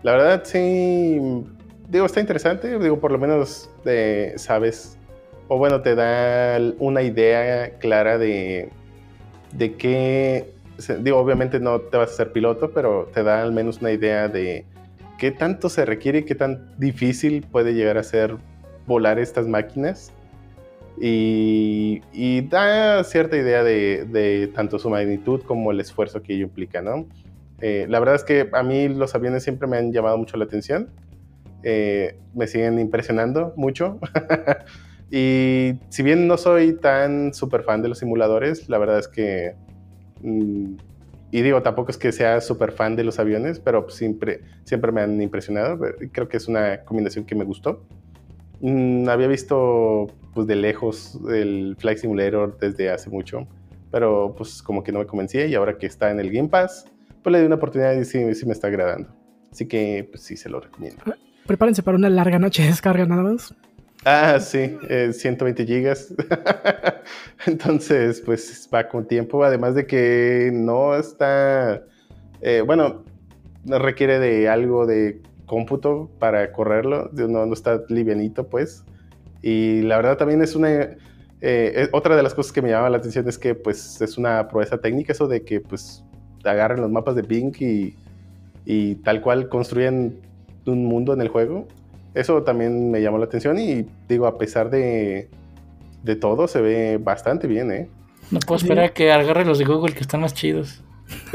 [0.03, 1.19] La verdad, sí,
[1.89, 2.79] digo, está interesante.
[2.79, 4.97] Digo, por lo menos eh, sabes,
[5.49, 8.69] o bueno, te da una idea clara de,
[9.51, 10.53] de qué.
[11.01, 14.29] Digo, obviamente no te vas a ser piloto, pero te da al menos una idea
[14.29, 14.65] de
[15.17, 18.37] qué tanto se requiere y qué tan difícil puede llegar a ser
[18.87, 20.13] volar estas máquinas
[21.01, 26.81] y, da cierta idea de, de tanto su magnitud como el esfuerzo que ello implica,
[26.81, 27.05] ¿no?
[27.61, 30.45] Eh, la verdad es que a mí los aviones siempre me han llamado mucho la
[30.45, 30.89] atención,
[31.61, 33.99] Eh, me siguen impresionando mucho.
[35.11, 39.55] y si bien no soy tan súper fan de los simuladores, la verdad es que...
[40.21, 40.75] mm,
[41.31, 45.01] y digo, tampoco es que sea súper fan de los aviones, pero siempre, siempre me
[45.01, 45.79] han impresionado.
[46.11, 47.85] Creo que es una combinación que me gustó.
[48.61, 53.47] Mm, había visto pues de lejos el Flight Simulator desde hace mucho,
[53.91, 56.85] pero pues como que no me convencía y ahora que está en el Game Pass,
[57.23, 59.09] pues le di una oportunidad y sí, sí me está agradando.
[59.51, 61.03] Así que pues sí se lo recomiendo.
[61.45, 63.53] Prepárense para una larga noche de descarga nada más.
[64.05, 66.13] Ah, sí, eh, 120 gigas.
[67.45, 71.83] Entonces, pues va con tiempo, además de que no está,
[72.41, 73.03] eh, bueno,
[73.65, 78.85] no requiere de algo de cómputo para correrlo, no, está livianito, pues.
[79.41, 80.97] Y la verdad también es una, eh,
[81.41, 84.47] eh, otra de las cosas que me llama la atención es que pues es una
[84.49, 86.03] proeza técnica eso de que pues
[86.43, 87.95] agarren los mapas de Bing y,
[88.65, 90.21] y tal cual construyen
[90.65, 91.67] un mundo en el juego.
[92.13, 95.29] Eso también me llamó la atención y digo, a pesar de,
[96.03, 97.89] de todo, se ve bastante bien, ¿eh?
[98.31, 98.65] No puedo Sí.
[98.65, 100.81] esperar a que agarre los de Google que están más chidos.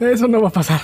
[0.00, 0.80] Eso no va a pasar.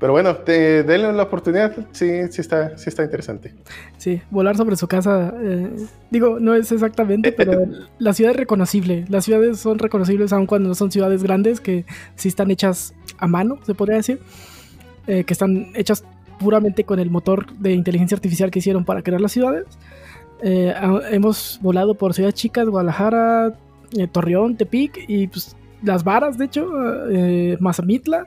[0.00, 3.52] Pero bueno, te, denle la oportunidad, sí, sí está, sí está interesante.
[3.96, 5.34] Sí, volar sobre su casa.
[5.42, 5.70] eh,
[6.10, 7.64] digo, no es exactamente, pero
[7.98, 9.06] la ciudad es reconocible.
[9.08, 13.26] Las ciudades son reconocibles aun cuando no son ciudades grandes, que sí están hechas a
[13.26, 14.20] mano, se podría decir.
[15.08, 16.04] Eh, que están hechas
[16.38, 19.66] puramente con el motor de inteligencia artificial que hicieron para crear las ciudades.
[20.42, 20.72] Eh,
[21.10, 23.58] hemos volado por ciudades chicas, Guadalajara,
[23.96, 26.68] eh, Torreón, Tepic y pues las varas, de hecho,
[27.10, 28.26] eh, Mazamitla.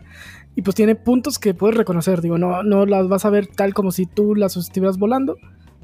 [0.54, 2.22] Y pues tiene puntos que puedes reconocer.
[2.22, 5.38] Digo, no, no las vas a ver tal como si tú las estuvieras volando.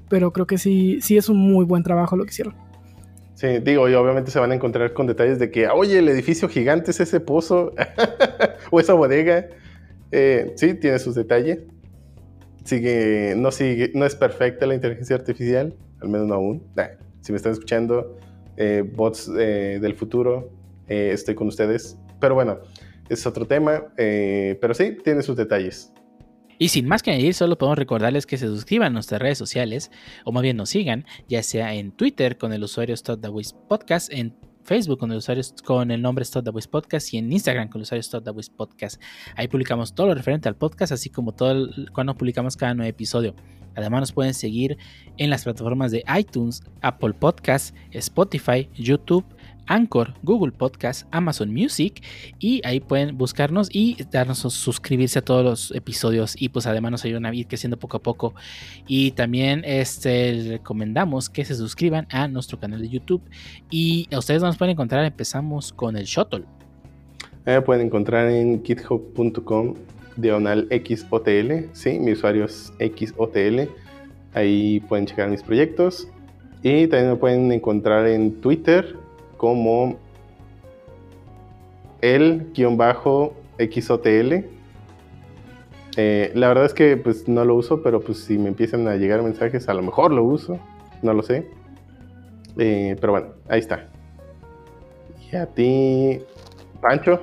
[0.10, 2.54] Pero creo que sí, sí es un muy buen trabajo lo que hicieron.
[3.36, 6.50] Sí, digo, y obviamente se van a encontrar con detalles de que, oye, el edificio
[6.50, 7.72] gigante es ese pozo
[8.72, 9.48] o esa bodega.
[10.12, 11.60] Eh, sí, tiene sus detalles.
[12.64, 16.64] Sigue, no, es perfecta la inteligencia artificial, al menos no aún.
[17.22, 18.18] Si me están escuchando,
[18.58, 20.52] eh, bots eh, del futuro,
[20.88, 21.98] estoy con ustedes.
[22.20, 22.60] Pero bueno,
[23.10, 25.94] es otro tema, pero sí, tiene sus detalles.
[26.60, 29.92] Y sin más que añadir, solo podemos recordarles que se suscriban a nuestras redes sociales,
[30.26, 33.30] o más bien nos sigan, ya sea en Twitter con el usuario Stop the
[33.68, 34.36] Podcast, en
[34.68, 37.80] Facebook con el usuario con el nombre Stop the Wiz Podcast y en Instagram con
[37.80, 39.02] el usuario Stop the Wiz Podcast.
[39.38, 43.34] Ahí publicamos todo lo referente al podcast, así como todo cuando publicamos cada nuevo episodio.
[43.76, 44.78] Además nos pueden seguir
[45.18, 49.24] en las plataformas de iTunes, Apple Podcasts, Spotify, YouTube,
[49.68, 52.02] Anchor, Google Podcast, Amazon Music
[52.40, 57.06] y ahí pueden buscarnos y darnos suscribirse a todos los episodios y pues además nos
[57.06, 58.34] ayudan a ir creciendo poco a poco
[58.88, 63.22] y también este recomendamos que se suscriban a nuestro canal de YouTube
[63.70, 66.46] y ustedes nos pueden encontrar empezamos con el Shuttle.
[67.46, 69.76] Me pueden encontrar en github.com
[70.18, 73.70] diagonal XOTL, sí, mi usuario es XOTL.
[74.34, 76.08] Ahí pueden checar mis proyectos.
[76.64, 78.96] Y también me pueden encontrar en Twitter
[79.38, 79.98] como
[82.02, 82.58] el-xotl.
[86.00, 88.96] Eh, la verdad es que pues no lo uso, pero pues si me empiezan a
[88.96, 90.60] llegar mensajes, a lo mejor lo uso,
[91.02, 91.50] no lo sé.
[92.58, 93.90] Eh, pero bueno, ahí está.
[95.32, 96.20] Y a ti,
[96.82, 97.20] Pancho.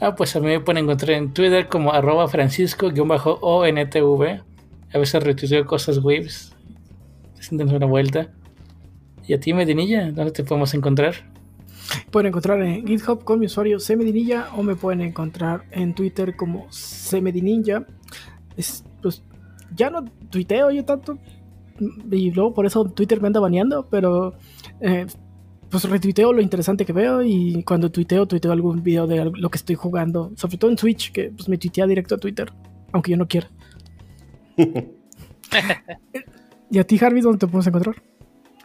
[0.00, 4.42] Ah, pues a mí me pueden encontrar en Twitter como arroba francisco-ontv.
[4.92, 6.54] A veces retuiteo cosas waves.
[7.40, 8.28] Siéntense una vuelta.
[9.26, 10.12] ¿Y a ti, Medinilla?
[10.12, 11.14] ¿Dónde te podemos encontrar?
[12.10, 16.68] Pueden encontrar en GitHub con mi usuario cmedinilla o me pueden encontrar en Twitter como
[17.10, 17.86] cmedininja.
[18.56, 19.22] Es, pues
[19.74, 21.18] ya no tuiteo yo tanto
[22.10, 24.34] y luego por eso Twitter me anda baneando, pero
[24.80, 25.06] eh,
[25.70, 29.58] pues retuiteo lo interesante que veo y cuando tuiteo, tuiteo algún video de lo que
[29.58, 32.52] estoy jugando, sobre todo en Twitch, que pues me tuitea directo a Twitter,
[32.92, 33.48] aunque yo no quiera.
[36.70, 37.96] ¿Y a ti, Harvey, dónde te puedes encontrar?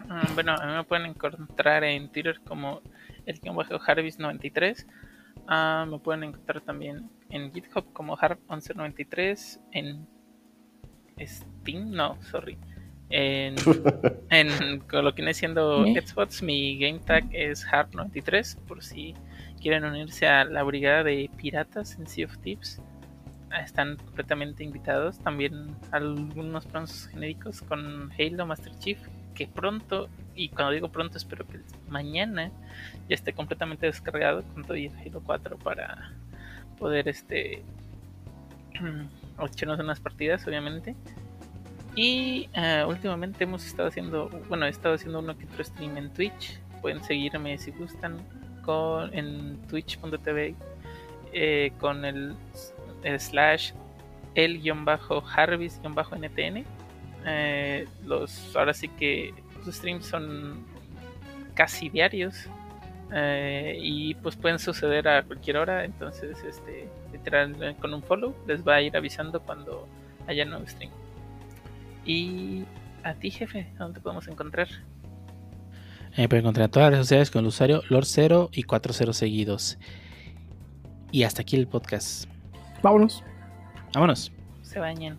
[0.08, 2.82] Mm, bueno, a mí me pueden encontrar en Twitter como
[3.30, 4.85] el bajo Harvis93.
[5.48, 9.59] Ah, me pueden encontrar también en GitHub como Harp1193.
[9.72, 10.08] En
[11.19, 12.58] Steam, no, sorry.
[13.09, 13.56] En,
[14.30, 18.58] en lo que viene siendo Xbox, mi game tag es Harp93.
[18.66, 19.16] Por si
[19.61, 22.82] quieren unirse a la brigada de piratas en Sea of Tips
[23.58, 25.19] están completamente invitados.
[25.19, 28.99] También algunos planos genéricos con Halo Master Chief,
[29.40, 32.51] que pronto, y cuando digo pronto, espero que mañana
[33.08, 36.11] ya esté completamente descargado con todo el Halo 4 para
[36.77, 37.64] poder este
[39.45, 40.93] echarnos unas partidas, obviamente.
[41.95, 46.11] Y uh, últimamente hemos estado haciendo, bueno, he estado haciendo uno que otro stream en
[46.11, 46.59] Twitch.
[46.82, 48.18] Pueden seguirme si gustan
[49.14, 50.53] en twitch.tv
[51.34, 52.35] eh, con el
[53.18, 53.72] slash
[54.35, 56.66] el-harvis-ntn.
[57.25, 59.33] Eh, los, ahora sí que
[59.65, 60.65] los streams son
[61.53, 62.48] casi diarios
[63.11, 65.85] eh, y pues pueden suceder a cualquier hora.
[65.85, 69.88] Entonces, este, literal, con un follow les va a ir avisando cuando
[70.27, 70.91] haya nuevo stream.
[72.06, 72.64] Y
[73.03, 74.67] a ti, jefe, ¿dónde podemos encontrar?
[76.17, 79.77] Eh, pueden encontrar todas las redes sociales con el usuario Lord0 y 40 seguidos.
[81.11, 82.25] Y hasta aquí el podcast.
[82.81, 83.23] Vámonos.
[83.93, 84.31] Vámonos.
[84.61, 85.17] Se bañen.